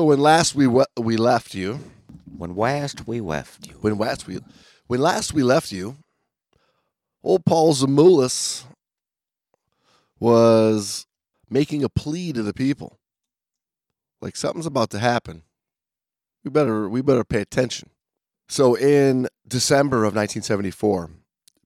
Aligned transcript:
So 0.00 0.04
when 0.04 0.20
last 0.20 0.54
we 0.54 0.66
we, 0.66 0.82
we 0.96 1.18
left 1.18 1.54
you, 1.54 1.78
When 2.38 2.56
last 2.56 3.06
we 3.06 3.20
left 3.20 3.66
you. 3.66 3.74
when 3.82 3.98
last 3.98 4.26
we 4.26 4.38
when 4.86 4.98
last 4.98 5.34
we 5.34 5.42
left 5.42 5.72
you, 5.72 5.98
old 7.22 7.44
Paul 7.44 7.74
Tzimoulis 7.74 8.64
was 10.18 11.04
making 11.50 11.84
a 11.84 11.90
plea 11.90 12.32
to 12.32 12.42
the 12.42 12.54
people. 12.54 12.98
Like 14.22 14.36
something's 14.36 14.64
about 14.64 14.88
to 14.92 14.98
happen. 14.98 15.42
We 16.44 16.50
better 16.50 16.88
we 16.88 17.02
better 17.02 17.22
pay 17.22 17.42
attention. 17.42 17.90
So 18.48 18.76
in 18.78 19.28
December 19.46 19.98
of 19.98 20.14
1974, 20.14 21.10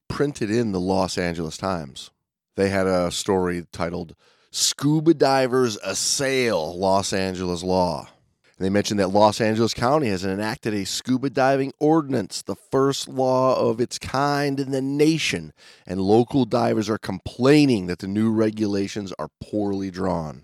printed 0.09 0.51
in 0.51 0.73
the 0.73 0.81
Los 0.81 1.17
Angeles 1.17 1.57
Times, 1.57 2.11
they 2.57 2.71
had 2.71 2.89
a 2.89 3.13
story 3.13 3.65
titled 3.71 4.17
"Scuba 4.51 5.15
Divers 5.15 5.77
Assail 5.85 6.77
Los 6.77 7.13
Angeles 7.13 7.63
Law." 7.63 8.09
They 8.57 8.71
mentioned 8.71 9.01
that 9.01 9.09
Los 9.09 9.41
Angeles 9.41 9.75
County 9.75 10.09
has 10.09 10.25
enacted 10.25 10.75
a 10.75 10.85
scuba 10.85 11.29
diving 11.29 11.73
ordinance, 11.81 12.41
the 12.41 12.55
first 12.55 13.09
law 13.09 13.59
of 13.59 13.81
its 13.81 13.99
kind 13.99 14.61
in 14.61 14.71
the 14.71 14.81
nation, 14.81 15.53
and 15.87 16.01
local 16.01 16.45
divers 16.45 16.89
are 16.89 16.99
complaining 16.99 17.87
that 17.87 17.99
the 17.99 18.07
new 18.07 18.31
regulations 18.31 19.13
are 19.19 19.31
poorly 19.41 19.91
drawn. 19.91 20.43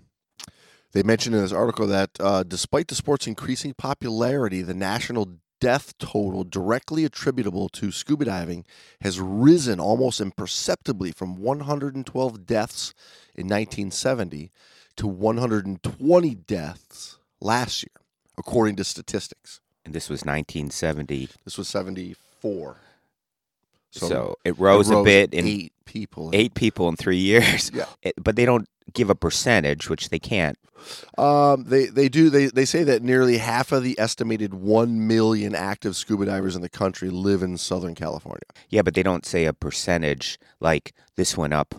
They 0.91 1.03
mentioned 1.03 1.35
in 1.35 1.41
this 1.41 1.53
article 1.53 1.87
that 1.87 2.09
uh, 2.19 2.43
despite 2.43 2.89
the 2.89 2.95
sport's 2.95 3.27
increasing 3.27 3.73
popularity, 3.73 4.61
the 4.61 4.73
national 4.73 5.29
death 5.61 5.97
total 5.97 6.43
directly 6.43 7.05
attributable 7.05 7.69
to 7.69 7.91
scuba 7.91 8.25
diving 8.25 8.65
has 9.01 9.21
risen 9.21 9.79
almost 9.79 10.19
imperceptibly 10.19 11.13
from 11.13 11.37
112 11.37 12.45
deaths 12.45 12.93
in 13.35 13.45
1970 13.45 14.51
to 14.97 15.07
120 15.07 16.35
deaths 16.35 17.19
last 17.39 17.83
year, 17.83 18.00
according 18.41 18.75
to 18.77 18.83
statistics. 18.83 19.59
And 19.85 19.93
this 19.95 20.09
was 20.09 20.21
1970. 20.21 21.29
This 21.45 21.57
was 21.57 21.67
74. 21.67 22.75
So, 23.91 24.37
it 24.45 24.57
rose 24.57 24.89
a 24.89 25.03
bit 25.03 25.33
in 25.33 25.45
eight 25.45 25.73
people. 25.85 26.29
eight 26.33 26.53
people 26.53 26.87
in 26.87 26.95
three 26.95 27.17
years. 27.17 27.71
Yeah. 27.73 27.85
It- 28.03 28.15
but 28.21 28.35
they 28.35 28.45
don't 28.45 28.67
give 28.93 29.09
a 29.09 29.15
percentage, 29.15 29.89
which 29.89 30.09
they 30.09 30.19
can't. 30.19 30.57
Um, 31.17 31.65
they 31.65 31.85
they 31.85 32.09
do 32.09 32.31
they 32.31 32.47
they 32.47 32.65
say 32.65 32.83
that 32.83 33.03
nearly 33.03 33.37
half 33.37 33.71
of 33.71 33.83
the 33.83 33.99
estimated 33.99 34.55
one 34.55 35.05
million 35.07 35.53
active 35.53 35.95
scuba 35.95 36.25
divers 36.25 36.55
in 36.55 36.63
the 36.63 36.69
country 36.69 37.09
live 37.11 37.43
in 37.43 37.55
Southern 37.57 37.93
California. 37.93 38.41
Yeah, 38.69 38.81
but 38.81 38.95
they 38.95 39.03
don't 39.03 39.23
say 39.25 39.45
a 39.45 39.53
percentage 39.53 40.39
like 40.59 40.93
this 41.17 41.37
went 41.37 41.53
up, 41.53 41.75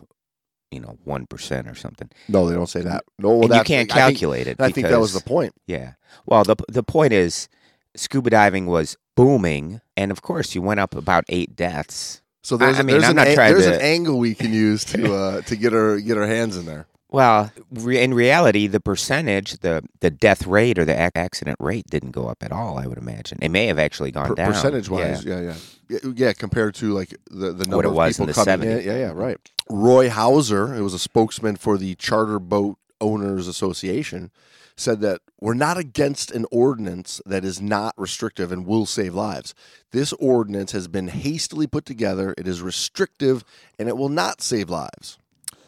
you 0.73 0.81
know, 0.81 0.97
1% 1.07 1.71
or 1.71 1.75
something. 1.75 2.11
No, 2.29 2.49
they 2.49 2.55
don't 2.55 2.69
say 2.69 2.81
that. 2.83 3.05
No, 3.19 3.35
well, 3.37 3.43
you 3.43 3.63
can't 3.65 3.71
I 3.71 3.75
think- 3.75 3.91
calculate 3.91 4.47
it. 4.47 4.61
I 4.61 4.71
think 4.71 4.89
that 4.89 4.99
was 5.01 5.13
the 5.13 5.21
point. 5.21 5.55
Yeah. 5.67 5.93
Well, 6.27 6.45
the 6.45 6.57
the 6.69 6.83
point 6.83 7.13
is 7.13 7.49
scuba 7.97 8.31
diving 8.31 8.67
was 8.67 8.97
booming 9.17 9.81
and 9.97 10.11
of 10.11 10.23
course 10.23 10.55
you 10.55 10.63
went 10.63 10.81
up 10.81 10.95
about 10.95 11.25
8 11.29 11.55
deaths. 11.55 12.23
So 12.43 12.57
there's, 12.57 12.77
I- 12.77 12.81
I 12.81 12.83
mean, 12.83 12.95
there's, 12.95 13.05
I'm 13.05 13.11
an, 13.11 13.17
not 13.17 13.29
a- 13.29 13.35
trying 13.35 13.53
there's 13.53 13.67
to- 13.67 13.75
an 13.77 13.81
angle 13.83 14.19
we 14.19 14.35
can 14.35 14.53
use 14.53 14.85
to 14.87 15.15
uh, 15.15 15.41
to 15.43 15.57
get 15.57 15.73
our 15.75 15.99
get 16.01 16.17
our 16.19 16.27
hands 16.27 16.57
in 16.57 16.65
there. 16.67 16.87
Well, 17.13 17.53
re- 17.71 18.03
in 18.03 18.15
reality, 18.15 18.67
the 18.67 18.81
percentage, 18.81 19.59
the 19.59 19.83
the 20.01 20.11
death 20.11 20.47
rate 20.47 20.79
or 20.79 20.85
the 20.85 20.99
ac- 21.01 21.13
accident 21.15 21.59
rate 21.61 21.87
didn't 21.91 22.13
go 22.13 22.27
up 22.27 22.43
at 22.43 22.53
all. 22.53 22.79
I 22.79 22.87
would 22.87 22.99
imagine 22.99 23.39
it 23.43 23.51
may 23.51 23.67
have 23.67 23.79
actually 23.79 24.11
gone 24.13 24.29
Per- 24.29 24.35
down 24.35 24.53
percentage 24.53 24.89
wise. 24.89 25.25
yeah. 25.25 25.41
yeah, 25.41 25.55
yeah, 25.89 25.99
yeah, 26.15 26.33
compared 26.33 26.75
to 26.77 26.93
like 26.93 27.15
the 27.31 27.53
the 27.53 27.67
number 27.67 27.77
What 27.91 28.09
it 28.09 28.11
of 28.11 28.17
people 28.17 28.25
in 28.25 28.27
the 28.29 28.33
coming 28.33 28.71
in. 28.71 28.85
Yeah, 28.87 28.97
yeah, 28.97 29.13
right. 29.15 29.37
Roy 29.69 30.09
Hauser, 30.09 30.69
who 30.69 30.83
was 30.83 30.95
a 30.95 30.99
spokesman 30.99 31.57
for 31.57 31.77
the 31.77 31.95
Charter 31.97 32.39
Boat 32.39 32.79
Owners 33.01 33.47
Association, 33.47 34.31
said 34.77 35.01
that 35.01 35.21
we're 35.41 35.55
not 35.55 35.77
against 35.77 36.31
an 36.31 36.47
ordinance 36.51 37.21
that 37.27 37.45
is 37.45 37.61
not 37.61 37.95
restrictive 37.99 38.51
and 38.53 38.65
will 38.67 38.87
save 38.87 39.15
lives. 39.15 39.55
This 39.91 40.13
ordinance 40.15 40.73
has 40.73 40.89
been 40.89 41.09
hastily 41.09 41.67
put 41.67 41.85
together. 41.85 42.35
It 42.39 42.49
is 42.49 42.63
restrictive 42.63 43.45
and 43.79 43.89
it 43.89 43.97
will 43.97 44.09
not 44.09 44.41
save 44.41 44.71
lives. 44.71 45.19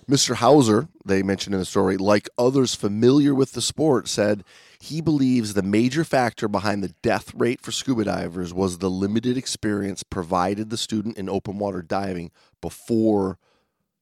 Mr. 0.09 0.35
Hauser, 0.35 0.89
they 1.05 1.23
mentioned 1.23 1.55
in 1.55 1.61
the 1.61 1.65
story, 1.65 1.97
like 1.97 2.29
others 2.37 2.75
familiar 2.75 3.35
with 3.35 3.53
the 3.53 3.63
sport, 3.63 4.07
said 4.07 4.45
he 4.79 5.01
believes 5.01 5.55
the 5.55 5.63
major 5.63 6.05
factor 6.05 6.47
behind 6.47 6.83
the 6.83 6.95
death 7.03 7.33
rate 7.35 7.63
for 7.63 7.73
scuba 7.73 8.05
divers 8.05 8.53
was 8.53 8.79
the 8.79 8.91
limited 8.91 9.39
experience 9.39 10.03
provided 10.03 10.69
the 10.69 10.77
student 10.77 11.17
in 11.17 11.31
open 11.31 11.59
water 11.59 11.81
diving 11.81 12.31
before 12.61 13.39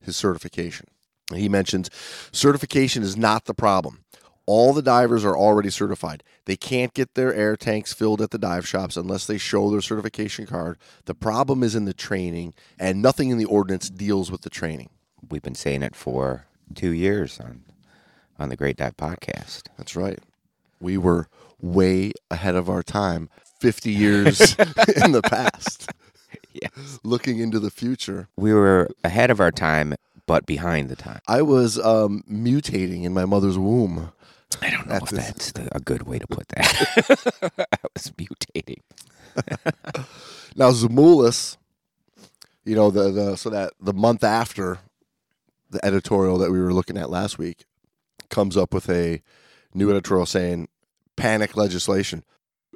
his 0.01 0.17
certification. 0.17 0.87
He 1.33 1.49
mentions 1.49 1.89
certification 2.33 3.05
is 3.05 3.17
not 3.17 3.45
the 3.45 3.55
problem. 3.55 4.05
All 4.45 4.73
the 4.73 4.83
divers 4.83 5.25
are 5.25 5.37
already 5.37 5.71
certified. 5.71 6.25
They 6.47 6.57
can't 6.57 6.95
get 6.95 7.15
their 7.15 7.33
air 7.33 7.57
tanks 7.57 7.93
filled 7.93 8.21
at 8.21 8.33
the 8.33 8.39
dive 8.39 8.67
shops 8.67 8.97
unless 8.97 9.25
they 9.25 9.39
show 9.39 9.71
their 9.71 9.81
certification 9.81 10.47
card. 10.47 10.79
The 11.05 11.15
problem 11.15 11.63
is 11.63 11.77
in 11.77 11.84
the 11.84 11.95
training, 11.95 12.55
and 12.77 13.01
nothing 13.01 13.31
in 13.31 13.39
the 13.39 13.45
ordinance 13.45 13.89
deals 13.89 14.33
with 14.33 14.41
the 14.41 14.51
training. 14.51 14.91
We've 15.31 15.43
been 15.43 15.55
saying 15.55 15.83
it 15.83 15.94
for 15.97 16.47
two 16.75 16.91
years 16.91 17.38
on 17.41 17.65
on 18.38 18.49
the 18.49 18.56
Great 18.56 18.77
Dive 18.77 18.97
podcast. 18.97 19.65
That's 19.77 19.94
right. 19.94 20.19
We 20.81 20.97
were 20.99 21.28
way 21.60 22.12
ahead 22.31 22.56
of 22.56 22.69
our 22.69 22.83
time, 22.83 23.28
50 23.60 23.91
years 24.05 24.41
in 25.05 25.12
the 25.12 25.22
past, 25.22 25.91
Yes. 26.53 26.99
looking 27.05 27.38
into 27.38 27.60
the 27.60 27.71
future. 27.71 28.28
We 28.37 28.53
were 28.53 28.88
ahead 29.05 29.31
of 29.31 29.41
our 29.41 29.50
time, 29.53 29.94
but 30.27 30.44
behind 30.44 30.88
the 30.88 30.97
time. 30.97 31.21
I 31.28 31.43
was 31.43 31.78
um, 31.78 32.25
mutating 32.31 33.04
in 33.04 33.12
my 33.15 33.25
mother's 33.25 33.56
womb. 33.59 34.12
I 34.60 34.71
don't 34.71 34.87
know 34.87 34.94
At 34.97 35.03
if 35.04 35.10
that's 35.10 35.53
the, 35.53 35.69
a 35.75 35.81
good 35.81 36.03
way 36.03 36.19
to 36.19 36.27
put 36.27 36.49
that. 36.49 37.56
I 37.72 37.77
was 37.94 38.10
mutating. 38.12 38.81
Now, 40.56 40.71
Tzimoulis, 40.72 41.57
you 42.65 42.74
know, 42.74 42.91
the, 42.91 43.10
the 43.10 43.36
so 43.36 43.48
that 43.51 43.72
the 43.80 43.95
month 43.95 44.22
after 44.24 44.78
the 45.72 45.84
editorial 45.84 46.39
that 46.39 46.51
we 46.51 46.60
were 46.60 46.72
looking 46.72 46.97
at 46.97 47.10
last 47.10 47.39
week 47.39 47.65
comes 48.30 48.57
up 48.57 48.72
with 48.72 48.89
a 48.89 49.21
new 49.74 49.91
editorial 49.91 50.27
saying 50.27 50.69
panic 51.16 51.57
legislation. 51.57 52.24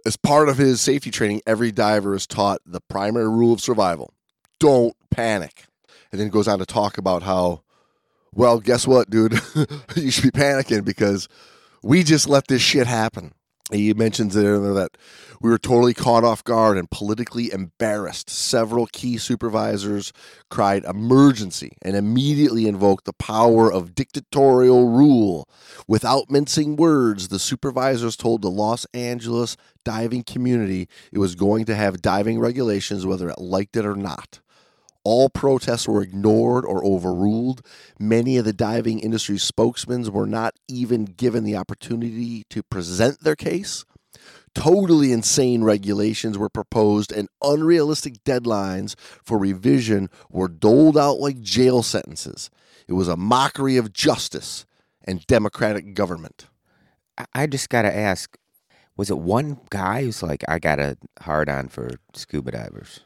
As 0.05 0.17
part 0.17 0.49
of 0.49 0.59
his 0.59 0.81
safety 0.81 1.11
training, 1.11 1.43
every 1.47 1.73
diver 1.73 2.15
is 2.15 2.27
taught 2.27 2.61
the 2.65 2.81
primary 2.81 3.29
rule 3.29 3.53
of 3.53 3.61
survival 3.61 4.13
don't 4.59 4.97
panic. 5.11 5.65
And 6.11 6.21
then 6.21 6.29
goes 6.29 6.49
on 6.49 6.59
to 6.59 6.67
talk 6.67 6.99
about 6.99 7.23
how, 7.23 7.63
well, 8.33 8.61
guess 8.61 8.87
what, 8.87 9.11
dude? 9.11 9.33
you 9.97 10.11
should 10.11 10.33
be 10.33 10.39
panicking 10.39 10.85
because 10.85 11.29
we 11.83 12.03
just 12.03 12.29
let 12.29 12.47
this 12.47 12.63
shit 12.63 12.87
happen. 12.87 13.33
He 13.73 13.93
mentions 13.95 14.35
there 14.35 14.59
that 14.59 14.97
we 15.41 15.51
were 15.51 15.59
totally 15.59 15.93
caught 15.93 16.23
off 16.23 16.45
guard 16.45 16.79
and 16.79 16.91
politically 16.91 17.53
embarrassed. 17.53 18.31
Several 18.31 18.87
key 18.87 19.19
supervisors 19.19 20.13
cried 20.51 20.85
emergency 20.85 21.73
and 21.83 21.97
immediately 21.97 22.69
invoked 22.69 23.07
the 23.07 23.13
power 23.13 23.73
of 23.73 23.95
dictatorial 23.95 24.89
rule. 24.89 25.49
Without 25.89 26.31
mincing 26.31 26.77
words, 26.77 27.29
the 27.29 27.41
supervisors 27.41 28.17
told 28.17 28.43
the 28.43 28.51
Los 28.51 28.87
Angeles 28.95 29.57
diving 29.85 30.23
community 30.23 30.89
it 31.13 31.19
was 31.19 31.35
going 31.35 31.65
to 31.65 31.75
have 31.75 32.03
diving 32.03 32.39
regulations 32.39 33.05
whether 33.05 33.29
it 33.29 33.41
liked 33.41 33.77
it 33.77 33.85
or 33.85 33.97
not. 33.97 34.41
All 35.07 35.31
protests 35.31 35.87
were 35.87 36.03
ignored 36.03 36.65
or 36.65 36.85
overruled. 36.85 37.65
Many 37.97 38.39
of 38.39 38.45
the 38.45 38.53
diving 38.53 38.99
industry 38.99 39.39
spokesmen 39.39 40.03
were 40.13 40.27
not 40.27 40.55
even 40.67 41.05
given 41.05 41.45
the 41.45 41.55
opportunity 41.55 42.43
to 42.51 42.65
present 42.65 43.21
their 43.21 43.37
case. 43.37 43.85
Totally 44.53 45.13
insane 45.13 45.63
regulations 45.63 46.37
were 46.37 46.49
proposed, 46.49 47.13
and 47.13 47.29
unrealistic 47.41 48.25
deadlines 48.25 48.97
for 48.99 49.39
revision 49.39 50.11
were 50.29 50.49
doled 50.49 50.99
out 50.99 51.21
like 51.21 51.41
jail 51.41 51.85
sentences. 51.85 52.51
It 52.89 52.95
was 52.95 53.07
a 53.07 53.17
mockery 53.17 53.77
of 53.77 53.93
justice 53.93 54.67
and 55.05 55.25
democratic 55.29 55.95
government. 55.95 56.47
I- 57.33 57.47
just 57.47 57.69
got 57.69 57.83
to 57.83 57.97
ask 57.97 58.37
Was 58.97 59.09
it 59.09 59.19
one 59.19 59.61
guy 59.71 60.03
who's 60.03 60.21
like, 60.21 60.43
I 60.49 60.59
got 60.59 60.81
a 60.81 60.97
hard 61.21 61.49
on 61.49 61.69
for 61.69 61.91
scuba 62.13 62.51
divers? 62.51 63.06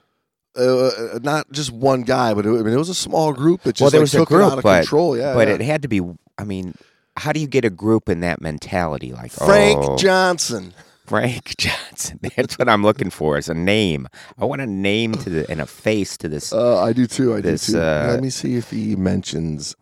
Uh, 0.57 1.19
not 1.23 1.51
just 1.53 1.71
one 1.71 2.03
guy, 2.03 2.35
but 2.35 2.45
it, 2.45 2.49
I 2.49 2.63
mean, 2.63 2.75
it 2.75 2.77
was 2.77 2.89
a 2.89 2.95
small 2.95 3.33
group 3.33 3.63
that 3.63 3.77
just 3.77 3.83
well, 3.83 3.91
there 3.91 4.01
like, 4.01 4.05
was 4.05 4.15
a 4.15 4.19
took 4.19 4.29
group, 4.29 4.41
it 4.43 4.53
out 4.53 4.59
of 4.59 4.65
but 4.65 4.81
control. 4.81 5.17
Yeah, 5.17 5.35
but 5.35 5.49
yeah. 5.49 5.55
it 5.55 5.61
had 5.61 5.83
to 5.83 5.89
be. 5.89 6.01
I 6.39 6.45
mean, 6.45 6.75
how 7.17 7.33
do 7.33 7.41
you 7.41 7.47
get 7.47 7.65
a 7.65 7.71
group 7.71 8.09
in 8.09 8.21
that 8.21 8.41
mentality? 8.41 9.13
Like 9.13 9.31
Frank 9.31 9.79
oh, 9.81 9.97
Johnson. 9.97 10.75
Frank 11.07 11.57
Johnson. 11.59 12.21
That's 12.37 12.59
what 12.59 12.69
I'm 12.69 12.83
looking 12.83 13.11
for. 13.11 13.39
Is 13.39 13.49
a 13.49 13.55
name. 13.55 14.09
I 14.39 14.45
want 14.45 14.61
a 14.61 14.67
name 14.67 15.13
to 15.15 15.31
the 15.31 15.51
and 15.51 15.61
a 15.61 15.67
face 15.67 16.17
to 16.19 16.29
this. 16.29 16.53
Uh, 16.53 16.83
I 16.83 16.93
do 16.93 17.07
too. 17.07 17.35
I 17.35 17.41
This, 17.41 17.67
do 17.67 17.73
too. 17.75 17.81
uh, 17.81 18.07
Let 18.11 18.23
me 18.23 18.31
see 18.31 18.57
if 18.57 18.71
he 18.71 18.97
mentions 18.97 19.75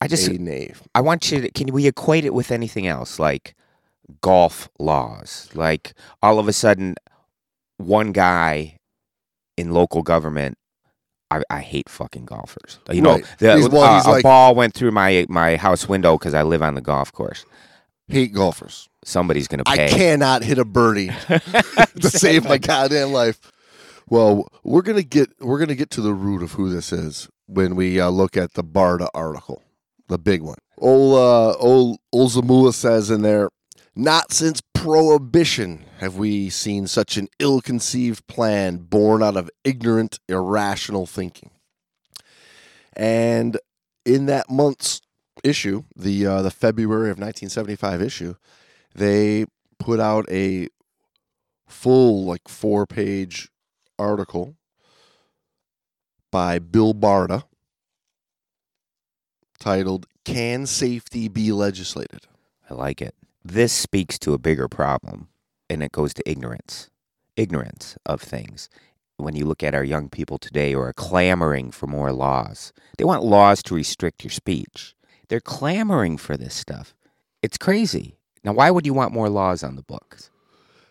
I 0.00 0.08
just. 0.08 0.28
a 0.28 0.32
knave. 0.38 0.82
I 0.94 1.00
want 1.00 1.30
you 1.30 1.42
to. 1.42 1.50
Can 1.50 1.72
we 1.72 1.86
equate 1.86 2.24
it 2.24 2.34
with 2.34 2.50
anything 2.50 2.86
else, 2.86 3.18
like 3.18 3.54
golf 4.20 4.68
laws? 4.78 5.50
Like 5.54 5.94
all 6.22 6.38
of 6.38 6.48
a 6.48 6.52
sudden, 6.52 6.94
one 7.78 8.12
guy 8.12 8.75
in 9.56 9.72
local 9.72 10.02
government. 10.02 10.56
I, 11.30 11.42
I 11.50 11.60
hate 11.60 11.88
fucking 11.88 12.24
golfers. 12.26 12.78
You 12.92 13.02
know, 13.02 13.14
Right. 13.14 13.24
the, 13.38 13.56
He's- 13.56 13.68
well, 13.68 13.82
uh, 13.82 14.02
a 14.06 14.10
like- 14.12 14.22
ball 14.22 14.54
went 14.54 14.74
through 14.74 14.92
my 14.92 15.26
my 15.28 15.56
house 15.56 15.88
window 15.88 16.16
because 16.16 16.34
I 16.34 16.42
live 16.42 16.62
on 16.62 16.74
the 16.74 16.80
golf 16.80 17.12
course. 17.12 17.44
Hate 18.08 18.32
golfers. 18.32 18.88
Somebody's 19.04 19.48
gonna 19.48 19.64
I 19.66 19.88
cannot 19.88 20.44
hit 20.44 20.58
a 20.58 20.64
birdie 20.64 21.08
to 21.28 22.10
save 22.10 22.44
my 22.44 22.58
goddamn 22.58 23.12
life. 23.12 23.40
Well, 24.08 24.46
we're 24.62 24.82
gonna 24.82 25.02
get 25.02 25.30
we're 25.40 25.58
gonna 25.58 25.74
get 25.74 25.90
to 25.90 26.00
the 26.00 26.14
root 26.14 26.42
of 26.44 26.52
who 26.52 26.70
this 26.70 26.92
is 26.92 27.28
when 27.46 27.74
we 27.74 27.98
uh, 28.00 28.08
look 28.10 28.36
at 28.36 28.54
the 28.54 28.62
Barda 28.62 29.08
article, 29.12 29.64
the 30.06 30.18
big 30.18 30.42
one. 30.42 30.58
Old 30.78 31.14
uh, 31.14 31.56
old 31.58 31.98
Zamula 32.14 32.72
says 32.72 33.10
in 33.10 33.22
there, 33.22 33.48
not 33.96 34.32
since 34.32 34.60
prohibition 34.76 35.84
have 35.98 36.16
we 36.16 36.50
seen 36.50 36.86
such 36.86 37.16
an 37.16 37.28
ill-conceived 37.38 38.26
plan 38.26 38.78
born 38.78 39.22
out 39.22 39.36
of 39.36 39.50
ignorant, 39.64 40.20
irrational 40.28 41.06
thinking. 41.06 41.50
And 42.94 43.58
in 44.04 44.26
that 44.26 44.48
month's 44.48 45.00
issue, 45.42 45.84
the 45.94 46.26
uh, 46.26 46.42
the 46.42 46.50
February 46.50 47.10
of 47.10 47.18
1975 47.18 48.00
issue, 48.00 48.34
they 48.94 49.46
put 49.78 50.00
out 50.00 50.24
a 50.30 50.68
full 51.66 52.24
like 52.24 52.48
four 52.48 52.86
page 52.86 53.50
article 53.98 54.56
by 56.30 56.58
Bill 56.58 56.94
Barda 56.94 57.44
titled 59.58 60.06
Can 60.24 60.66
Safety 60.66 61.28
Be 61.28 61.52
Legislated? 61.52 62.26
I 62.70 62.74
like 62.74 63.02
it. 63.02 63.14
This 63.48 63.72
speaks 63.72 64.18
to 64.18 64.34
a 64.34 64.38
bigger 64.38 64.66
problem, 64.66 65.28
and 65.70 65.80
it 65.80 65.92
goes 65.92 66.12
to 66.14 66.28
ignorance. 66.28 66.90
Ignorance 67.36 67.96
of 68.04 68.20
things. 68.20 68.68
When 69.18 69.36
you 69.36 69.44
look 69.44 69.62
at 69.62 69.72
our 69.72 69.84
young 69.84 70.08
people 70.08 70.36
today 70.36 70.72
who 70.72 70.80
are 70.80 70.92
clamoring 70.92 71.70
for 71.70 71.86
more 71.86 72.10
laws, 72.10 72.72
they 72.98 73.04
want 73.04 73.22
laws 73.22 73.62
to 73.62 73.76
restrict 73.76 74.24
your 74.24 74.32
speech. 74.32 74.96
They're 75.28 75.38
clamoring 75.38 76.18
for 76.18 76.36
this 76.36 76.56
stuff. 76.56 76.92
It's 77.40 77.56
crazy. 77.56 78.16
Now, 78.42 78.54
why 78.54 78.72
would 78.72 78.84
you 78.84 78.94
want 78.94 79.14
more 79.14 79.28
laws 79.28 79.62
on 79.62 79.76
the 79.76 79.82
books? 79.82 80.28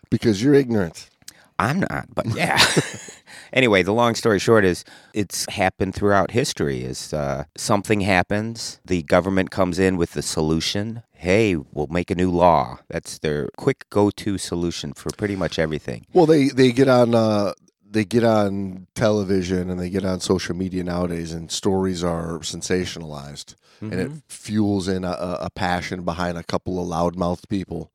Because 0.08 0.42
you're 0.42 0.54
ignorant. 0.54 1.10
I'm 1.58 1.80
not, 1.80 2.14
but 2.14 2.26
yeah. 2.34 2.60
anyway, 3.52 3.82
the 3.82 3.92
long 3.92 4.14
story 4.14 4.38
short 4.38 4.64
is 4.64 4.84
it's 5.14 5.50
happened 5.50 5.94
throughout 5.94 6.32
history. 6.32 6.84
Is 6.84 7.14
uh, 7.14 7.44
something 7.56 8.00
happens, 8.02 8.80
the 8.84 9.02
government 9.02 9.50
comes 9.50 9.78
in 9.78 9.96
with 9.96 10.12
the 10.12 10.22
solution. 10.22 11.02
Hey, 11.12 11.56
we'll 11.56 11.86
make 11.86 12.10
a 12.10 12.14
new 12.14 12.30
law. 12.30 12.80
That's 12.88 13.18
their 13.18 13.48
quick 13.56 13.88
go-to 13.88 14.36
solution 14.36 14.92
for 14.92 15.10
pretty 15.16 15.34
much 15.34 15.58
everything. 15.58 16.06
Well, 16.12 16.26
they 16.26 16.48
they 16.48 16.72
get 16.72 16.88
on 16.88 17.14
uh, 17.14 17.54
they 17.88 18.04
get 18.04 18.24
on 18.24 18.86
television 18.94 19.70
and 19.70 19.80
they 19.80 19.88
get 19.88 20.04
on 20.04 20.20
social 20.20 20.54
media 20.54 20.84
nowadays, 20.84 21.32
and 21.32 21.50
stories 21.50 22.04
are 22.04 22.40
sensationalized, 22.40 23.54
and 23.80 23.94
it 23.94 24.12
fuels 24.28 24.88
in 24.88 25.04
a, 25.04 25.10
a 25.10 25.38
a 25.42 25.50
passion 25.50 26.02
behind 26.02 26.36
a 26.36 26.44
couple 26.44 26.78
of 26.78 26.86
loudmouth 26.86 27.48
people, 27.48 27.90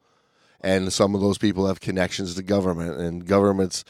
and 0.62 0.92
some 0.94 1.16
of 1.16 1.22
those 1.22 1.38
people 1.38 1.68
have 1.68 1.80
connections 1.80 2.36
to 2.36 2.44
government, 2.44 3.00
and 3.00 3.26
governments 3.26 3.84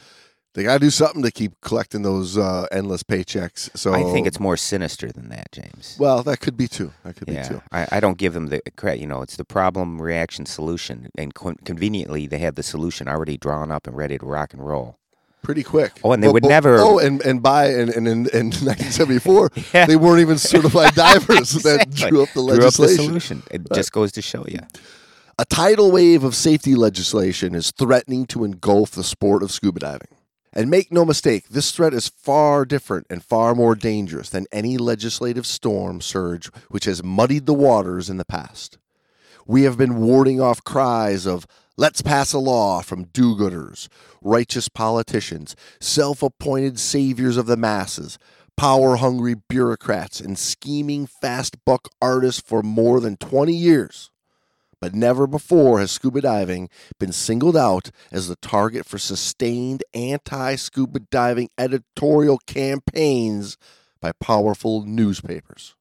they 0.53 0.63
got 0.63 0.73
to 0.73 0.79
do 0.79 0.89
something 0.89 1.23
to 1.23 1.31
keep 1.31 1.53
collecting 1.61 2.01
those 2.01 2.37
uh, 2.37 2.67
endless 2.73 3.03
paychecks. 3.03 3.69
So 3.77 3.93
I 3.93 4.03
think 4.11 4.27
it's 4.27 4.37
more 4.37 4.57
sinister 4.57 5.09
than 5.09 5.29
that, 5.29 5.49
James. 5.53 5.95
well, 5.97 6.23
that 6.23 6.41
could 6.41 6.57
be 6.57 6.67
too. 6.67 6.91
That 7.05 7.15
could 7.15 7.27
be 7.27 7.37
too. 7.41 7.61
I, 7.71 7.87
I 7.89 7.99
don't 8.01 8.17
give 8.17 8.33
them 8.33 8.47
the 8.47 8.61
credit. 8.75 8.99
You 8.99 9.07
know, 9.07 9.21
it's 9.21 9.37
the 9.37 9.45
problem, 9.45 10.01
reaction, 10.01 10.45
solution, 10.45 11.09
and 11.17 11.33
con- 11.33 11.55
conveniently 11.63 12.27
they 12.27 12.39
have 12.39 12.55
the 12.55 12.63
solution 12.63 13.07
already 13.07 13.37
drawn 13.37 13.71
up 13.71 13.87
and 13.87 13.95
ready 13.95 14.17
to 14.17 14.25
rock 14.25 14.53
and 14.53 14.65
roll. 14.67 14.97
Pretty 15.41 15.63
quick. 15.63 15.93
Oh, 16.03 16.11
and 16.11 16.21
they 16.21 16.27
would 16.27 16.43
never- 16.43 16.77
Oh, 16.79 16.99
and 16.99 17.21
and 17.21 17.41
by 17.41 17.67
and, 17.67 17.89
and 17.89 18.05
in, 18.07 18.27
in 18.27 18.45
1974, 18.51 19.51
Yeah. 19.73 19.85
they 19.85 19.95
weren't 19.95 20.19
even 20.19 20.37
certified 20.37 20.93
divers 20.95 21.53
that 21.63 21.83
Exactly. 21.87 22.09
drew 22.09 22.23
up 22.23 22.29
the 22.33 22.41
Drew 22.41 22.43
up 22.67 22.73
the 22.73 22.81
legislation. 22.81 23.05
solution. 23.05 23.43
It 23.49 23.61
just 23.73 23.93
goes 23.93 24.11
to 24.11 24.21
show 24.21 24.45
you. 24.47 24.59
A 25.41 25.45
tidal 25.45 25.91
wave 25.91 26.23
of 26.23 26.35
safety 26.35 26.75
legislation 26.75 27.55
is 27.55 27.71
threatening 27.71 28.27
to 28.27 28.43
engulf 28.43 28.91
the 28.91 29.03
sport 29.03 29.41
of 29.41 29.51
scuba 29.51 29.79
diving. 29.79 30.15
And 30.53 30.69
make 30.69 30.91
no 30.91 31.03
mistake, 31.03 31.49
this 31.49 31.71
threat 31.71 31.95
is 31.95 32.09
far 32.09 32.63
different 32.63 33.07
and 33.09 33.23
far 33.23 33.55
more 33.55 33.73
dangerous 33.73 34.29
than 34.29 34.45
any 34.51 34.77
legislative 34.77 35.47
storm 35.47 35.99
surge 35.99 36.51
which 36.69 36.85
has 36.85 37.03
muddied 37.03 37.47
the 37.47 37.55
waters 37.55 38.07
in 38.07 38.17
the 38.17 38.23
past. 38.23 38.77
We 39.47 39.63
have 39.63 39.79
been 39.79 40.01
warding 40.01 40.39
off 40.39 40.63
cries 40.63 41.25
of 41.25 41.47
let's 41.75 42.03
pass 42.03 42.33
a 42.33 42.37
law 42.37 42.83
from 42.83 43.05
do 43.05 43.35
gooders, 43.35 43.87
righteous 44.21 44.69
politicians, 44.69 45.55
self 45.79 46.21
appointed 46.21 46.79
saviors 46.79 47.37
of 47.37 47.47
the 47.47 47.57
masses, 47.57 48.19
power 48.57 48.97
hungry 48.97 49.33
bureaucrats, 49.49 50.19
and 50.19 50.37
scheming 50.37 51.07
fast 51.07 51.65
buck 51.65 51.89
artists 51.99 52.41
for 52.41 52.61
more 52.61 52.99
than 52.99 53.17
20 53.17 53.55
years 53.55 54.10
but 54.81 54.95
never 54.95 55.27
before 55.27 55.79
has 55.79 55.91
scuba 55.91 56.19
diving 56.21 56.67
been 56.99 57.11
singled 57.11 57.55
out 57.55 57.91
as 58.11 58.27
the 58.27 58.35
target 58.37 58.85
for 58.85 58.97
sustained 58.97 59.83
anti 59.93 60.55
scuba 60.55 60.99
diving 60.99 61.49
editorial 61.57 62.39
campaigns 62.47 63.57
by 64.01 64.11
powerful 64.13 64.83
newspapers. 64.83 65.75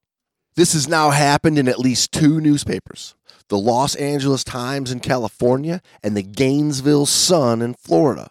This 0.55 0.75
has 0.75 0.87
now 0.87 1.11
happened 1.11 1.59
in 1.59 1.69
at 1.69 1.79
least 1.79 2.13
two 2.13 2.41
newspapers 2.41 3.15
the 3.49 3.59
Los 3.59 3.97
Angeles 3.97 4.45
Times 4.45 4.93
in 4.93 5.01
California 5.01 5.81
and 6.05 6.17
the 6.17 6.23
Gainesville 6.23 7.07
Sun 7.07 7.63
in 7.63 7.75
Florida. 7.75 8.31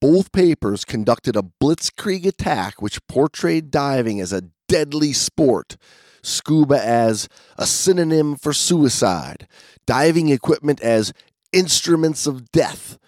Both 0.00 0.32
papers 0.32 0.84
conducted 0.84 1.36
a 1.36 1.42
blitzkrieg 1.42 2.26
attack 2.26 2.82
which 2.82 3.06
portrayed 3.06 3.70
diving 3.70 4.20
as 4.20 4.32
a 4.32 4.50
deadly 4.68 5.12
sport, 5.12 5.76
scuba 6.22 6.84
as 6.84 7.28
a 7.56 7.66
synonym 7.66 8.34
for 8.36 8.52
suicide, 8.52 9.46
diving 9.86 10.28
equipment 10.28 10.80
as 10.80 11.12
instruments 11.52 12.26
of 12.26 12.50
death, 12.52 12.98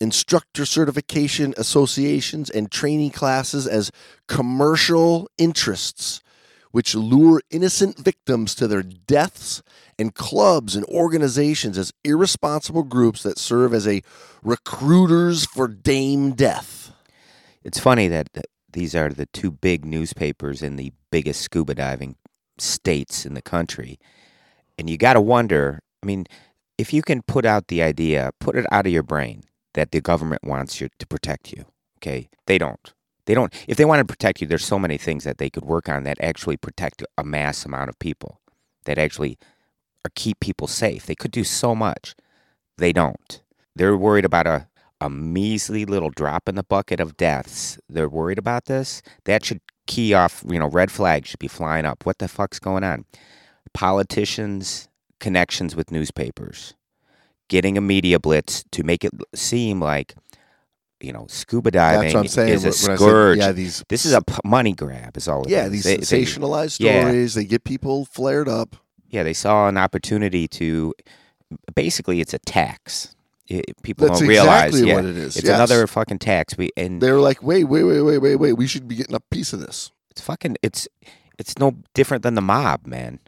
instructor 0.00 0.66
certification 0.66 1.54
associations 1.56 2.50
and 2.50 2.70
training 2.70 3.10
classes 3.10 3.66
as 3.66 3.90
commercial 4.28 5.28
interests, 5.38 6.20
which 6.70 6.94
lure 6.94 7.40
innocent 7.50 7.98
victims 7.98 8.54
to 8.54 8.68
their 8.68 8.82
deaths, 8.82 9.62
and 9.98 10.14
clubs 10.14 10.76
and 10.76 10.84
organizations 10.86 11.78
as 11.78 11.92
irresponsible 12.04 12.82
groups 12.82 13.22
that 13.22 13.38
serve 13.38 13.72
as 13.72 13.88
a 13.88 14.02
recruiters 14.42 15.46
for 15.46 15.66
Dame 15.68 16.32
Death. 16.32 16.92
It's 17.64 17.80
funny 17.80 18.08
that 18.08 18.28
these 18.72 18.94
are 18.94 19.08
the 19.08 19.26
two 19.26 19.50
big 19.50 19.86
newspapers 19.86 20.62
in 20.62 20.76
the 20.76 20.92
biggest 21.10 21.40
scuba 21.40 21.74
diving 21.74 22.16
states 22.58 23.24
in 23.24 23.34
the 23.34 23.42
country. 23.42 23.98
And 24.78 24.90
you 24.90 24.98
got 24.98 25.14
to 25.14 25.20
wonder 25.20 25.80
I 26.06 26.14
mean, 26.14 26.26
if 26.78 26.92
you 26.92 27.02
can 27.02 27.22
put 27.22 27.44
out 27.44 27.66
the 27.66 27.82
idea, 27.82 28.30
put 28.38 28.54
it 28.54 28.64
out 28.70 28.86
of 28.86 28.92
your 28.92 29.02
brain 29.02 29.42
that 29.74 29.90
the 29.90 30.00
government 30.00 30.44
wants 30.44 30.80
you 30.80 30.88
to 31.00 31.06
protect 31.06 31.52
you, 31.52 31.64
okay? 31.98 32.28
They 32.46 32.58
don't. 32.58 32.94
They 33.24 33.34
don't. 33.34 33.52
If 33.66 33.76
they 33.76 33.84
want 33.84 33.98
to 33.98 34.04
protect 34.04 34.40
you, 34.40 34.46
there's 34.46 34.64
so 34.64 34.78
many 34.78 34.98
things 34.98 35.24
that 35.24 35.38
they 35.38 35.50
could 35.50 35.64
work 35.64 35.88
on 35.88 36.04
that 36.04 36.18
actually 36.20 36.58
protect 36.58 37.02
a 37.18 37.24
mass 37.24 37.64
amount 37.64 37.88
of 37.88 37.98
people, 37.98 38.40
that 38.84 38.98
actually 38.98 39.36
keep 40.14 40.38
people 40.38 40.68
safe. 40.68 41.06
They 41.06 41.16
could 41.16 41.32
do 41.32 41.42
so 41.42 41.74
much. 41.74 42.14
They 42.78 42.92
don't. 42.92 43.42
They're 43.74 43.96
worried 43.96 44.24
about 44.24 44.46
a, 44.46 44.68
a 45.00 45.10
measly 45.10 45.84
little 45.84 46.10
drop 46.10 46.48
in 46.48 46.54
the 46.54 46.62
bucket 46.62 47.00
of 47.00 47.16
deaths. 47.16 47.80
They're 47.88 48.08
worried 48.08 48.38
about 48.38 48.66
this. 48.66 49.02
That 49.24 49.44
should 49.44 49.60
key 49.88 50.14
off, 50.14 50.44
you 50.46 50.60
know, 50.60 50.68
red 50.68 50.92
flags 50.92 51.30
should 51.30 51.40
be 51.40 51.48
flying 51.48 51.84
up. 51.84 52.06
What 52.06 52.18
the 52.18 52.28
fuck's 52.28 52.60
going 52.60 52.84
on? 52.84 53.06
Politicians' 53.74 54.88
connections 55.20 55.74
with 55.76 55.90
newspapers, 55.90 56.74
getting 57.48 57.76
a 57.78 57.80
media 57.80 58.18
blitz 58.18 58.64
to 58.72 58.82
make 58.82 59.04
it 59.04 59.12
seem 59.34 59.80
like, 59.80 60.14
you 61.00 61.12
know, 61.12 61.26
scuba 61.28 61.70
diving 61.70 62.02
That's 62.02 62.14
what 62.14 62.20
I'm 62.20 62.28
saying. 62.28 62.52
is 62.54 62.64
a 62.64 62.66
when 62.66 62.72
I 62.72 62.74
said, 62.74 62.96
scourge. 62.98 63.38
yeah, 63.38 63.52
these 63.52 63.84
this 63.88 64.04
is 64.06 64.12
a 64.12 64.22
p- 64.22 64.34
money 64.44 64.72
grab, 64.72 65.16
is 65.16 65.28
all 65.28 65.42
it 65.44 65.50
yeah 65.50 65.68
these 65.68 65.84
They- 65.84 65.96
they- 65.96 66.02
sensationalized 66.02 66.80
yeah. 66.80 67.00
stories. 67.02 67.34
They 67.34 67.44
get 67.44 67.64
people 67.64 68.04
flared 68.06 68.48
up. 68.48 68.76
yeah, 69.10 69.22
they 69.22 69.34
saw 69.34 69.68
an 69.68 69.76
opportunity 69.76 70.48
to 70.48 70.94
basically 71.74 72.20
it's 72.20 72.34
a 72.34 72.38
tax. 72.40 73.14
People 73.84 74.08
That's 74.08 74.18
don't 74.20 74.28
realize. 74.28 74.70
exactly 74.74 74.88
yeah, 74.88 74.94
what 74.96 75.04
it 75.04 75.16
is, 75.16 75.36
It's 75.36 75.46
yes. 75.46 75.54
another 75.54 75.86
fucking 75.86 76.18
tax. 76.18 76.56
We 76.58 76.70
and 76.76 77.00
they're 77.00 77.20
like, 77.20 77.42
wait, 77.44 77.64
wait, 77.64 77.84
wait, 77.84 78.00
wait, 78.00 78.18
wait, 78.18 78.36
wait. 78.36 78.52
We 78.54 78.66
should 78.66 78.88
be 78.88 78.96
getting 78.96 79.14
a 79.14 79.20
piece 79.20 79.52
of 79.52 79.60
this. 79.60 79.92
it's 80.10 80.20
fucking. 80.20 80.56
It's 80.62 80.88
it's 81.38 81.56
no 81.58 81.76
different 81.94 82.22
than 82.24 82.34
the 82.34 82.40
mob, 82.40 82.86
man. 82.86 83.20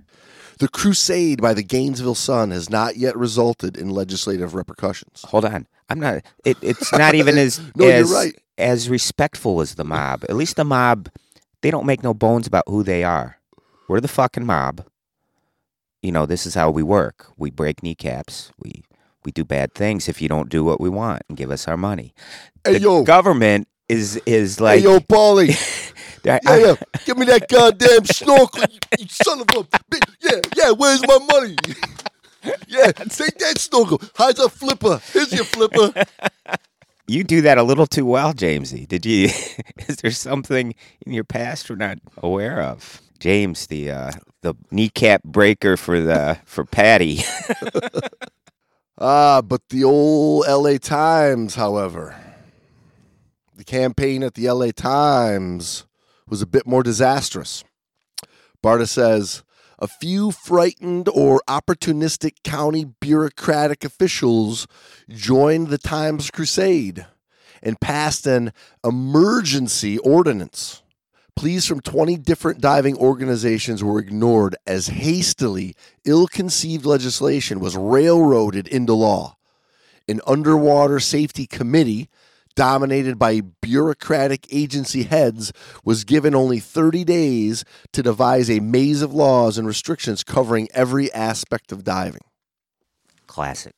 The 0.59 0.69
crusade 0.69 1.41
by 1.41 1.55
the 1.55 1.63
Gainesville 1.63 2.15
Sun 2.17 2.51
has 2.51 2.69
not 2.69 2.97
yet 2.97 3.17
resulted 3.17 3.77
in 3.77 3.91
legislative 3.91 4.55
repercussions. 4.55 5.23
Hold 5.29 5.45
on, 5.45 5.67
I'm 5.89 6.01
not. 6.01 6.23
It, 6.45 6.57
it's 6.63 6.93
not 6.93 7.15
even 7.15 7.39
as 7.39 7.61
No, 7.77 7.87
you're 7.87 7.95
as 7.95 8.11
right. 8.13 8.35
as 8.57 8.91
respectful 8.91 9.61
as 9.61 9.77
the 9.77 9.85
mob. 9.85 10.25
At 10.29 10.37
least 10.37 10.57
the 10.57 10.65
mob, 10.65 11.11
they 11.63 11.71
don't 11.71 11.87
make 11.87 12.03
no 12.03 12.13
bones 12.13 12.47
about 12.47 12.65
who 12.67 12.83
they 12.83 13.05
are. 13.05 13.39
We're 13.89 14.01
the 14.01 14.09
fucking 14.09 14.47
mob. 14.47 14.85
You 16.03 16.13
know, 16.13 16.27
this 16.27 16.47
is 16.47 16.55
how 16.55 16.71
we 16.71 16.83
work. 16.83 17.27
We 17.37 17.51
break 17.51 17.83
kneecaps. 17.83 18.53
We 18.59 18.85
we 19.25 19.33
do 19.33 19.45
bad 19.45 19.75
things 19.75 20.09
if 20.09 20.23
you 20.23 20.29
don't 20.29 20.49
do 20.49 20.65
what 20.65 20.81
we 20.81 20.89
want 20.89 21.23
and 21.29 21.37
give 21.37 21.51
us 21.51 21.69
our 21.69 21.77
money. 21.77 22.15
Hey, 22.65 22.75
the 22.75 22.81
yo. 22.81 23.03
government 23.05 23.69
is 23.89 24.21
is 24.27 24.61
like 24.61 24.79
hey, 24.81 24.85
yo, 24.85 25.01
Paulie. 25.01 25.55
I- 26.29 26.41
Yeah, 26.45 26.57
yeah. 26.67 26.75
Give 27.07 27.19
me 27.19 27.27
that 27.27 27.49
goddamn 27.49 28.05
snorkel, 28.07 28.65
you, 28.71 28.79
you 28.99 29.07
son 29.09 29.41
of 29.41 29.47
a 29.51 29.65
bitch. 29.65 30.15
Yeah, 30.21 30.41
yeah. 30.57 30.71
Where's 30.73 31.03
my 31.07 31.19
money? 31.33 31.57
yeah, 32.69 32.93
take 32.93 33.39
that 33.39 33.59
snorkel. 33.59 34.01
How's 34.17 34.39
a 34.39 34.49
flipper? 34.49 35.01
Here's 35.13 35.33
your 35.33 35.45
flipper. 35.45 35.93
You 37.11 37.25
do 37.25 37.41
that 37.41 37.57
a 37.57 37.63
little 37.63 37.87
too 37.87 38.05
well, 38.05 38.35
Jamesy. 38.35 38.87
Did 38.87 39.07
you? 39.07 39.25
is 39.89 39.97
there 40.03 40.11
something 40.11 40.75
in 41.07 41.15
your 41.15 41.25
past 41.25 41.71
we're 41.71 41.77
not 41.77 41.97
aware 42.19 42.61
of? 42.61 43.01
James, 43.19 43.67
the 43.69 43.91
uh, 43.91 44.13
the 44.43 44.55
kneecap 44.71 45.23
breaker 45.25 45.79
for 45.79 46.01
the 46.01 46.39
for 46.45 46.67
Patty. 46.67 47.21
Ah, 48.99 49.41
but 49.43 49.63
the 49.71 49.85
old 49.85 50.45
L.A. 50.47 50.79
Times, 50.79 51.55
however, 51.55 52.15
the 53.57 53.65
campaign 53.65 54.23
at 54.23 54.35
the 54.35 54.47
L.A. 54.47 54.73
Times 54.73 55.85
was 56.29 56.43
a 56.43 56.47
bit 56.47 56.67
more 56.67 56.83
disastrous. 56.83 57.65
Barta 58.63 58.89
says 58.89 59.43
a 59.79 59.87
few 59.87 60.33
frightened 60.33 61.09
or 61.09 61.41
opportunistic 61.49 62.43
county 62.43 62.85
bureaucratic 62.85 63.85
officials 63.85 64.67
joined 65.09 65.69
the 65.69 65.79
Times 65.79 66.31
crusade 66.31 67.07
and 67.63 67.81
passed 67.81 68.27
an 68.27 68.53
emergency 68.85 69.99
ordinance. 69.99 70.83
Pleas 71.37 71.67
from 71.67 71.81
20 71.81 72.17
different 72.17 72.61
diving 72.61 72.97
organizations 72.97 73.85
were 73.85 74.01
ignored 74.01 74.57
as 74.67 74.89
hastily 74.89 75.77
ill 76.05 76.27
conceived 76.27 76.85
legislation 76.85 77.61
was 77.61 77.77
railroaded 77.77 78.67
into 78.67 78.93
law. 78.93 79.37
An 80.09 80.21
underwater 80.27 80.99
safety 80.99 81.47
committee, 81.47 82.09
dominated 82.59 83.21
by 83.21 83.41
bureaucratic 83.63 84.45
agency 84.51 85.05
heads, 85.05 85.53
was 85.85 86.03
given 86.03 86.35
only 86.35 86.59
30 86.59 87.05
days 87.05 87.65
to 87.93 88.03
devise 88.03 88.51
a 88.51 88.59
maze 88.59 89.01
of 89.01 89.15
laws 89.15 89.59
and 89.59 89.65
restrictions 89.65 90.25
covering 90.25 90.67
every 90.75 91.13
aspect 91.15 91.71
of 91.71 91.85
diving. 91.85 92.21
Classic. 93.29 93.77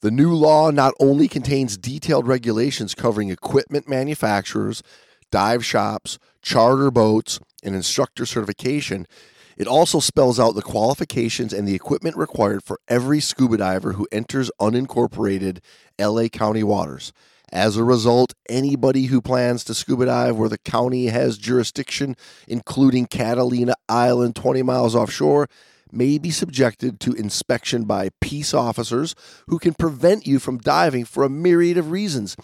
The 0.00 0.10
new 0.10 0.32
law 0.32 0.70
not 0.70 0.94
only 0.98 1.28
contains 1.28 1.76
detailed 1.76 2.26
regulations 2.26 2.94
covering 2.94 3.28
equipment 3.28 3.86
manufacturers, 3.86 4.82
dive 5.30 5.62
shops, 5.62 6.18
charter 6.40 6.90
boats, 6.90 7.40
and 7.62 7.74
instructor 7.74 8.24
certification, 8.24 9.06
it 9.58 9.66
also 9.66 10.00
spells 10.00 10.40
out 10.40 10.54
the 10.54 10.62
qualifications 10.62 11.52
and 11.52 11.68
the 11.68 11.74
equipment 11.74 12.16
required 12.16 12.64
for 12.64 12.80
every 12.88 13.20
scuba 13.20 13.58
diver 13.58 13.92
who 13.92 14.08
enters 14.10 14.50
unincorporated 14.58 15.58
LA 15.98 16.28
County 16.28 16.62
waters. 16.62 17.12
As 17.52 17.76
a 17.76 17.84
result, 17.84 18.34
anybody 18.48 19.06
who 19.06 19.20
plans 19.20 19.64
to 19.64 19.74
scuba 19.74 20.06
dive 20.06 20.36
where 20.36 20.48
the 20.48 20.58
county 20.58 21.06
has 21.06 21.36
jurisdiction, 21.36 22.16
including 22.46 23.06
Catalina 23.06 23.74
Island 23.88 24.36
20 24.36 24.62
miles 24.62 24.94
offshore, 24.94 25.48
may 25.92 26.18
be 26.18 26.30
subjected 26.30 27.00
to 27.00 27.12
inspection 27.14 27.84
by 27.84 28.10
peace 28.20 28.54
officers 28.54 29.14
who 29.48 29.58
can 29.58 29.74
prevent 29.74 30.26
you 30.26 30.38
from 30.38 30.58
diving 30.58 31.04
for 31.04 31.24
a 31.24 31.30
myriad 31.30 31.76
of 31.76 31.90
reasons, 31.90 32.36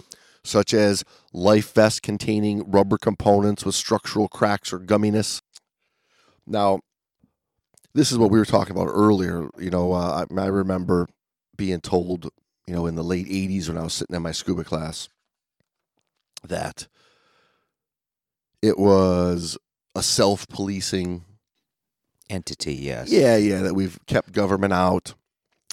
such 0.43 0.75
as 0.75 1.05
life 1.33 1.73
vests 1.73 2.01
containing 2.01 2.69
rubber 2.69 2.99
components 2.99 3.65
with 3.65 3.77
structural 3.77 4.27
cracks 4.27 4.73
or 4.73 4.81
gumminess. 4.81 5.41
Now, 6.47 6.81
this 7.95 8.11
is 8.11 8.19
what 8.19 8.31
we 8.31 8.39
were 8.39 8.45
talking 8.45 8.75
about 8.75 8.91
earlier. 8.91 9.49
You 9.59 9.71
know, 9.71 9.93
uh, 9.93 10.27
I, 10.31 10.41
I 10.41 10.47
remember 10.47 11.09
being 11.57 11.81
told, 11.81 12.31
you 12.67 12.75
know, 12.75 12.87
in 12.87 12.95
the 12.95 13.05
late 13.05 13.27
80s 13.27 13.69
when 13.69 13.79
I 13.79 13.83
was 13.83 13.95
sitting 13.95 14.17
in 14.17 14.23
my 14.23 14.33
scuba 14.33 14.65
class 14.65 15.09
that 16.45 16.87
it 18.63 18.79
was 18.79 19.59
a 19.95 20.03
self 20.03 20.49
policing 20.49 21.25
Entity, 22.29 22.75
yes. 22.75 23.11
yeah, 23.11 23.37
yeah, 23.37 23.63
that 23.63 23.75
we've 23.75 23.99
kept 24.07 24.33
government 24.33 24.73
out. 24.73 25.15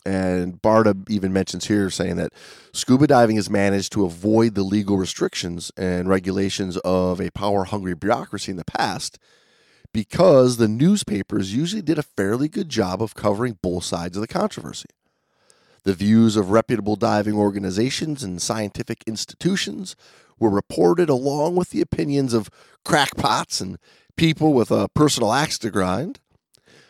And 0.05 0.61
Barta 0.61 1.09
even 1.09 1.33
mentions 1.33 1.65
here 1.65 1.89
saying 1.89 2.17
that 2.17 2.33
scuba 2.73 3.07
diving 3.07 3.37
has 3.37 3.49
managed 3.49 3.93
to 3.93 4.05
avoid 4.05 4.53
the 4.53 4.63
legal 4.63 4.97
restrictions 4.97 5.71
and 5.77 6.09
regulations 6.09 6.77
of 6.77 7.19
a 7.19 7.31
power 7.31 7.63
hungry 7.63 7.95
bureaucracy 7.95 8.51
in 8.51 8.57
the 8.57 8.65
past 8.65 9.17
because 9.93 10.57
the 10.57 10.67
newspapers 10.67 11.55
usually 11.55 11.81
did 11.81 11.97
a 11.97 12.03
fairly 12.03 12.49
good 12.49 12.69
job 12.69 13.01
of 13.01 13.15
covering 13.15 13.57
both 13.61 13.85
sides 13.85 14.17
of 14.17 14.21
the 14.21 14.27
controversy. 14.27 14.89
The 15.83 15.93
views 15.93 16.37
of 16.37 16.51
reputable 16.51 16.95
diving 16.95 17.35
organizations 17.35 18.23
and 18.23 18.41
scientific 18.41 19.03
institutions 19.05 19.97
were 20.39 20.49
reported 20.49 21.09
along 21.09 21.55
with 21.55 21.71
the 21.71 21.81
opinions 21.81 22.33
of 22.33 22.49
crackpots 22.85 23.59
and 23.59 23.77
people 24.15 24.53
with 24.53 24.71
a 24.71 24.87
personal 24.89 25.33
axe 25.33 25.57
to 25.59 25.69
grind. 25.69 26.19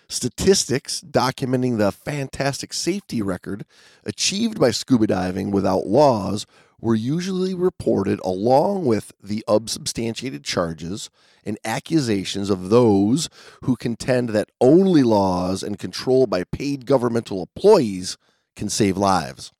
Statistics 0.08 1.02
documenting 1.02 1.80
the 1.80 1.92
fantastic 1.92 2.72
safety 2.72 3.22
record 3.22 3.66
achieved 4.06 4.60
by 4.60 4.70
scuba 4.70 5.08
diving 5.08 5.50
without 5.50 5.88
laws 5.88 6.46
were 6.80 6.94
usually 6.94 7.56
reported 7.56 8.20
along 8.24 8.86
with 8.86 9.12
the 9.24 9.44
unsubstantiated 9.48 10.44
charges 10.44 11.10
and 11.44 11.58
accusations 11.66 12.52
of 12.52 12.70
those 12.70 13.30
who 13.64 13.76
contend 13.76 14.30
that 14.30 14.52
only 14.62 15.02
laws 15.02 15.64
and 15.64 15.80
control 15.80 16.28
by 16.28 16.44
paid 16.44 16.86
governmental 16.86 17.40
employees 17.40 18.18
can 18.56 18.70
save 18.70 18.98
lives. 18.98 19.52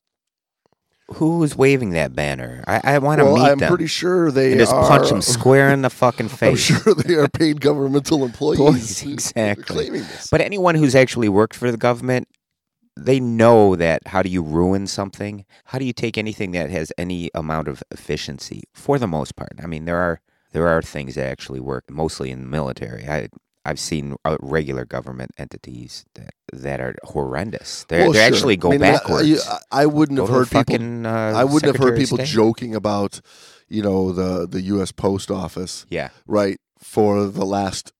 Who's 1.14 1.54
waving 1.54 1.90
that 1.90 2.14
banner? 2.14 2.64
I, 2.66 2.80
I 2.94 2.98
want 2.98 3.18
to 3.18 3.26
well, 3.26 3.36
meet 3.36 3.42
I'm 3.42 3.58
them. 3.58 3.68
pretty 3.68 3.86
sure 3.86 4.30
they 4.30 4.52
and 4.52 4.60
just 4.60 4.72
are, 4.72 4.88
punch 4.88 5.10
them 5.10 5.20
square 5.20 5.70
in 5.70 5.82
the 5.82 5.90
fucking 5.90 6.26
I'm 6.30 6.36
face. 6.36 6.60
sure 6.60 6.94
they 6.94 7.14
are 7.14 7.28
paid 7.28 7.60
governmental 7.60 8.24
employees. 8.24 8.58
Employees, 8.58 9.00
who 9.02 9.10
are 9.10 9.12
exactly. 9.12 10.02
But 10.30 10.40
anyone 10.40 10.76
who's 10.76 10.94
actually 10.94 11.28
worked 11.28 11.54
for 11.54 11.70
the 11.70 11.76
government, 11.76 12.28
they 12.96 13.20
know 13.20 13.76
that 13.76 14.06
how 14.06 14.22
do 14.22 14.30
you 14.30 14.42
ruin 14.42 14.86
something? 14.86 15.44
How 15.66 15.78
do 15.78 15.84
you 15.84 15.92
take 15.92 16.16
anything 16.16 16.52
that 16.52 16.70
has 16.70 16.90
any 16.96 17.30
amount 17.34 17.68
of 17.68 17.82
efficiency? 17.90 18.62
For 18.72 18.98
the 18.98 19.08
most 19.08 19.36
part, 19.36 19.52
I 19.62 19.66
mean, 19.66 19.84
there 19.84 19.98
are 19.98 20.20
there 20.52 20.68
are 20.68 20.80
things 20.80 21.16
that 21.16 21.26
actually 21.26 21.60
work, 21.60 21.90
mostly 21.90 22.30
in 22.30 22.40
the 22.40 22.46
military. 22.46 23.06
I 23.06 23.28
I've 23.64 23.80
seen 23.80 24.16
uh, 24.24 24.36
regular 24.40 24.84
government 24.84 25.30
entities 25.38 26.04
that 26.14 26.34
that 26.52 26.80
are 26.80 26.94
horrendous. 27.04 27.84
They 27.88 28.00
Well, 28.02 28.12
they 28.12 28.18
sure. 28.18 28.26
actually 28.26 28.56
go 28.56 28.68
I 28.68 28.72
mean, 28.72 28.80
backwards. 28.80 29.48
I, 29.48 29.82
I 29.82 29.86
wouldn't 29.86 30.18
Go 30.18 30.26
have 30.26 30.34
heard 30.34 30.48
people. 30.48 30.58
fucking, 30.74 31.06
uh, 31.06 31.32
I 31.34 31.44
wouldn't 31.44 31.74
have 31.74 31.82
heard 31.84 31.96
people 31.98 32.18
joking 32.18 32.74
about, 32.74 33.20
you 33.68 33.82
know, 33.82 34.12
the 34.12 34.46
the 34.46 34.60
U.S. 34.74 34.92
Post 34.92 35.30
Office, 35.30 35.86
Yeah, 35.88 36.10
right, 36.26 36.58
for 36.78 37.26
the 37.26 37.46
last 37.46 37.92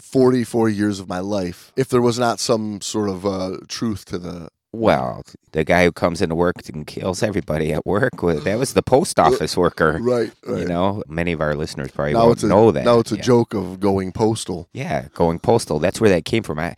forty-four 0.00 0.68
years 0.68 1.00
of 1.00 1.08
my 1.08 1.20
life. 1.20 1.72
If 1.76 1.88
there 1.88 2.02
was 2.02 2.18
not 2.18 2.40
some 2.40 2.80
sort 2.80 3.08
of 3.08 3.26
uh, 3.26 3.58
truth 3.68 4.04
to 4.06 4.18
the, 4.18 4.48
well, 4.78 5.22
the 5.52 5.64
guy 5.64 5.84
who 5.84 5.92
comes 5.92 6.22
into 6.22 6.34
work 6.34 6.56
and 6.68 6.86
kills 6.86 7.22
everybody 7.22 7.72
at 7.72 7.84
work, 7.84 8.22
well, 8.22 8.40
that 8.40 8.58
was 8.58 8.74
the 8.74 8.82
post 8.82 9.18
office 9.18 9.56
worker. 9.56 9.98
right, 10.00 10.32
right. 10.46 10.60
You 10.60 10.64
know, 10.66 11.02
many 11.08 11.32
of 11.32 11.40
our 11.40 11.54
listeners 11.54 11.90
probably 11.90 12.14
now 12.14 12.26
won't 12.26 12.42
a 12.42 12.46
know 12.46 12.70
that. 12.70 12.84
now 12.84 12.98
it's 12.98 13.12
a 13.12 13.16
yeah. 13.16 13.22
joke 13.22 13.54
of 13.54 13.80
going 13.80 14.12
postal. 14.12 14.68
Yeah, 14.72 15.08
going 15.14 15.38
postal. 15.38 15.78
That's 15.78 16.00
where 16.00 16.10
that 16.10 16.24
came 16.24 16.42
from. 16.42 16.58
I, 16.58 16.76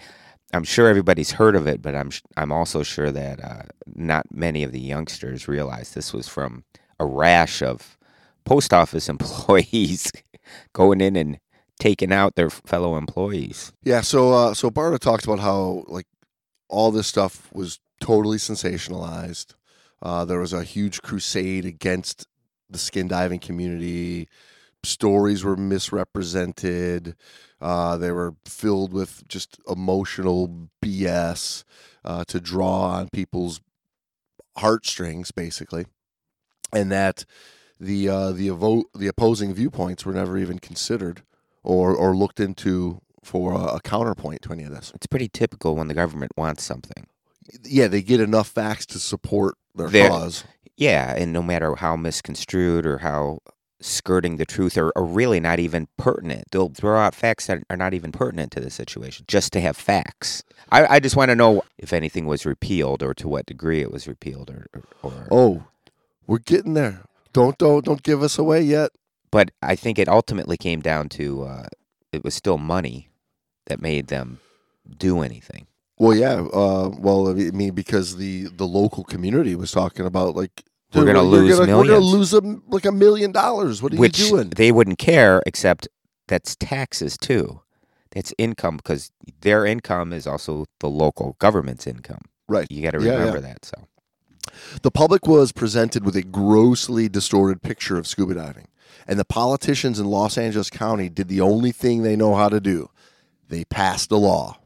I'm 0.52 0.64
sure 0.64 0.88
everybody's 0.88 1.32
heard 1.32 1.54
of 1.54 1.66
it, 1.66 1.80
but 1.80 1.94
I'm 1.94 2.10
I'm 2.36 2.50
also 2.52 2.82
sure 2.82 3.10
that 3.12 3.42
uh, 3.44 3.62
not 3.94 4.26
many 4.32 4.62
of 4.62 4.72
the 4.72 4.80
youngsters 4.80 5.46
realize 5.46 5.94
this 5.94 6.12
was 6.12 6.26
from 6.26 6.64
a 6.98 7.06
rash 7.06 7.62
of 7.62 7.96
post 8.44 8.72
office 8.72 9.08
employees 9.10 10.10
going 10.72 11.00
in 11.00 11.16
and 11.16 11.38
taking 11.78 12.12
out 12.12 12.34
their 12.34 12.50
fellow 12.50 12.96
employees. 12.96 13.72
Yeah, 13.82 14.00
so 14.02 14.32
uh, 14.32 14.54
so 14.54 14.70
Barta 14.70 14.98
talked 14.98 15.24
about 15.24 15.40
how 15.40 15.84
like 15.88 16.06
all 16.70 16.90
this 16.90 17.06
stuff 17.08 17.52
was 17.52 17.80
totally 18.00 18.38
sensationalized. 18.38 19.54
Uh, 20.00 20.24
there 20.24 20.38
was 20.38 20.52
a 20.52 20.64
huge 20.64 21.02
crusade 21.02 21.66
against 21.66 22.26
the 22.70 22.78
skin 22.78 23.08
diving 23.08 23.40
community. 23.40 24.28
Stories 24.82 25.44
were 25.44 25.56
misrepresented. 25.56 27.16
Uh, 27.60 27.98
they 27.98 28.10
were 28.10 28.34
filled 28.46 28.94
with 28.94 29.28
just 29.28 29.58
emotional 29.68 30.68
BS 30.82 31.64
uh, 32.04 32.24
to 32.28 32.40
draw 32.40 32.82
on 32.92 33.08
people's 33.10 33.60
heartstrings, 34.56 35.30
basically, 35.32 35.84
and 36.72 36.90
that 36.90 37.26
the 37.78 38.08
uh, 38.08 38.30
the 38.30 38.48
evo- 38.48 38.84
the 38.94 39.08
opposing 39.08 39.52
viewpoints 39.52 40.06
were 40.06 40.14
never 40.14 40.38
even 40.38 40.58
considered 40.58 41.22
or 41.62 41.94
or 41.94 42.16
looked 42.16 42.40
into 42.40 43.02
for 43.22 43.52
a, 43.52 43.76
a 43.76 43.80
counterpoint 43.80 44.42
to 44.42 44.52
any 44.52 44.64
of 44.64 44.70
this. 44.70 44.92
It's 44.94 45.06
pretty 45.06 45.28
typical 45.28 45.76
when 45.76 45.88
the 45.88 45.94
government 45.94 46.32
wants 46.36 46.62
something. 46.62 47.06
Yeah, 47.64 47.88
they 47.88 48.02
get 48.02 48.20
enough 48.20 48.48
facts 48.48 48.86
to 48.86 48.98
support 48.98 49.56
their 49.74 49.88
They're- 49.88 50.08
cause. 50.08 50.44
Yeah, 50.76 51.14
and 51.14 51.30
no 51.32 51.42
matter 51.42 51.74
how 51.74 51.94
misconstrued 51.96 52.86
or 52.86 52.98
how 52.98 53.40
skirting 53.80 54.36
the 54.38 54.46
truth 54.46 54.78
or, 54.78 54.90
or 54.96 55.04
really 55.04 55.38
not 55.40 55.58
even 55.58 55.88
pertinent, 55.98 56.44
they'll 56.50 56.70
throw 56.70 56.98
out 56.98 57.14
facts 57.14 57.46
that 57.48 57.62
are 57.68 57.76
not 57.76 57.92
even 57.92 58.12
pertinent 58.12 58.50
to 58.52 58.60
the 58.60 58.70
situation 58.70 59.26
just 59.28 59.52
to 59.52 59.60
have 59.60 59.76
facts. 59.76 60.42
I, 60.72 60.86
I 60.96 61.00
just 61.00 61.16
want 61.16 61.28
to 61.30 61.34
know 61.34 61.62
if 61.76 61.92
anything 61.92 62.24
was 62.26 62.46
repealed 62.46 63.02
or 63.02 63.12
to 63.14 63.28
what 63.28 63.44
degree 63.44 63.80
it 63.82 63.90
was 63.92 64.08
repealed 64.08 64.48
or. 64.50 64.66
or, 64.72 64.82
or 65.02 65.28
Oh, 65.30 65.64
we're 66.26 66.38
getting 66.38 66.72
there. 66.74 67.02
Don't 67.34 67.58
don't 67.58 67.84
don't 67.84 68.02
give 68.02 68.22
us 68.22 68.38
away 68.38 68.62
yet. 68.62 68.90
But 69.30 69.50
I 69.62 69.76
think 69.76 69.98
it 69.98 70.08
ultimately 70.08 70.56
came 70.56 70.80
down 70.80 71.08
to 71.10 71.42
uh, 71.42 71.66
it 72.12 72.24
was 72.24 72.34
still 72.34 72.56
money 72.58 73.09
that 73.70 73.80
made 73.80 74.08
them 74.08 74.38
do 74.98 75.22
anything. 75.22 75.66
Well, 75.98 76.16
yeah. 76.16 76.34
Uh, 76.42 76.90
well, 76.98 77.28
I 77.28 77.34
mean, 77.34 77.72
because 77.74 78.16
the 78.16 78.44
the 78.48 78.66
local 78.66 79.04
community 79.04 79.54
was 79.56 79.70
talking 79.72 80.06
about 80.06 80.36
like 80.36 80.62
We're 80.94 81.04
gonna 81.06 81.20
you're 81.20 81.28
lose 81.28 81.58
We're 81.58 81.66
gonna 81.66 81.98
lose 81.98 82.32
a, 82.34 82.40
like 82.68 82.84
a 82.86 82.92
million 82.92 83.32
dollars. 83.32 83.82
What 83.82 83.94
are 83.94 83.96
which 83.96 84.18
you 84.20 84.28
doing? 84.30 84.50
they 84.50 84.72
wouldn't 84.72 84.98
care, 84.98 85.42
except 85.46 85.88
that's 86.28 86.56
taxes 86.56 87.16
too. 87.18 87.62
That's 88.12 88.32
income 88.38 88.76
because 88.78 89.12
their 89.42 89.64
income 89.66 90.12
is 90.12 90.26
also 90.26 90.66
the 90.80 90.88
local 90.90 91.36
government's 91.38 91.86
income. 91.86 92.22
Right. 92.48 92.66
You 92.70 92.82
got 92.82 92.92
to 92.92 92.98
Yeah, 93.00 93.12
yeah. 93.12 93.18
remember 93.18 93.40
that. 93.40 93.64
So 93.64 93.86
The 94.82 94.90
public 94.90 95.26
was 95.26 95.52
presented 95.52 96.04
with 96.04 96.16
a 96.16 96.22
grossly 96.22 97.08
distorted 97.08 97.62
picture 97.62 97.96
of 97.98 98.06
scuba 98.08 98.34
diving, 98.34 98.66
and 99.06 99.18
the 99.18 99.24
politicians 99.24 100.00
in 100.00 100.06
Los 100.06 100.36
Angeles 100.38 100.70
County 100.70 101.08
did 101.08 101.28
the 101.28 101.40
only 101.40 101.72
thing 101.72 102.02
they 102.02 102.16
know 102.16 102.34
how 102.34 102.48
to 102.48 102.60
do: 102.60 102.88
they 103.50 103.64
passed 103.64 104.10
a 104.10 104.16
law. 104.16 104.56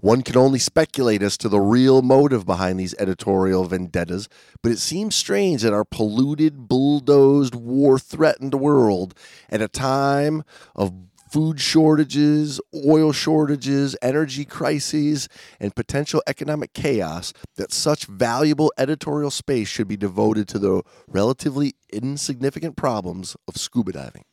One 0.00 0.22
can 0.22 0.36
only 0.36 0.60
speculate 0.60 1.22
as 1.22 1.36
to 1.38 1.48
the 1.48 1.60
real 1.60 2.02
motive 2.02 2.46
behind 2.46 2.78
these 2.78 2.94
editorial 3.00 3.64
vendettas, 3.64 4.28
but 4.62 4.70
it 4.70 4.78
seems 4.78 5.16
strange 5.16 5.62
that 5.62 5.72
our 5.72 5.84
polluted, 5.84 6.68
bulldozed, 6.68 7.56
war 7.56 7.98
threatened 7.98 8.54
world, 8.54 9.14
at 9.50 9.60
a 9.60 9.66
time 9.66 10.44
of 10.76 10.92
food 11.28 11.60
shortages, 11.60 12.60
oil 12.72 13.12
shortages, 13.12 13.96
energy 14.00 14.44
crises, 14.44 15.28
and 15.58 15.74
potential 15.74 16.22
economic 16.28 16.72
chaos, 16.72 17.32
that 17.56 17.72
such 17.72 18.06
valuable 18.06 18.72
editorial 18.78 19.32
space 19.32 19.68
should 19.68 19.88
be 19.88 19.96
devoted 19.96 20.46
to 20.48 20.60
the 20.60 20.82
relatively 21.08 21.74
insignificant 21.92 22.76
problems 22.76 23.36
of 23.48 23.56
scuba 23.56 23.92
diving. 23.92 24.24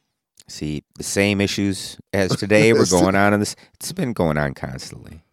See 0.48 0.84
the 0.96 1.04
same 1.04 1.42
issues 1.42 1.98
as 2.14 2.36
today 2.38 2.74
were 2.74 2.86
going 2.86 3.16
on 3.16 3.34
in 3.34 3.40
this. 3.40 3.56
It's 3.76 3.92
been 3.92 4.14
going 4.14 4.38
on 4.38 4.54
constantly. 4.54 5.24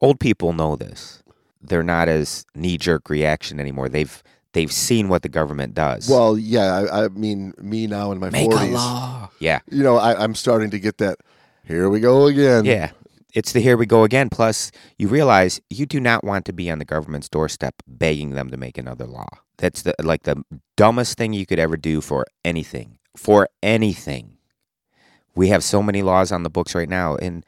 Old 0.00 0.20
people 0.20 0.52
know 0.52 0.76
this. 0.76 1.22
They're 1.60 1.82
not 1.82 2.08
as 2.08 2.44
knee 2.54 2.76
jerk 2.76 3.08
reaction 3.08 3.58
anymore. 3.58 3.88
They've 3.88 4.22
they've 4.52 4.72
seen 4.72 5.08
what 5.08 5.22
the 5.22 5.28
government 5.28 5.74
does. 5.74 6.08
Well, 6.08 6.36
yeah, 6.38 6.86
I, 6.90 7.04
I 7.04 7.08
mean, 7.08 7.54
me 7.58 7.86
now 7.86 8.12
in 8.12 8.18
my 8.18 8.30
make 8.30 8.50
40s. 8.50 8.68
a 8.68 8.72
law. 8.72 9.30
Yeah, 9.38 9.60
you 9.70 9.82
know, 9.82 9.96
I, 9.96 10.22
I'm 10.22 10.34
starting 10.34 10.70
to 10.70 10.78
get 10.78 10.98
that. 10.98 11.18
Here 11.64 11.88
we 11.88 12.00
go 12.00 12.26
again. 12.26 12.64
yeah. 12.64 12.90
It's 13.34 13.50
the 13.50 13.58
here 13.60 13.76
we 13.76 13.84
go 13.84 14.04
again. 14.04 14.28
Plus, 14.30 14.70
you 14.96 15.08
realize 15.08 15.60
you 15.68 15.86
do 15.86 15.98
not 15.98 16.22
want 16.22 16.44
to 16.44 16.52
be 16.52 16.70
on 16.70 16.78
the 16.78 16.84
government's 16.84 17.28
doorstep 17.28 17.74
begging 17.84 18.30
them 18.30 18.48
to 18.50 18.56
make 18.56 18.78
another 18.78 19.06
law. 19.06 19.26
That's 19.58 19.82
the 19.82 19.94
like 20.00 20.22
the 20.22 20.44
dumbest 20.76 21.18
thing 21.18 21.32
you 21.32 21.44
could 21.44 21.58
ever 21.58 21.76
do 21.76 22.00
for 22.00 22.26
anything. 22.44 22.98
For 23.16 23.48
anything. 23.60 24.33
We 25.34 25.48
have 25.48 25.64
so 25.64 25.82
many 25.82 26.02
laws 26.02 26.32
on 26.32 26.42
the 26.42 26.50
books 26.50 26.74
right 26.74 26.88
now, 26.88 27.16
and 27.16 27.44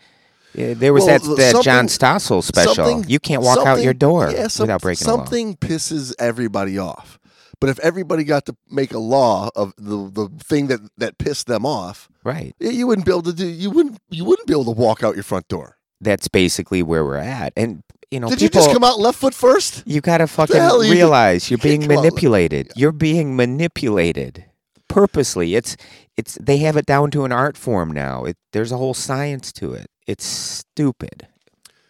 uh, 0.59 0.75
there 0.77 0.93
was 0.93 1.05
Well, 1.05 1.19
that 1.19 1.37
that 1.55 1.63
John 1.65 1.87
Stossel 1.87 2.43
special. 2.43 3.05
You 3.07 3.19
can't 3.21 3.43
walk 3.43 3.59
out 3.67 3.83
your 3.83 3.95
door 3.95 4.31
yeah, 4.31 4.49
some- 4.49 4.65
without 4.65 4.83
breaking 4.83 5.07
a 5.07 5.11
law. 5.11 5.17
Something 5.19 5.57
pisses 5.57 6.15
everybody 6.19 6.79
off. 6.79 7.19
But 7.59 7.71
if 7.71 7.79
everybody 7.79 8.25
got 8.25 8.45
to 8.47 8.57
make 8.71 8.93
a 8.93 8.99
law 8.99 9.49
of 9.57 9.73
the, 9.79 10.11
the 10.11 10.29
thing 10.45 10.67
that, 10.67 10.81
that 10.99 11.17
pissed 11.17 11.47
them 11.47 11.65
off, 11.65 12.07
Right. 12.23 12.55
you 12.61 12.87
wouldn't 12.87 13.07
be 13.07 13.13
able 13.13 13.23
to 13.23 13.33
do. 13.33 13.47
You 13.47 13.71
wouldn't. 13.71 13.99
You 14.11 14.25
wouldn't 14.27 14.47
be 14.47 14.53
able 14.53 14.67
to 14.67 14.73
walk 14.73 15.03
out 15.03 15.15
your 15.15 15.23
front 15.25 15.49
door. 15.49 15.79
That's 16.01 16.29
basically 16.29 16.83
where 16.83 17.03
we're 17.05 17.17
at. 17.17 17.55
And 17.57 17.83
you 18.11 18.21
know, 18.21 18.29
Did 18.29 18.39
people, 18.41 18.61
you 18.61 18.67
just 18.67 18.73
come 18.75 18.85
out 18.85 18.99
left 19.01 19.19
foot 19.19 19.33
first? 19.33 19.83
You 19.87 20.01
gotta 20.03 20.27
fucking 20.27 20.55
you- 20.55 20.93
realize 20.93 21.51
you're 21.51 21.57
being 21.63 21.81
Come 21.83 21.93
on. 21.93 21.97
manipulated. 22.05 22.73
You're 22.77 22.93
being 22.93 23.37
manipulated 23.37 24.45
purposely. 24.89 25.55
It's 25.55 25.77
it's 26.17 26.35
they 26.41 26.59
have 26.59 26.77
it 26.77 26.87
down 26.87 27.11
to 27.13 27.25
an 27.25 27.33
art 27.33 27.57
form 27.57 27.93
now. 27.93 28.25
It, 28.25 28.37
there's 28.53 28.73
a 28.73 28.77
whole 28.77 28.95
science 28.95 29.53
to 29.55 29.73
it. 29.75 29.87
It's 30.07 30.25
stupid, 30.25 31.27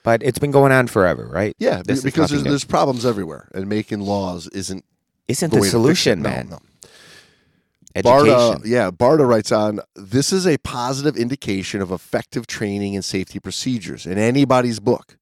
but 0.03 0.23
it's 0.23 0.39
been 0.39 0.51
going 0.51 0.73
on 0.73 0.87
forever, 0.87 1.27
right? 1.27 1.55
Yeah, 1.59 1.83
This 1.85 2.03
because 2.03 2.31
there's, 2.31 2.43
there's 2.45 2.65
problems 2.65 3.05
everywhere, 3.07 3.49
and 3.55 3.69
making 3.69 4.01
laws 4.01 4.49
isn't 4.49 4.85
Isn't 5.29 5.53
the 5.53 5.61
the 5.61 5.67
solution, 5.67 6.23
No, 6.23 6.31
man? 6.31 6.49
no. 6.51 6.59
Education. 7.95 8.27
Barda, 8.27 8.61
yeah, 8.67 8.91
Barda 8.91 9.27
writes 9.27 9.51
on 9.53 9.81
this 9.95 10.31
is 10.33 10.47
a 10.47 10.59
positive 10.59 11.17
indication 11.17 11.81
of 11.81 11.91
effective 11.91 12.47
training 12.47 12.95
and 12.95 13.03
safety 13.05 13.41
procedures 13.41 14.05
in 14.07 14.19
anybody's 14.19 14.81
book. 14.81 15.17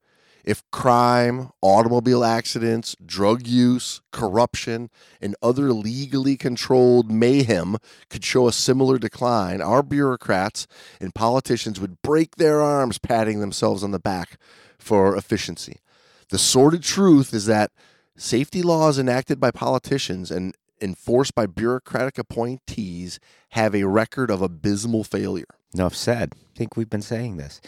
If 0.45 0.63
crime, 0.71 1.51
automobile 1.63 2.23
accidents, 2.23 2.95
drug 3.05 3.47
use, 3.47 4.03
corruption, 4.13 4.91
and 5.21 5.35
other 5.43 5.73
legally 5.73 6.37
controlled 6.37 7.11
mayhem 7.11 7.79
could 8.11 8.25
show 8.25 8.47
a 8.47 8.53
similar 8.53 8.99
decline, 8.99 9.63
our 9.63 9.83
bureaucrats 9.83 10.67
and 11.01 11.15
politicians 11.15 11.81
would 11.81 12.03
break 12.03 12.37
their 12.37 12.61
arms 12.61 12.99
patting 12.99 13.41
themselves 13.41 13.83
on 13.83 13.91
the 13.91 13.99
back 13.99 14.39
for 14.79 15.17
efficiency. 15.17 15.81
The 16.29 16.39
sordid 16.39 16.83
truth 16.83 17.33
is 17.33 17.47
that 17.47 17.73
safety 18.17 18.61
laws 18.61 18.99
enacted 18.99 19.41
by 19.41 19.51
politicians 19.51 20.31
and 20.31 20.55
enforced 20.81 21.35
by 21.35 21.47
bureaucratic 21.47 22.19
appointees 22.19 23.19
have 23.51 23.75
a 23.75 23.85
record 23.85 24.31
of 24.31 24.43
abysmal 24.43 25.05
failure. 25.05 25.47
Enough 25.73 25.95
said. 25.95 26.33
I 26.35 26.59
think 26.59 26.77
we've 26.77 26.91
been 26.91 27.03
saying 27.03 27.39
this. 27.39 27.61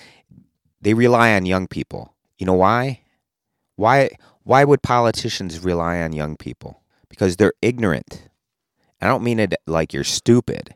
They 0.80 0.92
rely 0.92 1.34
on 1.34 1.46
young 1.46 1.66
people. 1.66 2.15
You 2.38 2.46
know 2.46 2.54
why? 2.54 3.00
Why 3.76 4.10
why 4.44 4.64
would 4.64 4.82
politicians 4.82 5.60
rely 5.60 6.00
on 6.00 6.12
young 6.12 6.36
people? 6.36 6.82
Because 7.08 7.36
they're 7.36 7.54
ignorant. 7.62 8.28
I 9.00 9.06
don't 9.08 9.24
mean 9.24 9.38
it 9.40 9.54
like 9.66 9.92
you're 9.92 10.04
stupid. 10.04 10.74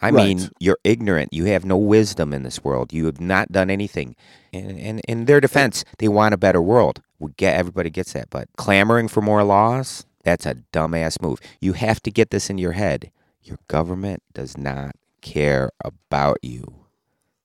I 0.00 0.10
Right. 0.10 0.14
mean 0.14 0.50
you're 0.58 0.78
ignorant. 0.82 1.32
You 1.32 1.44
have 1.46 1.64
no 1.64 1.76
wisdom 1.76 2.32
in 2.32 2.42
this 2.42 2.64
world. 2.64 2.92
You 2.92 3.06
have 3.06 3.20
not 3.20 3.52
done 3.52 3.70
anything. 3.70 4.16
And, 4.52 4.78
and 4.78 5.00
in 5.06 5.26
their 5.26 5.40
defense, 5.40 5.84
they 5.98 6.08
want 6.08 6.34
a 6.34 6.38
better 6.38 6.60
world. 6.60 7.02
We 7.20 7.32
get 7.36 7.56
everybody 7.56 7.88
gets 7.90 8.12
that, 8.14 8.28
but 8.30 8.48
clamoring 8.56 9.08
for 9.08 9.20
more 9.20 9.44
laws, 9.44 10.04
that's 10.24 10.44
a 10.44 10.56
dumbass 10.72 11.22
move. 11.22 11.38
You 11.60 11.74
have 11.74 12.02
to 12.02 12.10
get 12.10 12.30
this 12.30 12.50
in 12.50 12.58
your 12.58 12.72
head. 12.72 13.12
Your 13.42 13.58
government 13.68 14.22
does 14.32 14.56
not 14.58 14.96
care 15.20 15.70
about 15.84 16.38
you. 16.42 16.86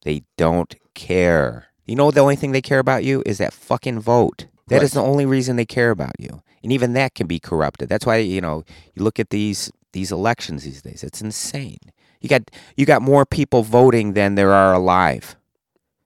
They 0.04 0.24
don't 0.36 0.74
care. 0.96 1.68
You 1.88 1.96
know 1.96 2.12
the 2.12 2.20
only 2.20 2.36
thing 2.36 2.52
they 2.52 2.62
care 2.62 2.80
about 2.80 3.04
you 3.04 3.24
is 3.26 3.38
that 3.40 3.54
fucking 3.54 4.00
vote. 4.02 4.46
That 4.68 4.84
is 4.84 4.94
Right. 4.94 5.02
the 5.02 5.08
only 5.08 5.26
reason 5.26 5.56
they 5.56 5.66
care 5.66 5.90
about 5.92 6.20
you. 6.20 6.42
And 6.62 6.74
even 6.74 6.94
that 6.94 7.16
can 7.16 7.28
be 7.28 7.40
corrupted. 7.40 7.88
That's 7.88 8.06
why, 8.06 8.18
you 8.18 8.42
know, 8.42 8.64
you 8.94 9.04
look 9.04 9.20
at 9.20 9.30
these 9.30 9.72
these 9.94 10.12
elections 10.12 10.64
these 10.64 10.82
days. 10.82 11.04
It's 11.04 11.22
insane. 11.22 11.80
You 12.20 12.28
got 12.30 12.52
you 12.76 12.86
got 12.86 13.02
more 13.02 13.26
people 13.26 13.64
voting 13.64 14.14
than 14.14 14.36
there 14.36 14.52
are 14.52 14.74
alive 14.74 15.38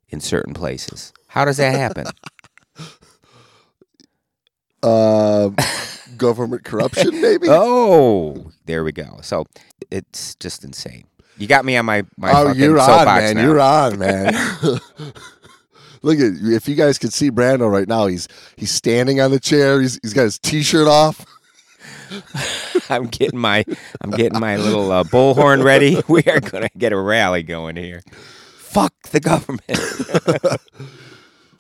in 0.10 0.20
certain 0.22 0.54
places. 0.54 1.12
How 1.30 1.46
does 1.46 1.58
that 1.58 1.74
happen? 1.74 2.06
Uh, 4.84 5.50
government 6.18 6.64
corruption, 6.64 7.22
maybe? 7.22 7.48
oh, 7.50 8.52
there 8.66 8.84
we 8.84 8.92
go. 8.92 9.20
So 9.24 9.46
it's 9.90 10.36
just 10.36 10.64
insane. 10.64 11.06
You 11.38 11.48
got 11.48 11.66
me 11.66 11.76
on 11.78 11.86
my 11.86 12.04
my 12.18 12.32
oh, 12.32 12.48
fucking 12.48 12.62
you're 12.62 12.80
on, 12.80 13.06
man. 13.06 13.38
You're 13.38 13.60
on, 13.60 13.98
man. 13.98 14.34
Look 16.04 16.20
at 16.20 16.34
if 16.42 16.68
you 16.68 16.76
guys 16.76 16.98
could 16.98 17.14
see 17.14 17.30
Brando 17.30 17.72
right 17.72 17.88
now, 17.88 18.08
he's 18.08 18.28
he's 18.56 18.72
standing 18.72 19.22
on 19.22 19.32
the 19.32 19.40
chair. 19.40 19.82
He's 19.82 20.00
he's 20.02 20.14
got 20.14 20.24
his 20.24 20.40
t-shirt 20.40 20.88
off. 20.88 21.26
I'm 22.90 23.08
getting 23.08 23.40
my 23.40 23.64
I'm 24.02 24.12
getting 24.12 24.40
my 24.40 24.58
little 24.58 24.92
uh, 24.92 25.04
bullhorn 25.04 25.64
ready. 25.64 26.02
We 26.08 26.24
are 26.24 26.40
gonna 26.40 26.70
get 26.78 26.92
a 26.92 27.00
rally 27.00 27.44
going 27.44 27.76
here. 27.76 28.02
Fuck 28.58 28.94
the 29.12 29.20
government. 29.20 29.62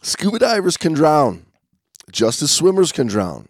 Scuba 0.01 0.39
divers 0.39 0.77
can 0.77 0.93
drown, 0.93 1.45
just 2.11 2.41
as 2.41 2.51
swimmers 2.51 2.91
can 2.91 3.07
drown. 3.07 3.47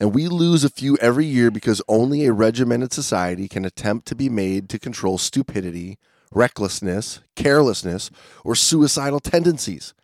And 0.00 0.12
we 0.12 0.26
lose 0.26 0.64
a 0.64 0.70
few 0.70 0.96
every 0.96 1.26
year 1.26 1.50
because 1.50 1.80
only 1.86 2.26
a 2.26 2.32
regimented 2.32 2.92
society 2.92 3.46
can 3.46 3.64
attempt 3.64 4.06
to 4.08 4.16
be 4.16 4.28
made 4.28 4.68
to 4.70 4.78
control 4.80 5.16
stupidity, 5.16 5.96
recklessness, 6.32 7.20
carelessness, 7.36 8.10
or 8.44 8.56
suicidal 8.56 9.20
tendencies. 9.20 9.94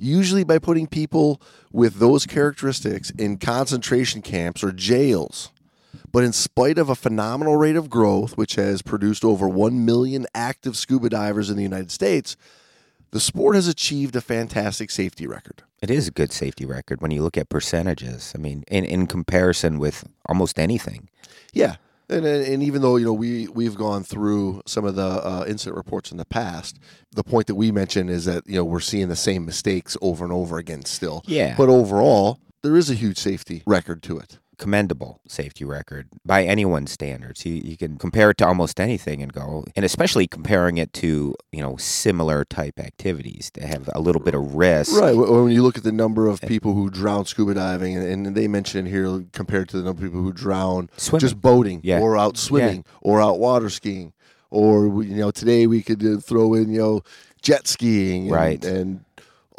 Usually 0.00 0.44
by 0.44 0.58
putting 0.58 0.86
people 0.86 1.40
with 1.72 1.98
those 1.98 2.26
characteristics 2.26 3.10
in 3.10 3.38
concentration 3.38 4.22
camps 4.22 4.64
or 4.64 4.72
jails. 4.72 5.50
But 6.12 6.24
in 6.24 6.32
spite 6.32 6.78
of 6.78 6.88
a 6.88 6.94
phenomenal 6.94 7.56
rate 7.56 7.76
of 7.76 7.90
growth, 7.90 8.36
which 8.36 8.54
has 8.54 8.82
produced 8.82 9.24
over 9.24 9.48
1 9.48 9.84
million 9.84 10.26
active 10.34 10.76
scuba 10.76 11.08
divers 11.08 11.50
in 11.50 11.56
the 11.56 11.62
United 11.62 11.90
States, 11.90 12.36
the 13.10 13.20
sport 13.20 13.56
has 13.56 13.66
achieved 13.66 14.14
a 14.14 14.20
fantastic 14.20 14.90
safety 14.90 15.26
record. 15.26 15.62
It 15.82 15.90
is 15.90 16.08
a 16.08 16.12
good 16.12 16.32
safety 16.32 16.64
record 16.64 17.00
when 17.00 17.10
you 17.10 17.22
look 17.22 17.38
at 17.38 17.48
percentages. 17.48 18.32
I 18.34 18.38
mean, 18.38 18.64
in, 18.68 18.84
in 18.84 19.06
comparison 19.06 19.78
with 19.78 20.04
almost 20.26 20.58
anything. 20.58 21.08
Yeah. 21.52 21.76
And, 22.10 22.26
and 22.26 22.62
even 22.62 22.82
though 22.82 22.96
you 22.96 23.06
know 23.06 23.12
we 23.12 23.46
we've 23.48 23.76
gone 23.76 24.02
through 24.02 24.62
some 24.66 24.84
of 24.84 24.96
the 24.96 25.02
uh, 25.02 25.44
incident 25.46 25.76
reports 25.76 26.10
in 26.10 26.18
the 26.18 26.24
past, 26.24 26.78
the 27.12 27.22
point 27.22 27.46
that 27.46 27.54
we 27.54 27.70
mentioned 27.70 28.10
is 28.10 28.24
that 28.24 28.46
you 28.46 28.56
know 28.56 28.64
we're 28.64 28.80
seeing 28.80 29.08
the 29.08 29.16
same 29.16 29.46
mistakes 29.46 29.96
over 30.02 30.24
and 30.24 30.32
over 30.32 30.58
again 30.58 30.84
still. 30.84 31.22
Yeah. 31.26 31.54
But 31.56 31.68
overall, 31.68 32.38
there 32.62 32.76
is 32.76 32.90
a 32.90 32.94
huge 32.94 33.18
safety 33.18 33.62
record 33.66 34.02
to 34.04 34.18
it. 34.18 34.38
Commendable 34.60 35.20
safety 35.26 35.64
record 35.64 36.06
by 36.24 36.44
anyone's 36.44 36.92
standards. 36.92 37.44
You, 37.46 37.54
you 37.54 37.76
can 37.76 37.96
compare 37.96 38.28
it 38.30 38.36
to 38.38 38.46
almost 38.46 38.78
anything 38.78 39.22
and 39.22 39.32
go, 39.32 39.64
and 39.74 39.84
especially 39.84 40.26
comparing 40.28 40.76
it 40.78 40.92
to 41.02 41.34
you 41.50 41.62
know 41.62 41.76
similar 41.78 42.44
type 42.44 42.78
activities 42.78 43.50
that 43.54 43.64
have 43.64 43.88
a 43.94 44.00
little 44.00 44.20
bit 44.22 44.34
of 44.34 44.54
risk. 44.54 44.92
Right. 45.00 45.14
wh- 45.14 45.30
When 45.44 45.50
you 45.50 45.62
look 45.62 45.78
at 45.78 45.84
the 45.84 45.92
number 46.04 46.28
of 46.28 46.40
people 46.42 46.74
who 46.74 46.90
drown 46.90 47.24
scuba 47.24 47.54
diving, 47.54 47.96
and, 47.96 48.26
and 48.26 48.36
they 48.36 48.46
mention 48.48 48.84
here 48.86 49.24
compared 49.32 49.68
to 49.70 49.78
the 49.78 49.82
number 49.82 50.04
of 50.04 50.12
people 50.12 50.22
who 50.22 50.32
drown 50.32 50.90
Swimming. 50.98 51.20
just 51.20 51.40
boating 51.40 51.80
Yeah. 51.82 52.00
or 52.00 52.16
out 52.18 52.36
swimming 52.36 52.84
or 53.00 53.20
out 53.22 53.38
water 53.40 53.70
skiing, 53.70 54.12
or 54.50 55.02
you 55.02 55.16
know 55.16 55.30
today 55.30 55.66
we 55.66 55.82
could 55.82 56.04
uh, 56.04 56.18
throw 56.20 56.52
in 56.54 56.70
you 56.70 56.78
know 56.80 57.02
jet 57.42 57.66
skiing, 57.66 58.24
and, 58.24 58.30
Right. 58.32 58.62
and 58.64 59.00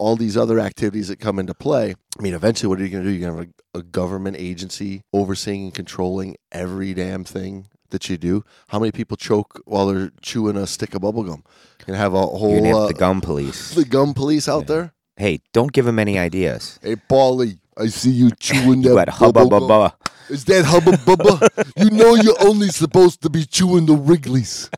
all 0.01 0.15
these 0.15 0.35
other 0.35 0.59
activities 0.59 1.09
that 1.09 1.19
come 1.19 1.37
into 1.37 1.53
play. 1.53 1.93
I 2.17 2.21
mean, 2.23 2.33
eventually, 2.33 2.67
what 2.67 2.79
are 2.79 2.83
you 2.83 2.89
going 2.89 3.03
to 3.03 3.09
do? 3.09 3.15
You're 3.15 3.29
going 3.29 3.45
to 3.45 3.49
have 3.51 3.55
a, 3.75 3.79
a 3.79 3.83
government 3.83 4.35
agency 4.39 5.03
overseeing 5.13 5.65
and 5.65 5.73
controlling 5.75 6.37
every 6.51 6.95
damn 6.95 7.23
thing 7.23 7.67
that 7.91 8.09
you 8.09 8.17
do. 8.17 8.43
How 8.69 8.79
many 8.79 8.91
people 8.91 9.15
choke 9.15 9.61
while 9.65 9.85
they're 9.85 10.11
chewing 10.23 10.57
a 10.57 10.65
stick 10.65 10.95
of 10.95 11.01
bubble 11.03 11.23
gum? 11.23 11.43
You're 11.85 11.93
to 11.93 12.01
have 12.01 12.15
a 12.15 12.25
whole 12.25 12.49
You're 12.49 12.61
gonna 12.61 12.69
have 12.69 12.77
uh, 12.77 12.87
the 12.87 12.93
gum 12.95 13.21
police. 13.21 13.75
the 13.75 13.85
gum 13.85 14.15
police 14.15 14.49
out 14.49 14.65
there. 14.65 14.93
Hey, 15.17 15.39
don't 15.53 15.71
give 15.71 15.85
them 15.85 15.99
any 15.99 16.17
ideas. 16.17 16.79
Hey, 16.81 16.95
Paulie, 16.95 17.59
I 17.77 17.87
see 17.87 18.11
you 18.11 18.31
chewing 18.39 18.81
You 18.83 18.95
that 18.95 19.09
hubba 19.09 19.45
bubba. 19.45 19.93
Is 20.29 20.45
that 20.45 20.65
hubba 20.65 20.93
bubba? 20.93 21.73
you 21.77 21.91
know 21.91 22.15
you're 22.15 22.41
only 22.47 22.69
supposed 22.69 23.21
to 23.21 23.29
be 23.29 23.45
chewing 23.45 23.85
the 23.85 23.93
Wrigley's. 23.93 24.69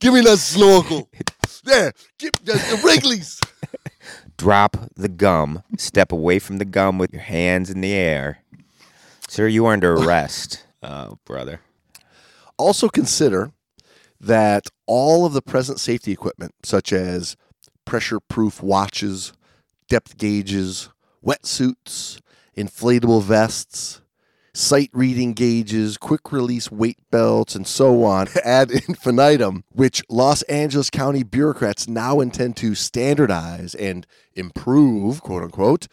Give 0.00 0.12
me 0.12 0.22
that 0.22 0.38
snorkel. 0.38 1.08
There, 1.64 1.92
give 2.18 2.32
the, 2.44 2.52
the 2.52 2.80
Wrigley's. 2.84 3.40
Drop 4.36 4.76
the 4.94 5.08
gum. 5.08 5.62
Step 5.78 6.12
away 6.12 6.38
from 6.38 6.58
the 6.58 6.64
gum 6.64 6.98
with 6.98 7.12
your 7.12 7.22
hands 7.22 7.70
in 7.70 7.80
the 7.80 7.92
air. 7.92 8.40
Sir, 9.28 9.48
you 9.48 9.64
are 9.66 9.72
under 9.72 9.94
arrest. 9.94 10.66
Oh, 10.82 11.18
brother. 11.24 11.60
Also 12.58 12.88
consider 12.88 13.52
that 14.20 14.66
all 14.86 15.24
of 15.24 15.32
the 15.32 15.42
present 15.42 15.80
safety 15.80 16.12
equipment, 16.12 16.54
such 16.62 16.92
as 16.92 17.36
pressure-proof 17.84 18.62
watches, 18.62 19.32
depth 19.88 20.18
gauges, 20.18 20.90
wetsuits, 21.24 22.20
inflatable 22.56 23.22
vests, 23.22 24.02
sight 24.54 24.88
reading 24.92 25.32
gauges, 25.32 25.98
quick 25.98 26.30
release 26.30 26.70
weight 26.70 26.98
belts, 27.10 27.54
and 27.54 27.66
so 27.66 28.04
on 28.04 28.28
ad 28.44 28.70
infinitum, 28.70 29.64
which 29.72 30.02
Los 30.08 30.42
Angeles 30.42 30.90
County 30.90 31.24
bureaucrats 31.24 31.88
now 31.88 32.20
intend 32.20 32.56
to 32.58 32.74
standardize 32.74 33.74
and 33.74 34.06
improve, 34.34 35.20
quote 35.22 35.42
unquote, 35.42 35.88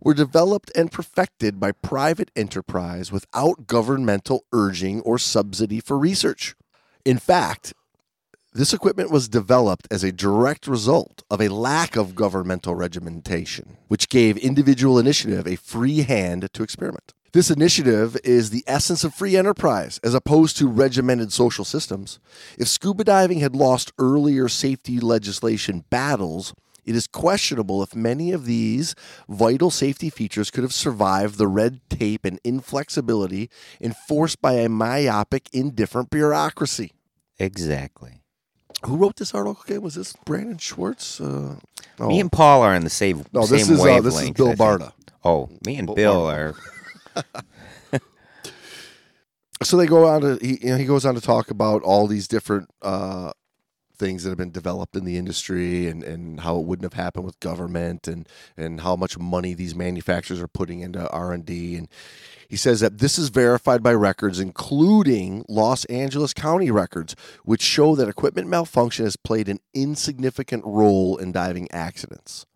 were 0.00 0.14
developed 0.14 0.70
and 0.74 0.90
perfected 0.90 1.60
by 1.60 1.72
private 1.72 2.30
enterprise 2.34 3.12
without 3.12 3.66
governmental 3.66 4.44
urging 4.52 5.00
or 5.02 5.18
subsidy 5.18 5.80
for 5.80 5.98
research. 5.98 6.54
In 7.04 7.18
fact, 7.18 7.72
this 8.52 8.72
equipment 8.72 9.10
was 9.10 9.28
developed 9.28 9.86
as 9.90 10.02
a 10.02 10.12
direct 10.12 10.66
result 10.66 11.22
of 11.30 11.42
a 11.42 11.48
lack 11.48 11.94
of 11.96 12.14
governmental 12.14 12.74
regimentation, 12.74 13.76
which 13.88 14.08
gave 14.08 14.38
individual 14.38 14.98
initiative 14.98 15.46
a 15.46 15.56
free 15.56 16.02
hand 16.02 16.48
to 16.54 16.62
experiment. 16.62 17.12
This 17.36 17.50
initiative 17.50 18.16
is 18.24 18.48
the 18.48 18.64
essence 18.66 19.04
of 19.04 19.12
free 19.12 19.36
enterprise 19.36 20.00
as 20.02 20.14
opposed 20.14 20.56
to 20.56 20.66
regimented 20.66 21.34
social 21.34 21.66
systems. 21.66 22.18
If 22.56 22.66
scuba 22.66 23.04
diving 23.04 23.40
had 23.40 23.54
lost 23.54 23.92
earlier 23.98 24.48
safety 24.48 25.00
legislation 25.00 25.84
battles, 25.90 26.54
it 26.86 26.96
is 26.96 27.06
questionable 27.06 27.82
if 27.82 27.94
many 27.94 28.32
of 28.32 28.46
these 28.46 28.94
vital 29.28 29.70
safety 29.70 30.08
features 30.08 30.50
could 30.50 30.64
have 30.64 30.72
survived 30.72 31.36
the 31.36 31.46
red 31.46 31.82
tape 31.90 32.24
and 32.24 32.40
inflexibility 32.42 33.50
enforced 33.82 34.40
by 34.40 34.54
a 34.54 34.70
myopic, 34.70 35.50
indifferent 35.52 36.08
bureaucracy. 36.08 36.92
Exactly. 37.38 38.22
Who 38.86 38.96
wrote 38.96 39.16
this 39.16 39.34
article 39.34 39.62
again? 39.62 39.82
Was 39.82 39.96
this 39.96 40.14
Brandon 40.24 40.56
Schwartz? 40.56 41.20
Uh, 41.20 41.56
no. 41.98 42.08
Me 42.08 42.18
and 42.18 42.32
Paul 42.32 42.62
are 42.62 42.74
in 42.74 42.84
the 42.84 42.88
same 42.88 43.26
no, 43.34 43.42
same 43.42 43.58
this 43.58 43.68
is 43.68 43.84
uh, 43.84 44.00
this 44.00 44.22
is 44.22 44.30
Bill 44.30 44.52
I. 44.52 44.54
Barta. 44.54 44.92
Oh, 45.22 45.50
me 45.66 45.76
and 45.76 45.86
Bill 45.86 45.96
Bill 45.96 46.30
are. 46.30 46.54
So 49.62 49.76
they 49.76 49.86
go 49.86 50.06
on 50.06 50.20
to 50.20 50.38
he, 50.40 50.58
you 50.62 50.70
know, 50.70 50.76
he 50.76 50.84
goes 50.84 51.06
on 51.06 51.14
to 51.14 51.20
talk 51.20 51.50
about 51.50 51.82
all 51.82 52.06
these 52.06 52.28
different 52.28 52.68
uh, 52.82 53.32
things 53.96 54.22
that 54.22 54.28
have 54.28 54.38
been 54.38 54.50
developed 54.50 54.94
in 54.94 55.04
the 55.04 55.16
industry 55.16 55.88
and, 55.88 56.04
and 56.04 56.40
how 56.40 56.58
it 56.58 56.66
wouldn't 56.66 56.84
have 56.84 57.02
happened 57.02 57.24
with 57.24 57.40
government 57.40 58.06
and 58.06 58.28
and 58.56 58.82
how 58.82 58.96
much 58.96 59.18
money 59.18 59.54
these 59.54 59.74
manufacturers 59.74 60.42
are 60.42 60.48
putting 60.48 60.80
into 60.80 61.08
R 61.10 61.32
and 61.32 61.46
D 61.46 61.76
and 61.76 61.88
he 62.48 62.56
says 62.56 62.80
that 62.80 62.98
this 62.98 63.18
is 63.18 63.28
verified 63.28 63.82
by 63.82 63.92
records, 63.92 64.38
including 64.38 65.44
Los 65.48 65.84
Angeles 65.86 66.32
County 66.32 66.70
records, 66.70 67.16
which 67.44 67.62
show 67.62 67.96
that 67.96 68.08
equipment 68.08 68.48
malfunction 68.48 69.04
has 69.04 69.16
played 69.16 69.48
an 69.48 69.58
insignificant 69.74 70.64
role 70.64 71.16
in 71.16 71.32
diving 71.32 71.68
accidents. 71.72 72.46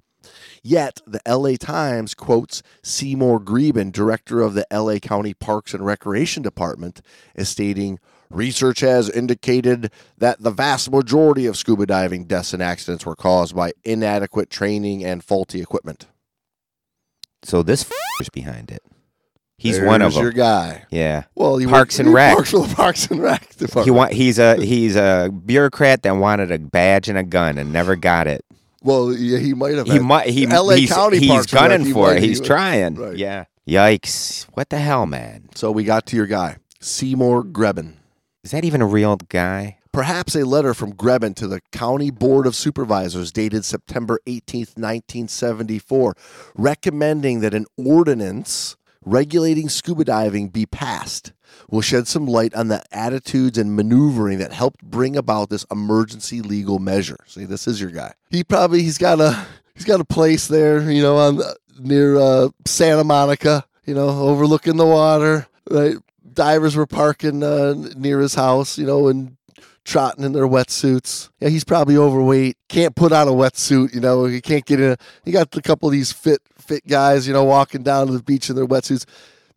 Yet, 0.62 1.00
the 1.06 1.20
LA 1.26 1.56
Times 1.58 2.14
quotes 2.14 2.62
Seymour 2.82 3.40
Greben, 3.40 3.90
director 3.90 4.42
of 4.42 4.54
the 4.54 4.66
LA 4.72 4.98
County 4.98 5.32
Parks 5.34 5.72
and 5.72 5.84
Recreation 5.84 6.42
Department, 6.42 7.00
as 7.34 7.48
stating 7.48 7.98
Research 8.28 8.80
has 8.80 9.08
indicated 9.10 9.90
that 10.18 10.40
the 10.40 10.50
vast 10.52 10.90
majority 10.90 11.46
of 11.46 11.56
scuba 11.56 11.84
diving 11.86 12.26
deaths 12.26 12.52
and 12.54 12.62
accidents 12.62 13.04
were 13.04 13.16
caused 13.16 13.56
by 13.56 13.72
inadequate 13.84 14.50
training 14.50 15.04
and 15.04 15.24
faulty 15.24 15.60
equipment. 15.60 16.06
So 17.42 17.62
this 17.62 17.90
is 18.20 18.28
behind 18.28 18.70
it. 18.70 18.82
He's 19.58 19.80
one 19.80 20.00
of 20.00 20.12
There's 20.14 20.22
your 20.22 20.32
guy. 20.32 20.84
Yeah. 20.90 21.24
Well, 21.34 21.56
he 21.58 21.66
Parks 21.66 21.98
worked- 21.98 22.00
and 22.00 22.08
he 22.10 22.14
Rec. 22.14 22.36
works 22.36 22.50
for 22.52 22.66
the 22.66 22.74
Parks 22.74 23.10
and 23.10 23.20
Rec 23.20 23.48
department. 23.56 23.84
He 23.86 23.90
want, 23.90 24.12
he's 24.12 24.38
a 24.38 24.56
he's 24.64 24.94
a 24.96 25.30
bureaucrat 25.44 26.02
that 26.04 26.12
wanted 26.12 26.50
a 26.52 26.58
badge 26.58 27.08
and 27.08 27.18
a 27.18 27.22
gun 27.24 27.58
and 27.58 27.72
never 27.72 27.96
got 27.96 28.26
it. 28.26 28.44
Well, 28.82 29.12
yeah, 29.12 29.38
he 29.38 29.54
might 29.54 29.74
have. 29.74 29.86
He 29.86 29.94
had- 29.94 30.02
might 30.02 30.28
he 30.28 30.46
LA 30.46 30.74
he's, 30.76 30.90
County 30.92 31.18
he's 31.18 31.28
Parks 31.28 31.52
gunning 31.52 31.84
he 31.86 31.92
for 31.92 32.14
it. 32.14 32.22
He's 32.22 32.40
trying. 32.40 32.94
right. 32.94 33.16
Yeah. 33.16 33.44
Yikes. 33.68 34.46
What 34.54 34.70
the 34.70 34.78
hell, 34.78 35.06
man? 35.06 35.48
So 35.54 35.70
we 35.70 35.84
got 35.84 36.06
to 36.06 36.16
your 36.16 36.26
guy, 36.26 36.56
Seymour 36.80 37.44
Greben. 37.44 37.98
Is 38.42 38.50
that 38.52 38.64
even 38.64 38.80
a 38.82 38.86
real 38.86 39.16
guy? 39.16 39.76
Perhaps 39.92 40.34
a 40.36 40.44
letter 40.46 40.72
from 40.72 40.92
Greben 40.94 41.34
to 41.34 41.46
the 41.48 41.60
County 41.72 42.10
Board 42.10 42.46
of 42.46 42.54
Supervisors 42.54 43.32
dated 43.32 43.64
September 43.64 44.20
18th, 44.26 44.76
1974, 44.78 46.14
recommending 46.54 47.40
that 47.40 47.54
an 47.54 47.66
ordinance 47.76 48.76
regulating 49.04 49.68
scuba 49.68 50.04
diving 50.04 50.48
be 50.48 50.66
passed 50.66 51.32
will 51.68 51.80
shed 51.80 52.06
some 52.06 52.26
light 52.26 52.54
on 52.54 52.68
the 52.68 52.82
attitudes 52.92 53.58
and 53.58 53.74
maneuvering 53.76 54.38
that 54.38 54.52
helped 54.52 54.82
bring 54.82 55.16
about 55.16 55.50
this 55.50 55.64
emergency 55.70 56.40
legal 56.40 56.78
measure. 56.78 57.18
See, 57.26 57.44
this 57.44 57.66
is 57.66 57.80
your 57.80 57.90
guy. 57.90 58.12
He 58.30 58.44
probably 58.44 58.82
he's 58.82 58.98
got 58.98 59.20
a 59.20 59.46
he's 59.74 59.84
got 59.84 60.00
a 60.00 60.04
place 60.04 60.48
there, 60.48 60.90
you 60.90 61.02
know, 61.02 61.16
on 61.16 61.40
near 61.78 62.16
uh, 62.16 62.48
Santa 62.66 63.04
Monica, 63.04 63.64
you 63.84 63.94
know, 63.94 64.08
overlooking 64.08 64.76
the 64.76 64.86
water. 64.86 65.46
Right, 65.70 65.96
divers 66.32 66.76
were 66.76 66.86
parking 66.86 67.42
uh, 67.42 67.74
near 67.96 68.20
his 68.20 68.34
house, 68.34 68.78
you 68.78 68.86
know, 68.86 69.08
and 69.08 69.36
trotting 69.84 70.24
in 70.24 70.32
their 70.32 70.46
wetsuits. 70.46 71.30
Yeah, 71.40 71.48
he's 71.48 71.64
probably 71.64 71.96
overweight. 71.96 72.56
Can't 72.68 72.94
put 72.94 73.12
on 73.12 73.28
a 73.28 73.32
wetsuit, 73.32 73.94
you 73.94 74.00
know. 74.00 74.24
He 74.24 74.40
can't 74.40 74.64
get 74.64 74.80
in. 74.80 74.92
A, 74.92 74.96
he 75.24 75.32
got 75.32 75.54
a 75.56 75.62
couple 75.62 75.88
of 75.88 75.92
these 75.92 76.12
fit 76.12 76.40
fit 76.58 76.86
guys, 76.86 77.26
you 77.26 77.32
know, 77.32 77.44
walking 77.44 77.82
down 77.82 78.06
to 78.06 78.12
the 78.12 78.22
beach 78.22 78.50
in 78.50 78.56
their 78.56 78.66
wetsuits. 78.66 79.04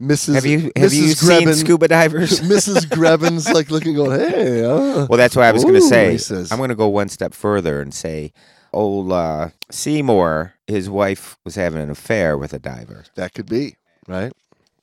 Mrs. 0.01 0.35
Have 0.35 0.45
you 0.45 0.71
have 0.75 0.91
Mrs. 0.91 0.95
you 0.95 1.15
Greben, 1.15 1.53
seen 1.53 1.65
scuba 1.65 1.87
divers? 1.87 2.41
Mrs. 2.41 2.89
Greben's 2.95 3.49
like 3.51 3.69
looking, 3.69 3.95
going, 3.95 4.19
"Hey, 4.19 4.63
uh, 4.65 5.05
Well, 5.07 5.17
that's 5.17 5.35
what 5.35 5.45
I 5.45 5.51
was 5.51 5.63
going 5.63 5.75
to 5.75 5.81
say. 5.81 6.17
I'm 6.51 6.57
going 6.57 6.69
to 6.69 6.75
go 6.75 6.87
one 6.89 7.09
step 7.09 7.33
further 7.33 7.79
and 7.81 7.93
say, 7.93 8.33
old 8.73 9.11
uh, 9.11 9.49
Seymour, 9.71 10.55
his 10.67 10.89
wife 10.89 11.37
was 11.45 11.55
having 11.55 11.81
an 11.81 11.89
affair 11.89 12.37
with 12.37 12.53
a 12.53 12.59
diver. 12.59 13.05
that 13.15 13.33
could 13.33 13.47
be 13.47 13.75
right." 14.07 14.33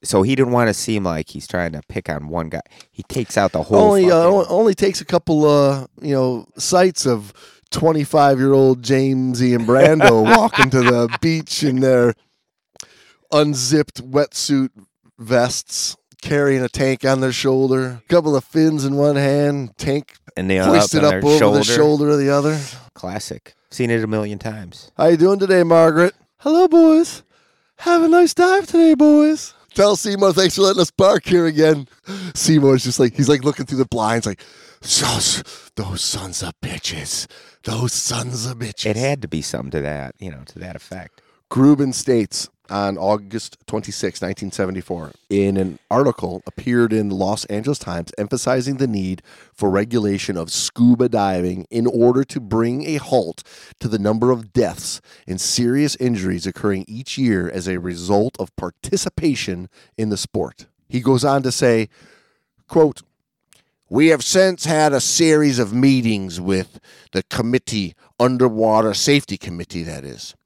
So 0.03 0.23
he 0.23 0.35
didn't 0.35 0.53
want 0.53 0.69
to 0.69 0.75
seem 0.75 1.05
like 1.05 1.29
he's 1.29 1.47
trying 1.47 1.73
to 1.73 1.83
pick 1.89 2.09
on 2.09 2.29
one 2.29 2.49
guy. 2.49 2.63
He 2.91 3.03
takes 3.03 3.37
out 3.37 3.53
the 3.53 3.63
whole. 3.63 3.79
only 3.79 4.07
uh, 4.07 4.09
fucking- 4.11 4.33
only- 4.33 4.47
only 4.49 4.75
takes 4.75 5.01
a 5.01 5.05
couple 5.05 5.45
uh 5.47 5.87
you 6.01 6.15
know 6.15 6.47
sights 6.57 7.07
of 7.07 7.33
25 7.71 8.39
year 8.39 8.53
old 8.53 8.83
James 8.83 9.43
Ian 9.43 9.67
Brando 9.67 10.25
walking 10.37 10.71
to 10.71 10.81
the 10.81 11.17
beach 11.21 11.63
in 11.63 11.81
their 11.81 12.15
unzipped 13.33 14.03
wetsuit 14.11 14.71
vests, 15.19 15.97
carrying 16.23 16.63
a 16.63 16.69
tank 16.69 17.05
on 17.05 17.21
their 17.21 17.33
shoulder, 17.33 18.03
couple 18.09 18.35
of 18.35 18.45
fins 18.45 18.85
in 18.85 18.97
one 18.97 19.17
hand, 19.17 19.77
tank 19.79 20.15
And 20.37 20.51
they 20.51 20.57
hoisted 20.59 21.05
up, 21.05 21.15
up, 21.15 21.25
over 21.25 21.39
shoulder. 21.39 21.59
the 21.59 21.65
shoulder 21.65 22.09
of 22.11 22.19
the 22.19 22.31
other. 22.31 22.59
Classic. 22.95 23.55
Seen 23.71 23.91
it 23.91 24.03
a 24.03 24.07
million 24.09 24.39
times. 24.39 24.91
How 24.97 25.07
you 25.07 25.17
doing 25.17 25.39
today, 25.39 25.63
Margaret? 25.63 26.15
Hello, 26.39 26.67
boys. 26.67 27.23
Have 27.79 28.03
a 28.03 28.09
nice 28.09 28.35
dive 28.35 28.67
today, 28.67 28.95
boys. 28.95 29.55
Tell 29.75 29.97
Seymour 29.97 30.33
thanks 30.33 30.57
for 30.57 30.63
letting 30.63 30.83
us 30.83 30.91
park 30.91 31.25
here 31.25 31.47
again. 31.47 31.87
Seymour's 32.35 32.85
just 32.85 32.99
like 32.99 33.15
he's 33.15 33.29
like 33.29 33.45
looking 33.45 33.67
through 33.67 33.79
the 33.79 33.87
blinds, 33.87 34.27
like 34.27 34.43
those 34.81 35.71
those 35.77 36.03
sons 36.03 36.43
of 36.43 36.53
bitches, 36.61 37.27
those 37.65 37.93
sons 37.93 38.47
of 38.47 38.59
bitches. 38.59 38.87
It 38.87 38.97
had 38.97 39.23
to 39.23 39.29
be 39.29 39.43
something 39.43 39.71
to 39.73 39.81
that, 39.81 40.15
you 40.19 40.31
know, 40.31 40.43
to 40.47 40.59
that 40.59 40.77
effect. 40.77 41.23
Greben 41.49 41.93
states 41.93 42.49
on 42.71 42.97
August 42.97 43.59
26, 43.67 44.23
1974, 44.23 45.13
in 45.29 45.57
an 45.57 45.79
article 45.91 46.43
appeared 46.47 46.93
in 46.93 47.09
the 47.09 47.15
Los 47.15 47.45
Angeles 47.47 47.79
Times 47.79 48.13
emphasizing 48.17 48.77
the 48.77 48.87
need 48.87 49.23
for 49.53 49.69
regulation 49.69 50.37
of 50.37 50.51
scuba 50.51 51.09
diving 51.09 51.67
in 51.71 51.87
order 51.87 52.25
to 52.25 52.41
bring 52.41 52.87
a 52.87 52.97
halt 52.97 53.43
to 53.81 53.89
the 53.89 53.99
number 53.99 54.31
of 54.31 54.53
deaths 54.53 55.01
and 55.27 55.41
serious 55.41 55.97
injuries 55.97 56.47
occurring 56.47 56.85
each 56.87 57.19
year 57.19 57.51
as 57.51 57.67
a 57.67 57.79
result 57.79 58.37
of 58.39 58.55
participation 58.57 59.69
in 59.97 60.09
the 60.11 60.17
sport. 60.17 60.67
He 60.89 61.01
goes 61.01 61.25
on 61.25 61.43
to 61.43 61.53
say, 61.53 61.89
quote, 62.69 63.03
we 63.89 64.09
have 64.09 64.23
since 64.23 64.67
had 64.67 64.93
a 64.93 65.01
series 65.01 65.59
of 65.59 65.73
meetings 65.75 66.41
with 66.41 66.79
the 67.11 67.25
committee, 67.25 67.95
Underwater 68.21 68.95
Safety 68.95 69.37
Committee, 69.37 69.83
that 69.83 70.05
is 70.05 70.37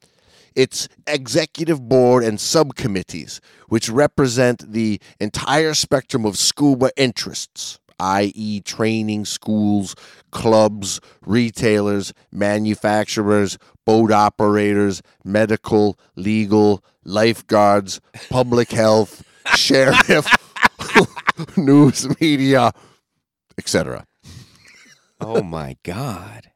its 0.54 0.88
executive 1.06 1.88
board 1.88 2.24
and 2.24 2.40
subcommittees, 2.40 3.40
which 3.68 3.88
represent 3.88 4.70
the 4.72 5.00
entire 5.20 5.74
spectrum 5.74 6.24
of 6.24 6.38
scuba 6.38 6.90
interests, 6.96 7.78
i.e., 7.98 8.60
training 8.60 9.24
schools, 9.24 9.94
clubs, 10.30 11.00
retailers, 11.22 12.12
manufacturers, 12.32 13.58
boat 13.84 14.12
operators, 14.12 15.02
medical, 15.24 15.98
legal, 16.16 16.82
lifeguards, 17.04 18.00
public 18.30 18.70
health, 18.70 19.24
sheriff, 19.54 20.26
news 21.56 22.08
media, 22.20 22.72
etc. 23.58 24.06
Oh 25.20 25.42
my 25.42 25.76
God. 25.82 26.50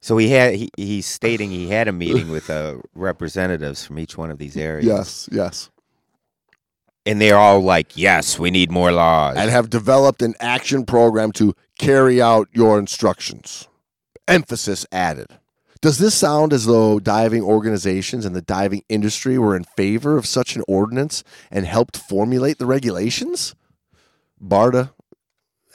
So 0.00 0.16
he 0.16 0.30
had 0.30 0.54
he, 0.54 0.70
he's 0.76 1.06
stating 1.06 1.50
he 1.50 1.68
had 1.68 1.88
a 1.88 1.92
meeting 1.92 2.30
with 2.30 2.50
uh, 2.50 2.76
representatives 2.94 3.84
from 3.84 3.98
each 3.98 4.16
one 4.16 4.30
of 4.30 4.38
these 4.38 4.56
areas. 4.56 4.86
Yes, 4.86 5.28
yes. 5.32 5.70
And 7.04 7.20
they're 7.20 7.38
all 7.38 7.60
like, 7.60 7.96
Yes, 7.96 8.38
we 8.38 8.50
need 8.50 8.70
more 8.70 8.92
laws. 8.92 9.36
and 9.36 9.50
have 9.50 9.70
developed 9.70 10.20
an 10.22 10.34
action 10.40 10.84
program 10.84 11.32
to 11.32 11.54
carry 11.78 12.20
out 12.20 12.48
your 12.52 12.78
instructions. 12.78 13.66
Emphasis 14.26 14.84
added. 14.92 15.38
Does 15.80 15.98
this 15.98 16.14
sound 16.14 16.52
as 16.52 16.66
though 16.66 16.98
diving 17.00 17.42
organizations 17.42 18.26
and 18.26 18.34
the 18.36 18.42
diving 18.42 18.82
industry 18.88 19.38
were 19.38 19.56
in 19.56 19.64
favor 19.64 20.16
of 20.18 20.26
such 20.26 20.54
an 20.56 20.62
ordinance 20.68 21.22
and 21.50 21.64
helped 21.66 21.96
formulate 21.96 22.58
the 22.58 22.66
regulations? 22.66 23.54
Barda 24.42 24.90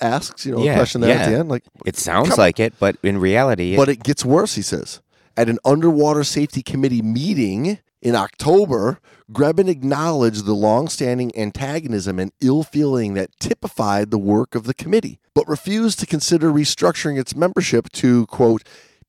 asks, 0.01 0.45
you 0.45 0.53
know, 0.53 0.63
Yeah, 0.63 0.73
a 0.73 0.75
question 0.75 1.01
there 1.01 1.15
at 1.15 1.21
yeah. 1.25 1.29
the 1.29 1.39
end. 1.39 1.49
Like, 1.49 1.63
it 1.85 1.97
sounds 1.97 2.29
Come- 2.29 2.37
like 2.37 2.59
it, 2.59 2.73
but 2.79 2.97
in 3.03 3.17
reality, 3.17 3.75
but 3.75 3.89
it 3.89 4.03
gets 4.03 4.23
worse, 4.25 4.55
he 4.55 4.61
says. 4.61 5.01
At 5.35 5.49
an 5.49 5.59
underwater 5.65 6.23
safety 6.23 6.61
committee 6.61 7.01
meeting 7.01 7.79
in 8.01 8.15
October, 8.15 8.99
Greben 9.31 9.67
acknowledged 9.69 10.45
the 10.45 10.53
long-standing 10.53 11.31
antagonism 11.37 12.19
and 12.19 12.31
ill 12.41 12.63
feeling 12.63 13.13
that 13.15 13.31
typified 13.39 14.11
the 14.11 14.17
work 14.19 14.53
of 14.53 14.65
the 14.65 14.73
committee, 14.73 15.19
but 15.33 15.47
refused 15.47 15.99
to 15.99 16.05
consider 16.05 16.51
restructuring 16.51 17.17
its 17.19 17.35
membership 17.35 17.89
to, 17.93 18.25
quote, 18.27 18.63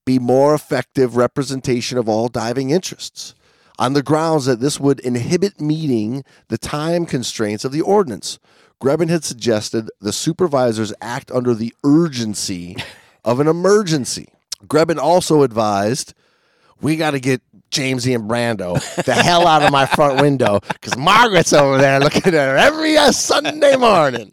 be 0.06 0.18
more 0.18 0.54
effective 0.54 1.16
representation 1.16 1.98
of 1.98 2.08
all 2.08 2.28
diving 2.28 2.70
interests, 2.70 3.34
on 3.78 3.92
the 3.94 4.02
grounds 4.02 4.44
that 4.46 4.60
this 4.60 4.78
would 4.78 5.00
inhibit 5.00 5.60
meeting 5.60 6.24
the 6.48 6.58
time 6.58 7.04
constraints 7.04 7.64
of 7.64 7.72
the 7.72 7.80
ordinance. 7.80 8.38
Greben 8.80 9.08
had 9.08 9.24
suggested 9.24 9.90
the 10.00 10.12
supervisors 10.12 10.92
act 11.00 11.30
under 11.30 11.54
the 11.54 11.74
urgency 11.84 12.76
of 13.24 13.40
an 13.40 13.48
emergency. 13.48 14.28
Greben 14.66 14.98
also 14.98 15.42
advised, 15.42 16.14
we 16.80 16.96
got 16.96 17.12
to 17.12 17.20
get 17.20 17.40
Jamesy 17.70 18.14
and 18.14 18.30
Brando 18.30 18.74
the 19.04 19.14
hell 19.14 19.46
out 19.46 19.62
of 19.62 19.72
my 19.72 19.86
front 19.86 20.20
window 20.20 20.60
because 20.68 20.96
Margaret's 20.96 21.52
over 21.52 21.78
there 21.78 21.98
looking 21.98 22.22
at 22.26 22.34
her 22.34 22.56
every 22.56 22.96
Sunday 23.12 23.76
morning. 23.76 24.32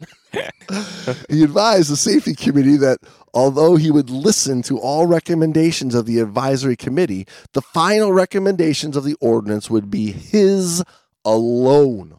he 1.28 1.42
advised 1.42 1.90
the 1.90 1.96
safety 1.96 2.34
committee 2.34 2.76
that 2.76 2.98
although 3.34 3.76
he 3.76 3.90
would 3.90 4.10
listen 4.10 4.62
to 4.62 4.78
all 4.78 5.06
recommendations 5.06 5.94
of 5.94 6.06
the 6.06 6.20
advisory 6.20 6.76
committee, 6.76 7.26
the 7.52 7.62
final 7.62 8.12
recommendations 8.12 8.96
of 8.96 9.04
the 9.04 9.16
ordinance 9.20 9.68
would 9.68 9.90
be 9.90 10.12
his 10.12 10.82
alone. 11.24 12.18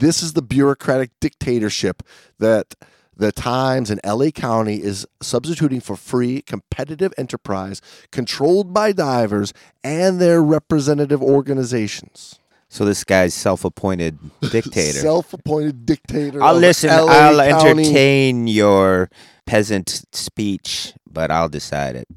This 0.00 0.22
is 0.22 0.32
the 0.32 0.42
bureaucratic 0.42 1.10
dictatorship 1.20 2.02
that 2.38 2.74
the 3.16 3.32
Times 3.32 3.90
and 3.90 4.00
LA 4.04 4.30
County 4.30 4.82
is 4.82 5.06
substituting 5.20 5.80
for 5.80 5.94
free, 5.94 6.40
competitive 6.42 7.12
enterprise 7.18 7.82
controlled 8.10 8.72
by 8.72 8.92
divers 8.92 9.52
and 9.84 10.18
their 10.20 10.42
representative 10.42 11.22
organizations. 11.22 12.38
so 12.70 12.84
this 12.86 13.04
guy's 13.04 13.34
self-appointed 13.34 14.18
dictator. 14.50 15.00
Self-appointed 15.00 15.84
dictator. 15.84 16.42
I'll 16.42 16.54
listen. 16.56 16.88
LA 16.88 17.04
I'll 17.12 17.60
County. 17.60 17.82
entertain 17.82 18.46
your 18.46 19.10
peasant 19.44 20.04
speech, 20.12 20.94
but 21.06 21.30
I'll 21.30 21.48
decide 21.50 21.96
it. 21.96 22.08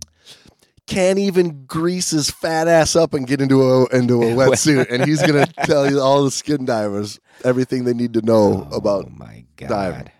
Can't 0.93 1.19
even 1.19 1.65
grease 1.65 2.11
his 2.11 2.29
fat 2.29 2.67
ass 2.67 2.95
up 2.95 3.13
and 3.13 3.27
get 3.27 3.41
into 3.41 3.61
a 3.61 3.85
into 3.87 4.21
a 4.21 4.25
wetsuit, 4.35 4.89
and 4.89 5.05
he's 5.05 5.21
gonna 5.21 5.45
tell 5.65 5.89
you 5.89 5.99
all 5.99 6.23
the 6.23 6.31
skin 6.31 6.65
divers 6.65 7.19
everything 7.43 7.83
they 7.83 7.93
need 7.93 8.13
to 8.13 8.21
know 8.21 8.67
about 8.71 9.05
oh 9.05 9.13
my 9.15 9.45
god! 9.55 9.69
diving. 9.69 10.11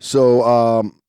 So, 0.00 0.44
um, 0.44 1.00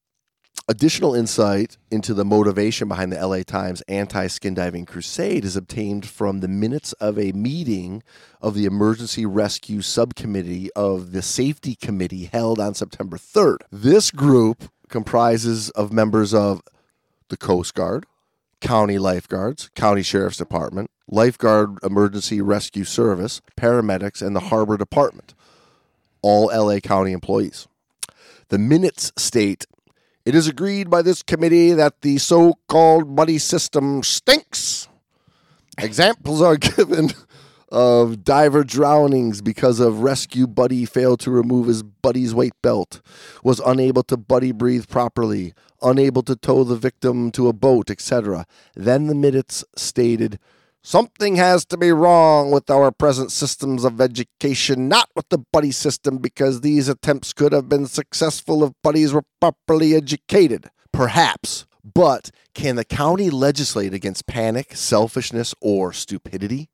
additional 0.68 1.16
insight 1.16 1.78
into 1.92 2.14
the 2.14 2.26
motivation 2.26 2.88
behind 2.88 3.12
the 3.12 3.26
LA 3.26 3.44
Times 3.44 3.82
anti 3.88 4.28
skin 4.28 4.54
diving 4.54 4.86
crusade 4.86 5.44
is 5.44 5.56
obtained 5.56 6.06
from 6.06 6.40
the 6.40 6.48
minutes 6.48 6.94
of 6.94 7.20
a 7.20 7.32
meeting 7.34 8.04
of 8.42 8.54
the 8.54 8.66
Emergency 8.66 9.26
Rescue 9.26 9.82
Subcommittee 9.82 10.70
of 10.76 11.12
the 11.12 11.22
Safety 11.22 11.76
Committee 11.76 12.26
held 12.26 12.60
on 12.60 12.74
September 12.74 13.18
3rd. 13.18 13.58
This 13.72 14.12
group 14.12 14.72
comprises 14.90 15.70
of 15.72 15.92
members 15.92 16.34
of 16.34 16.62
the 17.30 17.38
Coast 17.38 17.76
Guard, 17.76 18.06
county 18.62 18.98
lifeguards, 18.98 19.70
county 19.76 20.04
sheriff's 20.04 20.38
department, 20.38 20.92
lifeguard 21.08 21.78
emergency 21.84 22.42
rescue 22.42 22.84
service, 22.84 23.42
paramedics, 23.58 24.22
and 24.26 24.36
the 24.36 24.42
harbor 24.42 24.78
department, 24.78 25.34
all 26.22 26.48
LA 26.48 26.80
County 26.80 27.12
employees. 27.12 27.68
The 28.50 28.58
minutes 28.58 29.12
state 29.18 29.66
it 30.26 30.36
is 30.36 30.48
agreed 30.48 30.92
by 30.92 31.02
this 31.02 31.24
committee 31.24 31.74
that 31.74 32.02
the 32.02 32.20
so 32.20 32.54
called 32.68 33.16
buddy 33.16 33.40
system 33.40 34.04
stinks. 34.04 34.88
Examples 35.78 36.40
are 36.40 36.56
given 36.58 37.10
of 37.72 38.24
diver 38.24 38.64
drownings 38.64 39.42
because 39.42 39.80
of 39.80 40.02
rescue 40.02 40.46
buddy 40.46 40.86
failed 40.86 41.20
to 41.22 41.32
remove 41.32 41.68
his 41.68 41.84
buddy's 41.84 42.34
weight 42.34 42.54
belt, 42.62 43.02
was 43.44 43.60
unable 43.62 44.04
to 44.04 44.18
buddy 44.18 44.52
breathe 44.52 44.88
properly, 44.88 45.54
unable 45.82 46.22
to 46.24 46.36
tow 46.36 46.64
the 46.64 46.76
victim 46.76 47.32
to 47.32 47.48
a 47.48 47.54
boat, 47.54 47.90
etc. 47.90 48.46
Then 48.76 49.08
the 49.08 49.16
minutes 49.16 49.64
stated 49.76 50.40
Something 50.82 51.36
has 51.36 51.66
to 51.66 51.78
be 51.78 51.92
wrong 51.92 52.52
with 52.52 52.70
our 52.70 52.90
present 52.92 53.32
systems 53.32 53.84
of 53.84 54.00
education, 54.00 54.88
not 54.88 55.10
with 55.14 55.28
the 55.30 55.38
buddy 55.38 55.72
system, 55.72 56.20
because 56.20 56.62
these 56.62 56.88
attempts 56.88 57.34
could 57.34 57.52
have 57.52 57.68
been 57.68 57.86
successful 57.86 58.64
if 58.64 58.72
buddies 58.82 59.12
were 59.12 59.26
properly 59.42 59.94
educated. 59.94 60.70
Perhaps. 60.94 61.66
But 61.84 62.32
can 62.54 62.78
the 62.78 62.86
county 62.86 63.30
legislate 63.30 63.94
against 63.94 64.26
panic, 64.26 64.76
selfishness, 64.76 65.54
or 65.60 65.92
stupidity? 65.92 66.70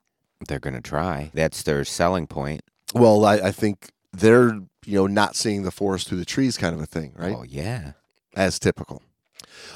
They're 0.47 0.59
gonna 0.59 0.81
try. 0.81 1.31
That's 1.33 1.63
their 1.63 1.83
selling 1.83 2.27
point. 2.27 2.61
Well, 2.93 3.25
I, 3.25 3.35
I 3.35 3.51
think 3.51 3.89
they're, 4.13 4.53
you 4.85 4.99
know, 4.99 5.07
not 5.07 5.35
seeing 5.35 5.63
the 5.63 5.71
forest 5.71 6.07
through 6.07 6.19
the 6.19 6.25
trees 6.25 6.57
kind 6.57 6.75
of 6.75 6.81
a 6.81 6.85
thing, 6.85 7.13
right? 7.15 7.35
Oh 7.35 7.43
yeah. 7.43 7.93
As 8.35 8.59
typical. 8.59 9.01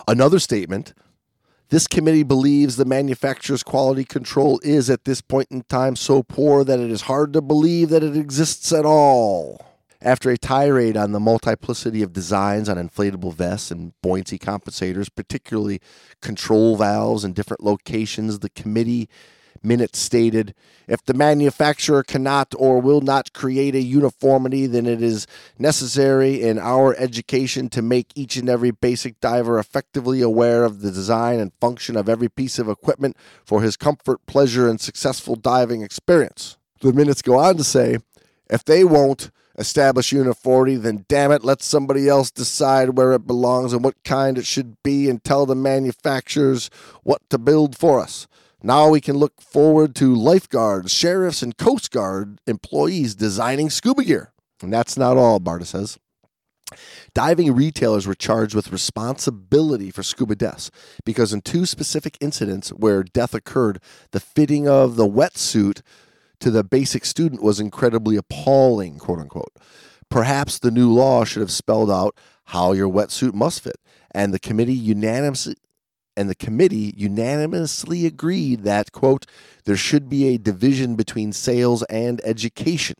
Another 0.08 0.40
statement 0.40 0.94
this 1.70 1.86
committee 1.86 2.24
believes 2.24 2.78
the 2.78 2.86
manufacturer's 2.86 3.62
quality 3.62 4.04
control 4.04 4.60
is 4.64 4.90
at 4.90 5.06
this 5.06 5.22
point 5.22 5.50
in 5.52 5.62
time 5.62 5.96
so 5.96 6.24
poor 6.24 6.64
that 6.64 6.80
it 6.80 6.90
is 6.90 7.04
hard 7.04 7.32
to 7.34 7.42
believe 7.42 7.90
that 7.90 8.04
it 8.04 8.18
exists 8.18 8.74
at 8.74 8.86
all. 8.86 9.64
After 10.02 10.32
a 10.32 10.38
tirade 10.38 10.98
on 10.98 11.12
the 11.12 11.20
multiplicity 11.20 12.02
of 12.02 12.12
designs 12.12 12.70
on 12.70 12.78
inflatable 12.78 13.36
vests 13.36 13.70
and 13.70 13.94
buoyancy 14.02 14.40
compensators, 14.40 15.10
particularly 15.14 15.80
control 16.22 16.76
valves 16.76 17.24
in 17.24 17.34
different 17.34 17.64
locations, 17.64 18.40
the 18.40 18.50
committee 18.50 19.08
minutes 19.64 20.00
stated 20.00 20.54
if 20.88 21.04
the 21.06 21.14
manufacturer 21.14 22.04
cannot 22.04 22.54
or 22.58 22.82
will 22.82 23.02
not 23.02 23.34
create 23.34 23.76
a 23.76 23.82
uniformity, 23.82 24.66
then 24.66 24.86
it 24.86 25.02
is 25.02 25.28
necessary 25.58 26.42
in 26.42 26.58
our 26.58 26.96
education 26.98 27.70
to 27.70 27.82
make 27.82 28.12
each 28.16 28.38
and 28.38 28.50
every 28.50 28.72
basic 28.72 29.20
diver 29.20 29.60
effectively 29.60 30.22
aware 30.22 30.64
of 30.64 30.82
the 30.82 30.92
design 30.92 31.40
and 31.40 31.54
function 31.62 31.96
of 31.96 32.10
every 32.10 32.30
piece 32.30 32.58
of 32.58 32.68
equipment 32.70 33.16
for 33.46 33.62
his 33.62 33.78
comfort, 33.78 34.26
pleasure, 34.26 34.68
and 34.68 34.82
successful 34.82 35.36
diving 35.36 35.82
experience. 35.82 36.58
The 36.82 36.94
minutes 36.94 37.22
go 37.22 37.38
on 37.38 37.58
to 37.58 37.64
say 37.64 37.98
if 38.50 38.66
they 38.66 38.84
won't, 38.84 39.30
establish 39.60 40.14
uniformity, 40.14 40.78
then 40.78 41.06
damn 41.10 41.34
it, 41.34 41.44
let 41.44 41.62
somebody 41.62 42.08
else 42.08 42.32
decide 42.32 42.98
where 42.98 43.12
it 43.12 43.28
belongs 43.28 43.74
and 43.74 43.84
what 43.84 44.02
kind 44.06 44.38
it 44.38 44.46
should 44.46 44.82
be 44.84 45.10
and 45.10 45.24
tell 45.24 45.46
the 45.46 45.54
manufacturers 45.54 46.70
what 47.04 47.22
to 47.30 47.38
build 47.38 47.78
for 47.78 48.00
us. 48.00 48.26
Now 48.62 48.90
we 48.90 49.00
can 49.00 49.18
look 49.18 49.42
forward 49.42 49.96
to 49.96 50.14
lifeguards, 50.14 50.92
sheriffs, 50.94 51.42
and 51.42 51.58
Coast 51.58 51.92
Guard 51.92 52.42
employees 52.46 53.16
designing 53.16 53.70
scuba 53.70 54.04
gear. 54.04 54.34
And 54.62 54.74
that's 54.74 54.98
not 54.98 55.16
all, 55.16 55.40
Barada 55.40 55.66
says. 55.66 55.98
Diving 57.14 57.56
retailers 57.56 58.06
were 58.06 58.16
charged 58.16 58.54
with 58.54 58.72
responsibility 58.72 59.92
for 59.92 60.04
scuba 60.04 60.36
deaths 60.36 60.70
because 61.06 61.34
in 61.34 61.42
two 61.42 61.66
specific 61.66 62.18
incidents 62.20 62.70
where 62.70 63.02
death 63.02 63.34
occurred, 63.34 63.82
the 64.12 64.20
fitting 64.20 64.68
of 64.68 64.96
the 64.96 65.08
wetsuit 65.08 65.82
to 66.42 66.52
the 66.52 66.64
basic 66.64 67.06
student 67.06 67.42
was 67.42 67.60
incredibly 67.60 68.18
appalling, 68.18 69.00
quote 69.00 69.20
unquote. 69.20 69.54
Perhaps 70.10 70.60
the 70.60 70.72
new 70.72 70.92
law 70.92 71.24
should 71.24 71.42
have 71.42 71.52
spelled 71.52 71.90
out 71.90 72.16
how 72.46 72.74
your 72.74 72.90
wetsuit 72.90 73.34
must 73.34 73.62
fit, 73.62 73.78
and 74.12 74.34
the 74.34 74.40
committee 74.40 74.74
unanimously 74.74 75.56
and 76.20 76.30
the 76.30 76.36
committee 76.36 76.94
unanimously 76.98 78.06
agreed 78.06 78.64
that 78.64 78.92
quote 78.92 79.26
there 79.64 79.78
should 79.78 80.10
be 80.10 80.28
a 80.28 80.38
division 80.38 80.96
between 80.98 81.32
sales 81.32 81.82
and 81.84 82.20
education. 82.26 82.98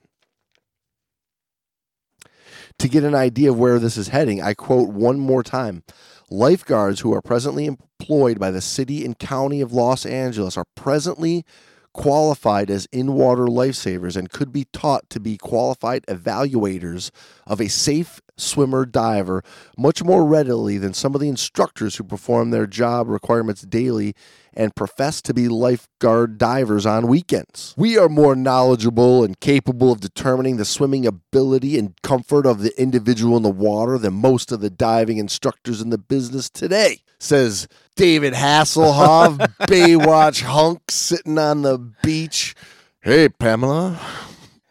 To 2.78 2.88
get 2.88 3.04
an 3.04 3.16
idea 3.16 3.52
of 3.52 3.60
where 3.60 3.78
this 3.78 3.98
is 3.98 4.08
heading, 4.08 4.42
I 4.42 4.54
quote 4.54 4.88
one 4.88 5.20
more 5.20 5.44
time. 5.44 5.84
Lifeguards 6.30 7.02
who 7.02 7.14
are 7.14 7.22
presently 7.22 7.66
employed 7.66 8.40
by 8.40 8.52
the 8.52 8.62
city 8.62 9.04
and 9.04 9.20
county 9.20 9.60
of 9.60 9.74
Los 9.74 10.06
Angeles 10.06 10.56
are 10.56 10.66
presently 10.76 11.44
qualified 11.92 12.70
as 12.72 12.88
in 12.94 13.16
water 13.16 13.48
lifesavers 13.48 14.16
and 14.16 14.30
could 14.30 14.54
be 14.54 14.66
taught 14.72 15.10
to 15.10 15.20
be 15.20 15.36
qualified 15.36 16.06
evaluators 16.06 17.12
of 17.46 17.60
a 17.60 17.68
safe 17.68 18.22
swimmer 18.40 18.86
diver 18.86 19.44
much 19.78 20.04
more 20.04 20.26
readily 20.26 20.78
than 20.78 20.94
some 20.94 21.16
of 21.16 21.22
the 21.22 21.30
instructors 21.30 21.96
who 21.96 22.04
perform 22.04 22.52
their 22.52 22.68
job 22.68 23.08
requirements 23.08 23.62
daily 23.62 24.14
and 24.54 24.76
profess 24.76 25.22
to 25.22 25.34
be 25.34 25.48
lifeguard 25.48 26.38
divers 26.38 26.86
on 26.86 27.08
weekends. 27.08 27.74
We 27.78 27.98
are 27.98 28.10
more 28.10 28.36
knowledgeable 28.36 29.24
and 29.24 29.40
capable 29.40 29.92
of 29.92 30.02
determining 30.02 30.58
the 30.58 30.66
swimming 30.66 31.06
ability 31.06 31.78
and 31.78 32.00
comfort 32.02 32.46
of 32.46 32.60
the 32.62 32.80
individual 32.80 33.38
in 33.38 33.44
the 33.44 33.50
water 33.50 33.98
than 33.98 34.16
most 34.16 34.52
of 34.52 34.60
the 34.62 34.70
diving 34.70 35.18
instructors 35.18 35.82
in 35.82 35.92
the 35.92 35.98
business 35.98 36.50
today, 36.50 37.04
says 37.20 37.68
David 37.96 38.34
Hasselhoff, 38.34 39.38
Baywatch 39.62 40.42
hunk 40.42 40.90
sitting 40.90 41.38
on 41.38 41.62
the 41.62 41.78
beach. 42.04 42.56
Hey, 43.02 43.30
Pamela, 43.30 44.00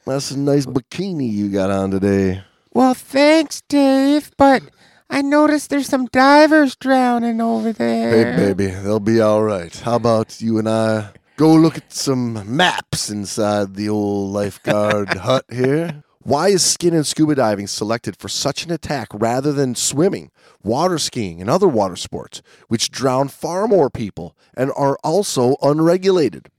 that's 0.04 0.30
a 0.32 0.38
nice 0.38 0.66
bikini 0.66 1.32
you 1.32 1.50
got 1.50 1.70
on 1.70 1.90
today. 1.90 2.42
Well, 2.72 2.94
thanks, 2.94 3.62
Dave, 3.68 4.30
but 4.36 4.62
I 5.10 5.22
noticed 5.22 5.70
there's 5.70 5.88
some 5.88 6.06
divers 6.06 6.76
drowning 6.76 7.40
over 7.40 7.72
there. 7.72 8.34
Hey, 8.34 8.52
baby, 8.52 8.66
they'll 8.66 9.00
be 9.00 9.20
all 9.20 9.42
right. 9.42 9.74
How 9.78 9.96
about 9.96 10.40
you 10.40 10.58
and 10.58 10.68
I 10.68 11.10
go 11.36 11.54
look 11.54 11.76
at 11.76 11.92
some 11.92 12.56
maps 12.56 13.08
inside 13.10 13.74
the 13.74 13.88
old 13.88 14.32
lifeguard 14.32 15.08
hut 15.18 15.44
here? 15.50 16.04
Why 16.20 16.48
is 16.48 16.62
skin 16.62 16.92
and 16.92 17.06
scuba 17.06 17.36
diving 17.36 17.68
selected 17.68 18.16
for 18.18 18.28
such 18.28 18.66
an 18.66 18.70
attack 18.70 19.08
rather 19.14 19.50
than 19.50 19.74
swimming, 19.74 20.30
water 20.62 20.98
skiing, 20.98 21.40
and 21.40 21.48
other 21.48 21.68
water 21.68 21.96
sports, 21.96 22.42
which 22.66 22.90
drown 22.90 23.28
far 23.28 23.66
more 23.66 23.88
people 23.88 24.36
and 24.54 24.70
are 24.76 24.98
also 25.02 25.56
unregulated? 25.62 26.50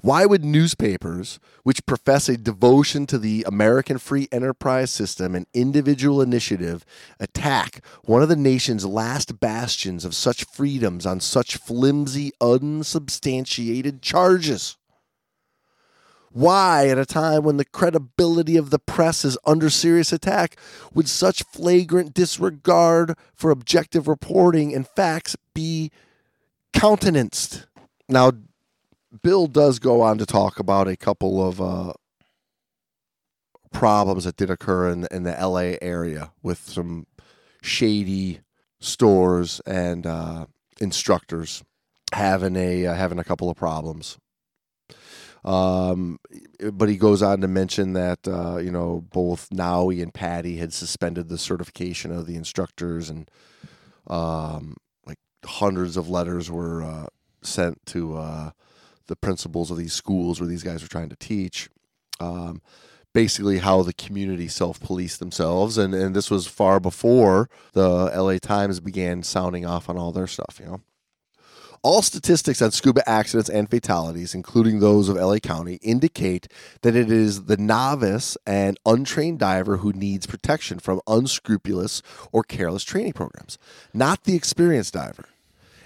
Why 0.00 0.26
would 0.26 0.44
newspapers, 0.44 1.40
which 1.64 1.84
profess 1.84 2.28
a 2.28 2.36
devotion 2.36 3.04
to 3.06 3.18
the 3.18 3.44
American 3.48 3.98
free 3.98 4.28
enterprise 4.30 4.92
system 4.92 5.34
and 5.34 5.46
individual 5.52 6.22
initiative, 6.22 6.84
attack 7.18 7.84
one 8.04 8.22
of 8.22 8.28
the 8.28 8.36
nation's 8.36 8.86
last 8.86 9.40
bastions 9.40 10.04
of 10.04 10.14
such 10.14 10.44
freedoms 10.44 11.04
on 11.04 11.18
such 11.18 11.56
flimsy, 11.56 12.30
unsubstantiated 12.40 14.00
charges? 14.00 14.76
Why, 16.30 16.86
at 16.86 16.98
a 16.98 17.06
time 17.06 17.42
when 17.42 17.56
the 17.56 17.64
credibility 17.64 18.56
of 18.56 18.70
the 18.70 18.78
press 18.78 19.24
is 19.24 19.36
under 19.44 19.68
serious 19.68 20.12
attack, 20.12 20.56
would 20.94 21.08
such 21.08 21.42
flagrant 21.42 22.14
disregard 22.14 23.16
for 23.34 23.50
objective 23.50 24.06
reporting 24.06 24.72
and 24.72 24.86
facts 24.86 25.34
be 25.54 25.90
countenanced? 26.72 27.66
Now, 28.08 28.32
Bill 29.22 29.46
does 29.46 29.78
go 29.78 30.02
on 30.02 30.18
to 30.18 30.26
talk 30.26 30.58
about 30.58 30.88
a 30.88 30.96
couple 30.96 31.46
of 31.46 31.60
uh, 31.60 31.92
problems 33.72 34.24
that 34.24 34.36
did 34.36 34.50
occur 34.50 34.90
in, 34.90 35.06
in 35.10 35.22
the 35.22 35.32
LA 35.32 35.76
area 35.80 36.32
with 36.42 36.58
some 36.58 37.06
shady 37.62 38.40
stores 38.80 39.60
and 39.66 40.06
uh, 40.06 40.46
instructors 40.80 41.62
having 42.12 42.56
a 42.56 42.86
uh, 42.86 42.94
having 42.94 43.18
a 43.18 43.24
couple 43.24 43.50
of 43.50 43.56
problems. 43.56 44.18
Um, 45.44 46.18
but 46.72 46.88
he 46.88 46.96
goes 46.96 47.22
on 47.22 47.40
to 47.40 47.48
mention 47.48 47.92
that 47.94 48.26
uh, 48.26 48.56
you 48.58 48.70
know 48.70 49.04
both 49.10 49.48
Naui 49.50 50.02
and 50.02 50.12
PADI 50.12 50.56
had 50.56 50.72
suspended 50.72 51.28
the 51.28 51.38
certification 51.38 52.12
of 52.12 52.26
the 52.26 52.36
instructors, 52.36 53.08
and 53.08 53.30
um, 54.06 54.76
like 55.06 55.18
hundreds 55.44 55.96
of 55.96 56.08
letters 56.08 56.50
were 56.50 56.82
uh, 56.82 57.06
sent 57.42 57.84
to 57.86 58.16
uh, 58.16 58.50
the 59.08 59.16
principles 59.16 59.70
of 59.70 59.76
these 59.76 59.92
schools 59.92 60.40
where 60.40 60.48
these 60.48 60.62
guys 60.62 60.82
are 60.82 60.88
trying 60.88 61.08
to 61.08 61.16
teach. 61.16 61.68
Um, 62.20 62.62
basically, 63.12 63.58
how 63.58 63.82
the 63.82 63.92
community 63.92 64.48
self 64.48 64.80
police 64.80 65.16
themselves, 65.16 65.76
and 65.76 65.94
and 65.94 66.14
this 66.14 66.30
was 66.30 66.46
far 66.46 66.78
before 66.78 67.50
the 67.72 68.10
L.A. 68.12 68.38
Times 68.38 68.80
began 68.80 69.22
sounding 69.22 69.66
off 69.66 69.88
on 69.88 69.98
all 69.98 70.12
their 70.12 70.26
stuff. 70.26 70.58
You 70.60 70.66
know. 70.66 70.80
All 71.82 72.02
statistics 72.02 72.60
on 72.60 72.72
scuba 72.72 73.08
accidents 73.08 73.48
and 73.48 73.70
fatalities, 73.70 74.34
including 74.34 74.80
those 74.80 75.08
of 75.08 75.16
LA 75.16 75.38
County, 75.38 75.76
indicate 75.76 76.48
that 76.82 76.96
it 76.96 77.10
is 77.10 77.44
the 77.44 77.56
novice 77.56 78.36
and 78.44 78.78
untrained 78.84 79.38
diver 79.38 79.76
who 79.76 79.92
needs 79.92 80.26
protection 80.26 80.80
from 80.80 81.00
unscrupulous 81.06 82.02
or 82.32 82.42
careless 82.42 82.82
training 82.82 83.12
programs, 83.12 83.58
not 83.94 84.24
the 84.24 84.34
experienced 84.34 84.94
diver. 84.94 85.26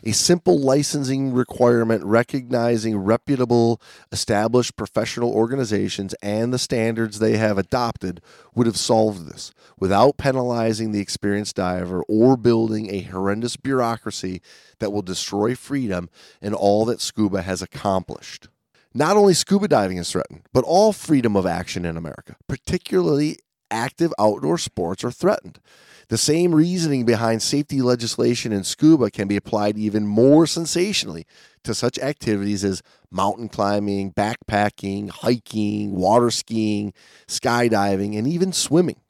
A 0.05 0.13
simple 0.13 0.59
licensing 0.59 1.33
requirement 1.33 2.03
recognizing 2.05 2.97
reputable, 2.97 3.81
established 4.11 4.77
professional 4.77 5.33
organizations 5.33 6.13
and 6.23 6.53
the 6.53 6.59
standards 6.59 7.21
they 7.21 7.37
have 7.37 7.57
adopted 7.57 8.21
would 8.55 8.67
have 8.67 8.77
solved 8.77 9.29
this 9.29 9.53
without 9.79 10.17
penalizing 10.17 10.91
the 10.91 11.01
experienced 11.01 11.55
diver 11.55 12.03
or 12.09 12.37
building 12.37 12.93
a 12.93 13.03
horrendous 13.03 13.57
bureaucracy 13.57 14.43
that 14.81 14.91
will 14.91 15.03
destroy 15.03 15.55
freedom 15.55 16.11
and 16.41 16.55
all 16.55 16.85
that 16.85 17.01
scuba 17.01 17.43
has 17.43 17.63
accomplished. 17.63 18.49
Not 18.93 19.17
only 19.17 19.35
scuba 19.35 19.69
diving 19.69 19.99
is 19.99 20.11
threatened, 20.11 20.43
but 20.53 20.65
all 20.65 20.93
freedom 20.93 21.37
of 21.37 21.47
action 21.47 21.85
in 21.85 21.97
America, 21.97 22.35
particularly 22.49 23.39
active 23.71 24.13
outdoor 24.19 24.59
sports, 24.59 25.05
are 25.05 25.13
threatened. 25.13 25.61
The 26.13 26.19
same 26.19 26.55
reasoning 26.55 27.07
behind 27.07 27.41
safety 27.41 27.81
legislation 27.81 28.53
in 28.53 28.65
scuba 28.65 29.11
can 29.11 29.29
be 29.29 29.37
applied 29.39 29.79
even 29.79 30.07
more 30.07 30.47
sensationally 30.47 31.25
to 31.65 31.75
such 31.75 31.99
activities 31.99 32.65
as 32.65 32.83
mountain 33.11 33.49
climbing, 33.49 34.13
backpacking, 34.13 35.09
hiking, 35.09 35.93
water 35.93 36.31
skiing, 36.31 36.93
skydiving, 37.27 38.19
and 38.19 38.27
even 38.27 38.53
swimming. 38.53 39.01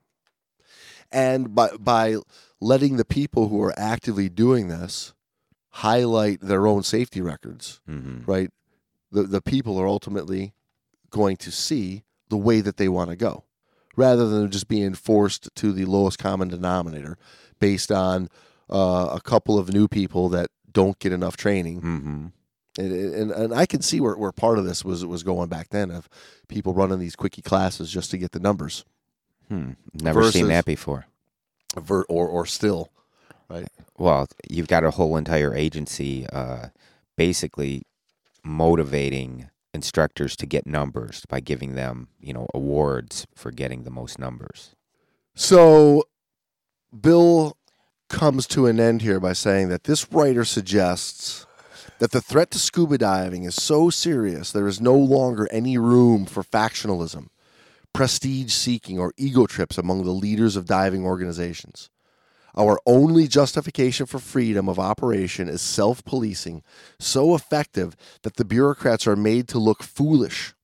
And 1.10 1.52
by, 1.56 1.70
by 1.76 2.18
letting 2.60 2.98
the 2.98 3.04
people 3.04 3.48
who 3.48 3.60
are 3.64 3.74
actively 3.76 4.28
doing 4.28 4.68
this 4.68 5.12
highlight 5.70 6.40
their 6.40 6.68
own 6.68 6.84
safety 6.84 7.20
records, 7.20 7.80
Mm-hmm. 7.90 8.30
right? 8.30 8.50
The, 9.10 9.24
the 9.24 9.42
people 9.42 9.76
are 9.76 9.88
ultimately 9.88 10.54
going 11.10 11.36
to 11.38 11.50
see 11.50 12.04
the 12.28 12.36
way 12.36 12.60
that 12.60 12.76
they 12.76 12.88
want 12.88 13.10
to 13.10 13.16
go 13.16 13.42
rather 13.96 14.28
than 14.28 14.50
just 14.50 14.68
being 14.68 14.94
forced 14.94 15.48
to 15.56 15.72
the 15.72 15.84
lowest 15.84 16.18
common 16.18 16.48
denominator 16.48 17.16
based 17.60 17.92
on 17.92 18.28
uh, 18.70 19.10
a 19.12 19.20
couple 19.20 19.58
of 19.58 19.72
new 19.72 19.88
people 19.88 20.28
that 20.30 20.48
don't 20.72 20.98
get 20.98 21.12
enough 21.12 21.36
training. 21.36 21.80
Mm-hmm. 21.80 22.26
And, 22.78 22.92
and, 22.92 23.30
and 23.30 23.54
I 23.54 23.66
can 23.66 23.82
see 23.82 24.00
where, 24.00 24.16
where 24.16 24.32
part 24.32 24.58
of 24.58 24.64
this 24.64 24.82
was 24.82 25.04
was 25.04 25.22
going 25.22 25.50
back 25.50 25.68
then 25.68 25.90
of 25.90 26.08
people 26.48 26.72
running 26.72 26.98
these 26.98 27.16
quickie 27.16 27.42
classes 27.42 27.90
just 27.92 28.10
to 28.12 28.18
get 28.18 28.32
the 28.32 28.40
numbers. 28.40 28.86
Hmm. 29.48 29.72
Never 29.92 30.32
seen 30.32 30.48
that 30.48 30.64
before. 30.64 31.04
ver- 31.76 32.06
or 32.08 32.26
or 32.26 32.46
still, 32.46 32.90
right? 33.50 33.68
Well, 33.98 34.26
you've 34.48 34.68
got 34.68 34.84
a 34.84 34.90
whole 34.92 35.18
entire 35.18 35.54
agency 35.54 36.26
uh, 36.32 36.68
basically 37.16 37.82
motivating 38.42 39.50
instructors 39.74 40.36
to 40.36 40.46
get 40.46 40.66
numbers 40.66 41.24
by 41.28 41.40
giving 41.40 41.74
them, 41.74 42.08
you 42.20 42.32
know, 42.32 42.46
awards 42.54 43.26
for 43.34 43.50
getting 43.50 43.84
the 43.84 43.90
most 43.90 44.18
numbers. 44.18 44.74
So, 45.34 46.04
Bill 46.98 47.56
comes 48.08 48.46
to 48.48 48.66
an 48.66 48.78
end 48.78 49.00
here 49.02 49.18
by 49.18 49.32
saying 49.32 49.70
that 49.70 49.84
this 49.84 50.12
writer 50.12 50.44
suggests 50.44 51.46
that 51.98 52.10
the 52.10 52.20
threat 52.20 52.50
to 52.50 52.58
scuba 52.58 52.98
diving 52.98 53.44
is 53.44 53.54
so 53.54 53.88
serious 53.88 54.52
there 54.52 54.68
is 54.68 54.80
no 54.80 54.94
longer 54.94 55.48
any 55.50 55.78
room 55.78 56.26
for 56.26 56.42
factionalism, 56.42 57.28
prestige 57.94 58.52
seeking, 58.52 58.98
or 58.98 59.12
ego 59.16 59.46
trips 59.46 59.78
among 59.78 60.04
the 60.04 60.10
leaders 60.10 60.56
of 60.56 60.66
diving 60.66 61.06
organizations. 61.06 61.88
Our 62.56 62.78
only 62.84 63.28
justification 63.28 64.06
for 64.06 64.18
freedom 64.18 64.68
of 64.68 64.78
operation 64.78 65.48
is 65.48 65.62
self 65.62 66.04
policing, 66.04 66.62
so 66.98 67.34
effective 67.34 67.96
that 68.22 68.36
the 68.36 68.44
bureaucrats 68.44 69.06
are 69.06 69.16
made 69.16 69.48
to 69.48 69.58
look 69.58 69.82
foolish. 69.82 70.54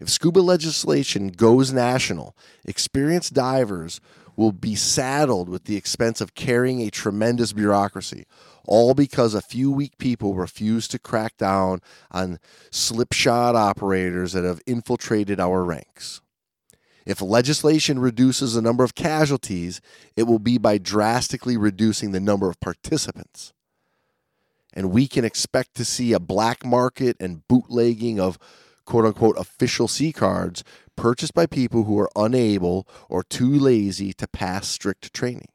If 0.00 0.10
scuba 0.10 0.40
legislation 0.40 1.28
goes 1.28 1.72
national, 1.72 2.36
experienced 2.64 3.32
divers 3.32 4.00
will 4.36 4.52
be 4.52 4.74
saddled 4.74 5.48
with 5.48 5.64
the 5.64 5.76
expense 5.76 6.20
of 6.20 6.34
carrying 6.34 6.80
a 6.82 6.90
tremendous 6.90 7.52
bureaucracy, 7.52 8.26
all 8.66 8.92
because 8.94 9.34
a 9.34 9.40
few 9.40 9.70
weak 9.70 9.96
people 9.98 10.34
refuse 10.34 10.88
to 10.88 10.98
crack 10.98 11.36
down 11.36 11.80
on 12.10 12.38
slipshod 12.70 13.54
operators 13.54 14.32
that 14.32 14.44
have 14.44 14.60
infiltrated 14.66 15.38
our 15.38 15.64
ranks. 15.64 16.20
If 17.06 17.20
legislation 17.20 17.98
reduces 17.98 18.54
the 18.54 18.62
number 18.62 18.82
of 18.82 18.94
casualties, 18.94 19.80
it 20.16 20.22
will 20.24 20.38
be 20.38 20.58
by 20.58 20.78
drastically 20.78 21.56
reducing 21.56 22.12
the 22.12 22.20
number 22.20 22.48
of 22.48 22.60
participants. 22.60 23.52
And 24.72 24.90
we 24.90 25.06
can 25.06 25.24
expect 25.24 25.74
to 25.74 25.84
see 25.84 26.12
a 26.12 26.20
black 26.20 26.64
market 26.64 27.16
and 27.20 27.46
bootlegging 27.46 28.18
of 28.18 28.38
quote 28.84 29.04
unquote 29.04 29.38
official 29.38 29.88
C 29.88 30.12
cards 30.12 30.64
purchased 30.96 31.34
by 31.34 31.46
people 31.46 31.84
who 31.84 31.98
are 31.98 32.10
unable 32.16 32.88
or 33.08 33.22
too 33.22 33.52
lazy 33.52 34.12
to 34.14 34.26
pass 34.26 34.66
strict 34.66 35.12
training. 35.12 35.48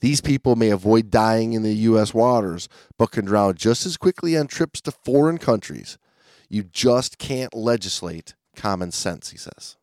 These 0.00 0.20
people 0.20 0.56
may 0.56 0.70
avoid 0.70 1.10
dying 1.10 1.54
in 1.54 1.62
the 1.62 1.74
U.S. 1.74 2.12
waters, 2.12 2.68
but 2.98 3.10
can 3.10 3.24
drown 3.24 3.54
just 3.54 3.86
as 3.86 3.96
quickly 3.96 4.36
on 4.36 4.48
trips 4.48 4.80
to 4.82 4.90
foreign 4.90 5.38
countries. 5.38 5.98
You 6.50 6.62
just 6.62 7.16
can't 7.16 7.54
legislate 7.54 8.34
common 8.54 8.90
sense, 8.90 9.30
he 9.30 9.38
says. 9.38 9.76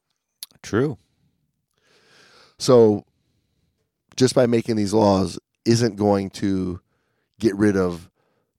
True. 0.62 0.98
So, 2.58 3.06
just 4.16 4.36
by 4.36 4.46
making 4.46 4.76
these 4.76 4.94
laws 4.94 5.40
isn't 5.66 5.96
going 5.96 6.30
to 6.32 6.80
get 7.40 7.56
rid 7.56 7.76
of 7.76 8.10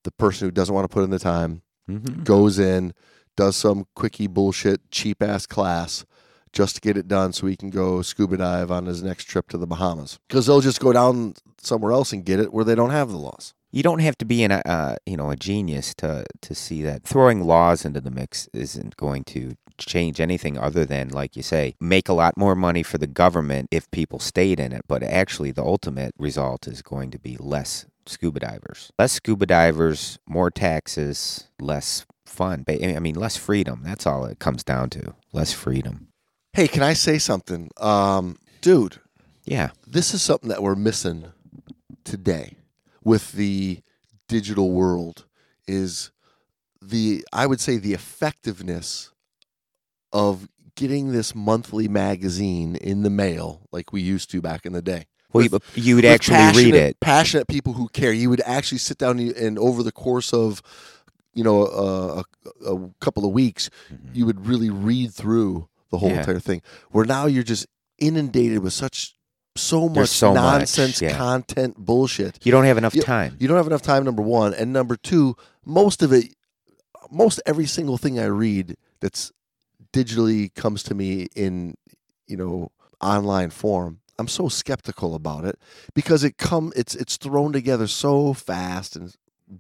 the 0.03 0.11
person 0.11 0.47
who 0.47 0.51
doesn't 0.51 0.75
want 0.75 0.85
to 0.85 0.93
put 0.93 1.05
in 1.05 1.11
the 1.11 1.19
time, 1.19 1.63
hmm 1.87 2.23
goes 2.25 2.59
in, 2.59 2.95
does 3.37 3.57
some 3.57 3.87
quickie 3.95 4.27
bullshit, 4.27 4.91
cheap 4.91 5.23
ass 5.23 5.47
class 5.47 6.05
just 6.53 6.75
to 6.77 6.81
get 6.81 6.97
it 6.97 7.09
done 7.09 7.33
so 7.33 7.47
he 7.47 7.57
can 7.57 7.71
go 7.71 8.03
scuba 8.03 8.37
dive 8.37 8.71
on 8.71 8.87
his 8.87 9.03
next 9.03 9.25
trip 9.25 9.49
to 9.49 9.59
the 9.59 9.67
Bahamas. 9.67 10.19
Because 10.29 10.47
they'll 10.47 10.61
just 10.61 10.81
go 10.81 10.93
down 10.93 11.35
somewhere 11.59 11.93
else 11.93 12.13
and 12.13 12.25
get 12.25 12.41
it 12.41 12.53
where 12.53 12.65
they 12.65 12.75
don't 12.75 12.91
have 12.91 13.09
the 13.09 13.17
laws. 13.17 13.55
You 13.73 13.83
don't 13.83 14.01
have 14.01 14.19
to 14.19 14.25
be 14.27 14.43
an, 14.45 14.53
uh, 14.53 14.97
you 15.07 15.17
know, 15.17 15.31
a 15.31 15.37
genius 15.37 15.95
to 15.97 16.25
to 16.43 16.55
see 16.55 16.83
that 16.83 17.05
throwing 17.05 17.41
laws 17.45 17.85
into 17.85 18.01
the 18.01 18.11
mix 18.11 18.49
isn't 18.53 18.97
going 18.97 19.25
to 19.25 19.55
change 19.79 20.21
anything 20.21 20.59
other 20.59 20.85
than, 20.85 21.09
like 21.09 21.37
you 21.37 21.43
say, 21.43 21.75
make 21.81 22.09
a 22.09 22.13
lot 22.13 22.37
more 22.37 22.55
money 22.55 22.83
for 22.83 22.99
the 22.99 23.07
government 23.07 23.69
if 23.71 23.91
people 23.91 24.19
stayed 24.19 24.61
in 24.61 24.73
it. 24.73 24.83
But 24.87 25.03
actually, 25.03 25.53
the 25.53 25.65
ultimate 25.65 26.15
result 26.19 26.69
is 26.69 26.83
going 26.83 27.11
to 27.13 27.19
be 27.19 27.37
less 27.41 27.87
scuba 28.07 28.41
divers, 28.41 28.93
less 28.99 29.13
scuba 29.13 29.47
divers, 29.47 30.19
more 30.29 30.51
taxes, 30.51 31.49
less 31.59 32.05
fun. 32.27 32.65
I 32.69 32.99
mean, 32.99 33.15
less 33.15 33.37
freedom. 33.37 33.81
That's 33.85 34.07
all 34.07 34.27
it 34.27 34.39
comes 34.39 34.63
down 34.63 34.91
to. 34.91 35.15
Less 35.33 35.53
freedom. 35.53 36.09
Hey, 36.53 36.69
can 36.69 36.83
I 36.83 36.93
say 36.93 37.17
something? 37.19 37.71
Um, 37.79 38.37
dude, 38.61 39.01
Yeah. 39.47 39.71
this 39.87 40.13
is 40.13 40.21
something 40.21 40.51
that 40.51 40.63
we're 40.63 40.75
missing 40.75 41.33
today 42.05 42.57
with 43.05 43.33
the 43.33 43.81
digital 44.29 44.71
world 44.71 45.27
is 45.67 46.11
the 46.81 47.25
I 47.33 47.47
would 47.47 47.61
say 47.61 47.77
the 47.77 47.95
effectiveness 47.95 49.11
of 50.13 50.49
getting 50.75 51.13
this 51.13 51.35
monthly 51.35 51.89
magazine 51.89 52.77
in 52.77 53.03
the 53.03 53.11
mail 53.11 53.63
like 53.73 53.93
we 53.93 54.01
used 54.01 54.31
to 54.31 54.41
back 54.41 54.65
in 54.67 54.73
the 54.73 54.83
day. 54.83 55.07
Well, 55.33 55.49
With- 55.51 55.63
you, 55.77 55.97
would 55.97 56.05
actually 56.05 56.65
read 56.65 56.75
it. 56.75 57.01
Passionate 57.01 57.47
people 57.49 57.75
who 57.75 57.89
care. 57.89 58.13
You 58.13 58.29
would 58.31 58.43
actually 58.45 58.79
sit 58.79 58.99
down 58.99 59.19
and- 59.19 59.33
and 59.33 59.59
over 59.59 59.83
the 59.83 59.93
course 59.93 60.33
of, 60.35 60.61
you 61.33 61.43
know, 61.43 61.67
a, 61.67 62.25
a, 62.67 62.75
a 62.75 62.91
couple 63.01 63.25
of 63.25 63.33
weeks, 63.33 63.71
mm-hmm. 63.93 64.15
you 64.15 64.27
would 64.27 64.47
really 64.47 64.69
read 64.69 65.15
through 65.15 65.69
the 65.91 65.99
whole 65.99 66.11
Yeah. 66.11 66.21
entire 66.21 66.39
thing. 66.41 66.61
Where 66.91 67.07
now 67.07 67.27
you're 67.27 67.43
just 67.43 67.67
inundated 67.99 68.59
with 68.59 68.75
such 68.75 69.15
so 69.57 69.89
much 69.89 70.09
so 70.09 70.33
much, 70.35 70.43
nonsense 70.61 71.03
yeah. 71.03 71.17
content 71.17 71.77
bullshit. 71.77 72.39
You 72.45 72.53
don't 72.53 72.65
have 72.65 72.79
enough 72.79 72.95
You- 72.95 73.03
time. 73.03 73.37
You 73.39 73.49
don't 73.49 73.57
have 73.57 73.67
enough 73.67 73.83
time. 73.83 74.05
Number 74.05 74.23
one, 74.23 74.55
and 74.55 74.73
number 74.73 74.97
two, 74.97 75.37
most 75.65 76.03
of 76.03 76.13
it, 76.13 76.35
most 77.11 77.41
every 77.47 77.67
single 77.67 77.99
thing 77.99 78.19
I 78.19 78.25
read 78.27 78.77
that's 79.01 79.33
digitally 79.93 80.55
comes 80.55 80.83
to 80.85 80.95
me 80.95 81.29
in, 81.37 81.75
you 82.27 82.37
know, 82.37 82.71
online 83.01 83.51
form. 83.51 83.99
I'm 84.19 84.29
so 84.29 84.49
skeptical 84.49 85.15
about 85.15 85.45
it 85.45 85.59
because 85.95 86.23
it 86.25 86.39
come 86.39 86.73
it's 86.77 86.95
it's 86.95 87.17
thrown 87.17 87.53
together 87.53 87.87
so 87.87 88.33
fast 88.35 88.95
and 88.95 89.15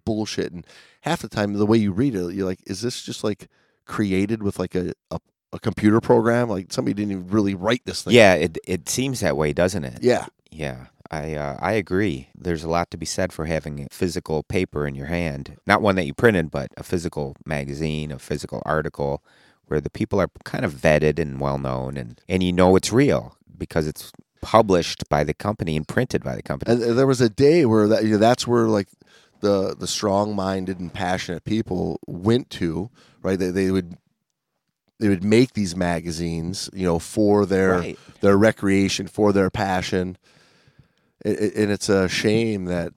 bullshit 0.05 0.53
and 0.53 0.67
half 1.03 1.21
the 1.21 1.29
time 1.29 1.53
the 1.55 1.67
way 1.67 1.77
you 1.79 1.91
read 1.91 2.15
it 2.15 2.33
you're 2.33 2.47
like 2.47 2.61
is 2.67 2.81
this 2.81 3.03
just 3.03 3.25
like 3.25 3.49
created 3.87 4.43
with 4.43 4.59
like 4.59 4.75
a 4.75 4.93
a, 5.11 5.19
a 5.53 5.59
computer 5.59 6.01
program 6.01 6.49
like 6.49 6.73
somebody 6.73 6.95
didn't 6.95 7.13
even 7.13 7.29
really 7.29 7.55
write 7.55 7.83
this 7.85 8.03
thing 8.03 8.15
Yeah, 8.15 8.35
it 8.35 8.59
it 8.67 8.89
seems 8.89 9.21
that 9.21 9.37
way, 9.37 9.53
doesn't 9.53 9.85
it? 9.85 9.99
yeah 10.03 10.27
Yeah, 10.51 10.87
I 11.11 11.35
uh, 11.35 11.57
I 11.61 11.73
agree. 11.73 12.29
There's 12.35 12.65
a 12.65 12.71
lot 12.71 12.91
to 12.91 12.97
be 12.97 13.07
said 13.07 13.33
for 13.33 13.45
having 13.47 13.81
a 13.81 13.87
physical 13.91 14.43
paper 14.43 14.87
in 14.87 14.95
your 14.95 15.07
hand, 15.07 15.57
not 15.67 15.83
one 15.83 15.97
that 15.97 16.07
you 16.07 16.15
printed, 16.15 16.51
but 16.51 16.69
a 16.77 16.83
physical 16.83 17.37
magazine, 17.47 18.11
a 18.13 18.19
physical 18.19 18.63
article, 18.65 19.23
where 19.67 19.81
the 19.81 19.91
people 19.91 20.21
are 20.21 20.31
kind 20.45 20.65
of 20.65 20.73
vetted 20.73 21.19
and 21.19 21.41
well 21.41 21.59
known, 21.59 21.97
and 21.97 22.21
and 22.29 22.43
you 22.43 22.53
know 22.53 22.77
it's 22.77 22.93
real 22.93 23.37
because 23.59 23.87
it's 23.87 24.13
published 24.41 25.09
by 25.09 25.23
the 25.23 25.35
company 25.35 25.77
and 25.77 25.87
printed 25.87 26.25
by 26.25 26.35
the 26.35 26.43
company. 26.43 26.73
And 26.73 26.99
there 26.99 27.07
was 27.07 27.21
a 27.21 27.29
day 27.31 27.65
where 27.65 27.87
that 27.89 28.05
you 28.05 28.13
know, 28.13 28.19
that's 28.19 28.47
where 28.47 28.67
like 28.67 28.89
the 29.41 29.75
the 29.79 29.87
strong 29.87 30.35
minded 30.35 30.81
and 30.81 30.93
passionate 30.93 31.45
people 31.45 32.01
went 32.07 32.51
to, 32.51 32.91
right? 33.23 33.39
They 33.39 33.51
they 33.51 33.71
would 33.71 33.97
they 35.03 35.09
would 35.09 35.25
make 35.25 35.55
these 35.55 35.75
magazines, 35.75 36.71
you 36.73 36.85
know, 36.87 37.01
for 37.01 37.45
their 37.45 37.79
Right. 37.81 37.99
their 38.21 38.37
recreation, 38.39 39.09
for 39.09 39.33
their 39.33 39.51
passion. 39.51 40.17
I- 41.27 41.31
I- 41.31 41.53
and 41.57 41.71
it's 41.73 41.89
a 41.89 42.09
shame 42.09 42.67
that 42.67 42.93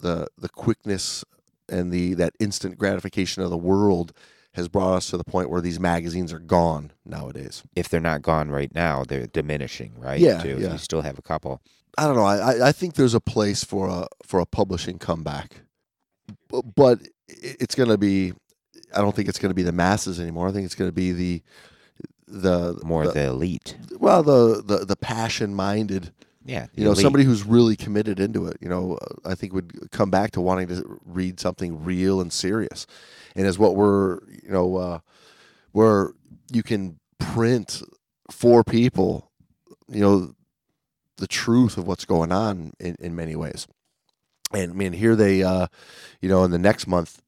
the 0.00 0.26
the 0.38 0.48
quickness 0.48 1.24
and 1.68 1.92
the 1.92 2.14
that 2.14 2.32
instant 2.40 2.78
gratification 2.78 3.42
of 3.42 3.50
the 3.50 3.58
world 3.58 4.12
has 4.54 4.68
brought 4.68 4.94
us 4.96 5.10
to 5.10 5.16
the 5.18 5.24
point 5.24 5.50
where 5.50 5.60
these 5.60 5.78
magazines 5.78 6.32
are 6.32 6.38
gone 6.38 6.92
nowadays. 7.04 7.62
If 7.76 7.88
they're 7.88 8.00
not 8.00 8.22
gone 8.22 8.50
right 8.50 8.74
now, 8.74 9.04
they're 9.06 9.26
diminishing, 9.26 9.92
right? 9.98 10.20
Yeah, 10.20 10.42
too. 10.42 10.58
yeah. 10.58 10.72
You 10.72 10.78
still 10.78 11.02
have 11.02 11.18
a 11.18 11.22
couple. 11.22 11.60
I 11.98 12.06
don't 12.06 12.16
know. 12.16 12.24
I, 12.24 12.38
I- 12.54 12.68
I 12.68 12.72
think 12.72 12.94
there's 12.94 13.14
a 13.14 13.20
place 13.20 13.62
for 13.62 13.88
a 13.88 14.06
for 14.26 14.40
a 14.40 14.46
publishing 14.46 14.98
comeback, 14.98 15.60
but 16.76 16.98
it's 17.28 17.74
going 17.74 17.90
to 17.90 17.98
be. 17.98 18.32
I 18.94 19.00
don't 19.00 19.14
think 19.14 19.28
it's 19.28 19.38
going 19.38 19.50
to 19.50 19.54
be 19.54 19.62
the 19.62 19.72
masses 19.72 20.20
anymore. 20.20 20.48
I 20.48 20.52
think 20.52 20.64
it's 20.66 20.74
going 20.74 20.88
to 20.88 20.94
be 20.94 21.12
the 21.12 21.42
the 22.26 22.80
More 22.84 23.06
the, 23.06 23.12
the 23.12 23.24
elite. 23.26 23.76
well 23.98 24.22
the 24.22 24.62
the 24.64 24.84
the 24.84 24.96
passion 24.96 25.54
minded. 25.54 26.12
Yeah, 26.44 26.66
You 26.74 26.82
know, 26.84 26.90
elite. 26.90 27.02
somebody 27.04 27.22
who's 27.24 27.44
really 27.44 27.76
committed 27.76 28.18
into 28.18 28.46
it. 28.48 28.56
You 28.60 28.68
know, 28.68 28.98
uh, 29.00 29.28
I 29.30 29.36
think 29.36 29.52
would 29.52 29.90
come 29.92 30.10
back 30.10 30.32
to 30.32 30.40
wanting 30.40 30.66
to 30.68 31.00
read 31.04 31.38
something 31.38 31.84
real 31.84 32.20
and 32.20 32.32
serious, 32.32 32.86
and 33.36 33.46
is 33.46 33.58
what 33.60 33.76
we're 33.76 34.18
you 34.42 34.50
know 34.50 34.76
uh, 34.76 34.98
where 35.70 36.12
you 36.50 36.62
can 36.64 36.98
print 37.20 37.82
for 38.30 38.64
people. 38.64 39.30
You 39.88 40.00
know, 40.00 40.34
the 41.18 41.28
truth 41.28 41.76
of 41.78 41.86
what's 41.86 42.04
going 42.04 42.32
on 42.32 42.72
in, 42.80 42.96
in 42.98 43.14
many 43.14 43.36
ways. 43.36 43.68
And 44.52 44.72
I 44.72 44.74
mean, 44.74 44.92
here 44.94 45.14
they, 45.14 45.42
uh, 45.42 45.68
you 46.20 46.28
know, 46.28 46.42
in 46.44 46.50
the 46.50 46.58
next 46.58 46.86
month, 46.86 47.22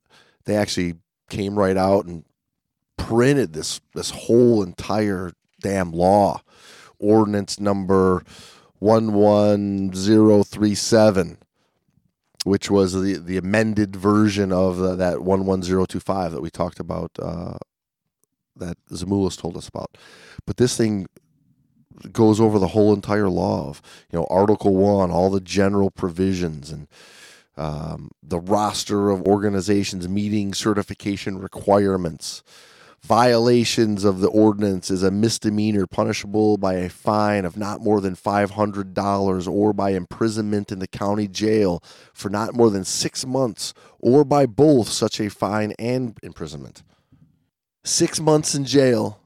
they 0.44 0.56
actually 0.56 0.94
came 1.28 1.58
right 1.58 1.76
out 1.76 2.06
and 2.06 2.24
printed 2.96 3.52
this 3.52 3.80
this 3.94 4.10
whole 4.10 4.62
entire 4.62 5.32
damn 5.60 5.92
law, 5.92 6.42
ordinance 6.98 7.58
number 7.58 8.22
one 8.78 9.12
one 9.12 9.92
zero 9.94 10.42
three 10.42 10.74
seven, 10.74 11.38
which 12.44 12.70
was 12.70 12.92
the 12.92 13.18
the 13.18 13.36
amended 13.36 13.96
version 13.96 14.52
of 14.52 14.76
the, 14.76 14.94
that 14.94 15.22
one 15.22 15.46
one 15.46 15.62
zero 15.62 15.84
two 15.86 16.00
five 16.00 16.32
that 16.32 16.42
we 16.42 16.50
talked 16.50 16.80
about, 16.80 17.10
uh, 17.20 17.56
that 18.56 18.76
Tzimoulis 18.90 19.38
told 19.38 19.56
us 19.56 19.68
about. 19.68 19.96
But 20.46 20.56
this 20.56 20.76
thing 20.76 21.06
goes 22.12 22.40
over 22.40 22.58
the 22.58 22.68
whole 22.68 22.92
entire 22.92 23.28
law 23.28 23.68
of 23.68 23.80
you 24.10 24.18
know 24.18 24.26
Article 24.30 24.74
One, 24.74 25.10
all 25.10 25.30
the 25.30 25.40
general 25.40 25.90
provisions 25.90 26.70
and 26.70 26.88
um, 27.56 28.10
the 28.22 28.40
roster 28.40 29.10
of 29.10 29.22
organizations 29.22 30.08
meeting 30.08 30.54
certification 30.54 31.38
requirements. 31.38 32.42
Violations 33.02 34.02
of 34.02 34.20
the 34.20 34.28
ordinance 34.28 34.90
is 34.90 35.02
a 35.02 35.10
misdemeanor 35.10 35.86
punishable 35.86 36.56
by 36.56 36.74
a 36.74 36.88
fine 36.88 37.44
of 37.44 37.54
not 37.54 37.82
more 37.82 38.00
than 38.00 38.16
$500 38.16 39.46
or 39.46 39.72
by 39.74 39.90
imprisonment 39.90 40.72
in 40.72 40.78
the 40.78 40.88
county 40.88 41.28
jail 41.28 41.82
for 42.14 42.30
not 42.30 42.54
more 42.54 42.70
than 42.70 42.82
six 42.82 43.26
months 43.26 43.74
or 43.98 44.24
by 44.24 44.46
both 44.46 44.88
such 44.88 45.20
a 45.20 45.28
fine 45.28 45.74
and 45.78 46.16
imprisonment. 46.22 46.82
Six 47.84 48.20
months 48.20 48.54
in 48.54 48.64
jail, 48.64 49.20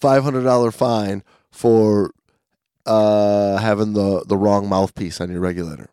$500 0.00 0.72
fine 0.72 1.24
for 1.50 2.12
uh, 2.86 3.56
having 3.56 3.92
the, 3.92 4.24
the 4.24 4.36
wrong 4.36 4.68
mouthpiece 4.68 5.20
on 5.20 5.32
your 5.32 5.40
regulator. 5.40 5.90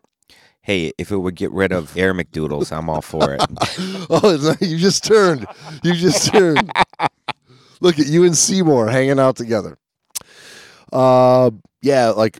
Hey, 0.68 0.92
if 0.98 1.10
it 1.10 1.16
would 1.16 1.34
get 1.34 1.50
rid 1.52 1.72
of 1.72 1.96
Air 1.96 2.12
McDoodles, 2.12 2.76
I'm 2.76 2.90
all 2.90 3.00
for 3.00 3.32
it. 3.32 3.40
oh, 4.10 4.54
you 4.60 4.76
just 4.76 5.02
turned. 5.02 5.46
You 5.82 5.94
just 5.94 6.30
turned. 6.30 6.70
Look 7.80 7.98
at 7.98 8.06
you 8.06 8.24
and 8.24 8.36
Seymour 8.36 8.90
hanging 8.90 9.18
out 9.18 9.36
together. 9.36 9.78
Uh, 10.92 11.52
yeah, 11.80 12.08
like 12.08 12.38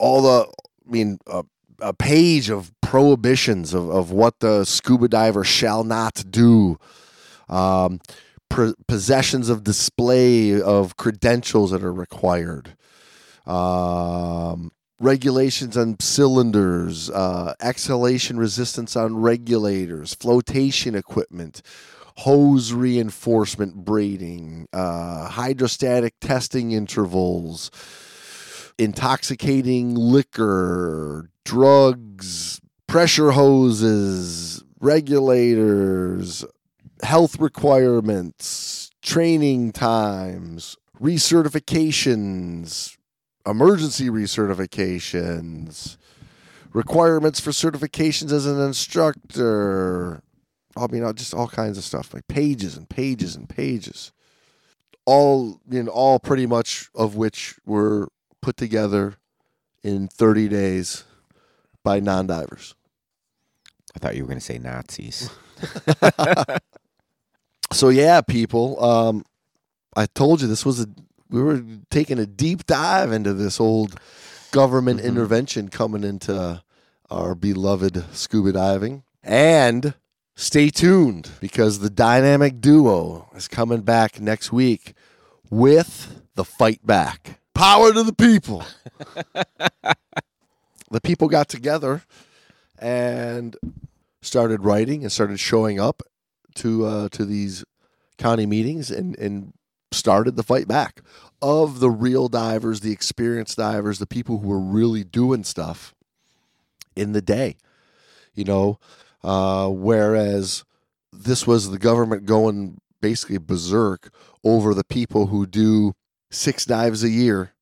all 0.00 0.22
the, 0.22 0.48
I 0.48 0.90
mean, 0.90 1.20
uh, 1.28 1.44
a 1.80 1.92
page 1.92 2.50
of 2.50 2.72
prohibitions 2.80 3.74
of, 3.74 3.88
of 3.90 4.10
what 4.10 4.40
the 4.40 4.64
scuba 4.64 5.06
diver 5.06 5.44
shall 5.44 5.84
not 5.84 6.24
do. 6.30 6.80
Um, 7.48 8.00
pr- 8.48 8.72
possessions 8.88 9.48
of 9.48 9.62
display 9.62 10.60
of 10.60 10.96
credentials 10.96 11.70
that 11.70 11.84
are 11.84 11.92
required. 11.92 12.76
Um, 13.46 14.72
regulations 15.02 15.76
on 15.76 15.98
cylinders, 15.98 17.10
uh, 17.10 17.54
exhalation 17.60 18.38
resistance 18.38 18.94
on 18.94 19.16
regulators, 19.16 20.14
flotation 20.14 20.94
equipment, 20.94 21.60
hose 22.18 22.72
reinforcement 22.72 23.84
braiding, 23.84 24.68
uh, 24.72 25.28
hydrostatic 25.28 26.14
testing 26.20 26.70
intervals, 26.70 27.70
intoxicating 28.78 29.94
liquor, 29.94 31.28
drugs, 31.44 32.60
pressure 32.86 33.32
hoses, 33.32 34.62
regulators, 34.80 36.44
health 37.02 37.40
requirements, 37.40 38.90
training 39.02 39.72
times, 39.72 40.76
recertifications, 41.00 42.96
emergency 43.46 44.08
recertifications, 44.08 45.96
requirements 46.72 47.40
for 47.40 47.50
certifications 47.50 48.32
as 48.32 48.46
an 48.46 48.60
instructor. 48.60 50.22
I 50.76 50.86
mean, 50.86 51.04
uh, 51.04 51.12
just 51.12 51.34
all 51.34 51.48
kinds 51.48 51.78
of 51.78 51.84
stuff, 51.84 52.14
like 52.14 52.28
pages 52.28 52.76
and 52.76 52.88
pages 52.88 53.36
and 53.36 53.48
pages. 53.48 54.12
All, 55.04 55.60
you 55.68 55.82
know, 55.82 55.90
all 55.90 56.18
pretty 56.18 56.46
much 56.46 56.88
of 56.94 57.16
which 57.16 57.56
were 57.66 58.08
put 58.40 58.56
together 58.56 59.16
in 59.82 60.08
30 60.08 60.48
days 60.48 61.04
by 61.82 61.98
non-divers. 62.00 62.74
I 63.94 63.98
thought 63.98 64.16
you 64.16 64.22
were 64.22 64.28
going 64.28 64.38
to 64.38 64.44
say 64.44 64.58
Nazis. 64.58 65.28
So 67.72 67.88
yeah, 67.88 68.20
people, 68.20 68.82
um, 68.84 69.24
I 69.96 70.06
told 70.06 70.42
you 70.42 70.48
this 70.48 70.66
was 70.66 70.80
a 70.80 70.86
we 71.32 71.42
were 71.42 71.62
taking 71.90 72.18
a 72.18 72.26
deep 72.26 72.66
dive 72.66 73.10
into 73.10 73.32
this 73.32 73.58
old 73.58 73.98
government 74.52 75.00
Mhm. 75.00 75.04
intervention 75.04 75.68
coming 75.68 76.04
into 76.04 76.62
our 77.10 77.34
beloved 77.34 78.04
scuba 78.12 78.52
diving. 78.52 79.02
And 79.22 79.94
stay 80.34 80.68
tuned 80.70 81.30
because 81.40 81.78
the 81.78 81.90
dynamic 81.90 82.60
duo 82.60 83.28
is 83.34 83.48
coming 83.48 83.80
back 83.80 84.20
next 84.20 84.52
week 84.52 84.94
with 85.50 86.20
the 86.34 86.44
fight 86.44 86.86
back. 86.86 87.40
Power 87.54 87.92
to 87.92 88.02
the 88.02 88.12
people. 88.14 88.64
the 90.90 91.00
people 91.02 91.28
got 91.28 91.48
together 91.48 92.02
and 92.78 93.56
started 94.20 94.64
writing 94.64 95.02
and 95.02 95.12
started 95.12 95.38
showing 95.40 95.78
up 95.80 96.02
to 96.56 96.84
uh, 96.84 97.08
to 97.10 97.24
these 97.24 97.64
county 98.18 98.46
meetings 98.46 98.90
and 98.90 99.16
and 99.18 99.52
started 99.94 100.36
the 100.36 100.42
fight 100.42 100.68
back 100.68 101.02
of 101.40 101.80
the 101.80 101.90
real 101.90 102.28
divers, 102.28 102.80
the 102.80 102.92
experienced 102.92 103.56
divers, 103.56 103.98
the 103.98 104.06
people 104.06 104.38
who 104.38 104.48
were 104.48 104.60
really 104.60 105.04
doing 105.04 105.44
stuff 105.44 105.94
in 106.94 107.12
the 107.12 107.22
day. 107.22 107.56
You 108.34 108.44
know, 108.44 108.78
uh, 109.22 109.68
whereas 109.68 110.64
this 111.12 111.46
was 111.46 111.70
the 111.70 111.78
government 111.78 112.24
going 112.26 112.80
basically 113.00 113.38
berserk 113.38 114.10
over 114.44 114.72
the 114.74 114.84
people 114.84 115.26
who 115.26 115.46
do 115.46 115.94
six 116.30 116.64
dives 116.64 117.02
a 117.02 117.10
year. 117.10 117.52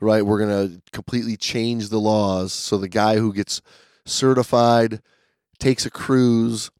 Right, 0.00 0.24
we're 0.24 0.38
gonna 0.38 0.80
completely 0.92 1.36
change 1.36 1.88
the 1.88 1.98
laws 1.98 2.52
so 2.52 2.78
the 2.78 2.88
guy 2.88 3.16
who 3.16 3.32
gets 3.32 3.60
certified 4.06 5.02
takes 5.58 5.84
a 5.84 5.90
cruise 5.90 6.70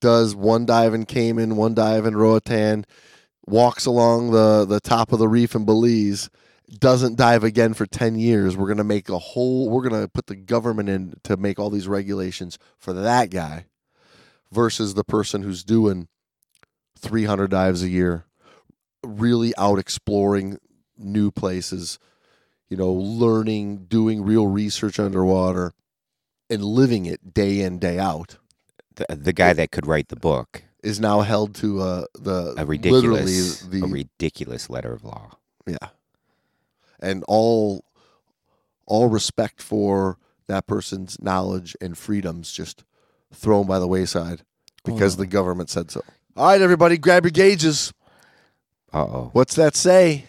does 0.00 0.34
one 0.34 0.66
dive 0.66 0.94
in 0.94 1.04
Cayman, 1.04 1.56
one 1.56 1.74
dive 1.74 2.06
in 2.06 2.16
Roatan, 2.16 2.86
walks 3.50 3.86
along 3.86 4.30
the, 4.30 4.64
the 4.64 4.80
top 4.80 5.12
of 5.12 5.18
the 5.18 5.28
reef 5.28 5.54
in 5.54 5.64
Belize, 5.64 6.30
doesn't 6.78 7.16
dive 7.16 7.42
again 7.42 7.74
for 7.74 7.84
10 7.84 8.16
years. 8.16 8.56
We're 8.56 8.66
going 8.66 8.78
to 8.78 8.84
make 8.84 9.08
a 9.08 9.18
whole, 9.18 9.68
we're 9.68 9.88
going 9.88 10.00
to 10.00 10.08
put 10.08 10.26
the 10.26 10.36
government 10.36 10.88
in 10.88 11.14
to 11.24 11.36
make 11.36 11.58
all 11.58 11.70
these 11.70 11.88
regulations 11.88 12.58
for 12.78 12.92
that 12.92 13.30
guy 13.30 13.66
versus 14.52 14.94
the 14.94 15.04
person 15.04 15.42
who's 15.42 15.64
doing 15.64 16.08
300 16.98 17.50
dives 17.50 17.82
a 17.82 17.88
year, 17.88 18.26
really 19.04 19.52
out 19.56 19.78
exploring 19.78 20.58
new 20.96 21.30
places, 21.30 21.98
you 22.68 22.76
know, 22.76 22.92
learning, 22.92 23.86
doing 23.86 24.22
real 24.22 24.46
research 24.46 25.00
underwater, 25.00 25.72
and 26.48 26.62
living 26.62 27.06
it 27.06 27.32
day 27.32 27.60
in, 27.60 27.78
day 27.78 27.98
out 27.98 28.36
The, 28.94 29.06
the 29.16 29.32
guy 29.32 29.52
that 29.52 29.70
could 29.70 29.86
write 29.86 30.08
the 30.08 30.16
book, 30.16 30.64
is 30.82 31.00
now 31.00 31.20
held 31.20 31.54
to 31.56 31.80
uh, 31.80 32.04
the 32.14 32.54
a 32.56 32.64
ridiculous, 32.66 33.62
literally 33.62 33.80
the 33.80 33.86
a 33.86 33.88
ridiculous 33.88 34.70
letter 34.70 34.92
of 34.92 35.04
law. 35.04 35.36
yeah, 35.66 35.88
and 37.00 37.24
all 37.28 37.84
all 38.86 39.08
respect 39.08 39.62
for 39.62 40.18
that 40.46 40.66
person's 40.66 41.20
knowledge 41.22 41.76
and 41.80 41.96
freedoms 41.96 42.52
just 42.52 42.84
thrown 43.32 43.66
by 43.66 43.78
the 43.78 43.86
wayside 43.86 44.42
because 44.84 45.16
the 45.16 45.26
government 45.26 45.70
said 45.70 45.90
so. 45.90 46.02
All 46.36 46.48
right, 46.48 46.60
everybody, 46.60 46.98
grab 46.98 47.24
your 47.24 47.30
gauges. 47.30 47.92
Uh 48.92 49.02
oh. 49.02 49.30
What's 49.32 49.54
that 49.54 49.76
say? 49.76 50.24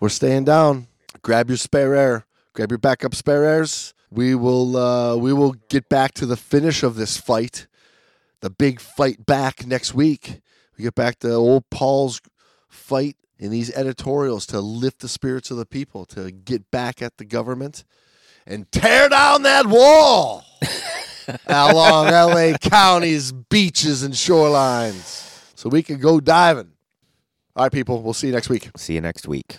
We're 0.00 0.08
staying 0.08 0.44
down. 0.44 0.88
Grab 1.22 1.48
your 1.48 1.56
spare 1.56 1.94
air. 1.94 2.26
Grab 2.54 2.70
your 2.70 2.78
backup 2.78 3.14
spare 3.14 3.44
airs. 3.44 3.94
We 4.10 4.34
will 4.34 4.76
uh, 4.76 5.16
we 5.16 5.32
will 5.32 5.52
get 5.68 5.88
back 5.88 6.14
to 6.14 6.26
the 6.26 6.36
finish 6.36 6.82
of 6.82 6.96
this 6.96 7.16
fight, 7.16 7.66
the 8.40 8.50
big 8.50 8.80
fight 8.80 9.24
back 9.24 9.66
next 9.66 9.94
week. 9.94 10.40
We 10.76 10.84
get 10.84 10.94
back 10.94 11.18
to 11.20 11.32
old 11.32 11.68
Paul's 11.70 12.20
fight 12.68 13.16
in 13.38 13.50
these 13.50 13.74
editorials 13.74 14.46
to 14.46 14.60
lift 14.60 15.00
the 15.00 15.08
spirits 15.08 15.50
of 15.50 15.56
the 15.56 15.66
people, 15.66 16.04
to 16.06 16.30
get 16.30 16.70
back 16.70 17.02
at 17.02 17.16
the 17.18 17.24
government 17.24 17.84
and 18.46 18.70
tear 18.70 19.08
down 19.08 19.42
that 19.42 19.66
wall 19.66 20.44
along 21.46 22.06
LA 22.06 22.56
County's 22.58 23.32
beaches 23.32 24.02
and 24.02 24.14
shorelines 24.14 25.50
so 25.54 25.68
we 25.68 25.82
can 25.82 25.98
go 25.98 26.20
diving. 26.20 26.72
All 27.54 27.64
right, 27.64 27.72
people, 27.72 28.02
we'll 28.02 28.14
see 28.14 28.28
you 28.28 28.32
next 28.34 28.48
week. 28.48 28.70
See 28.76 28.94
you 28.94 29.00
next 29.00 29.26
week. 29.26 29.56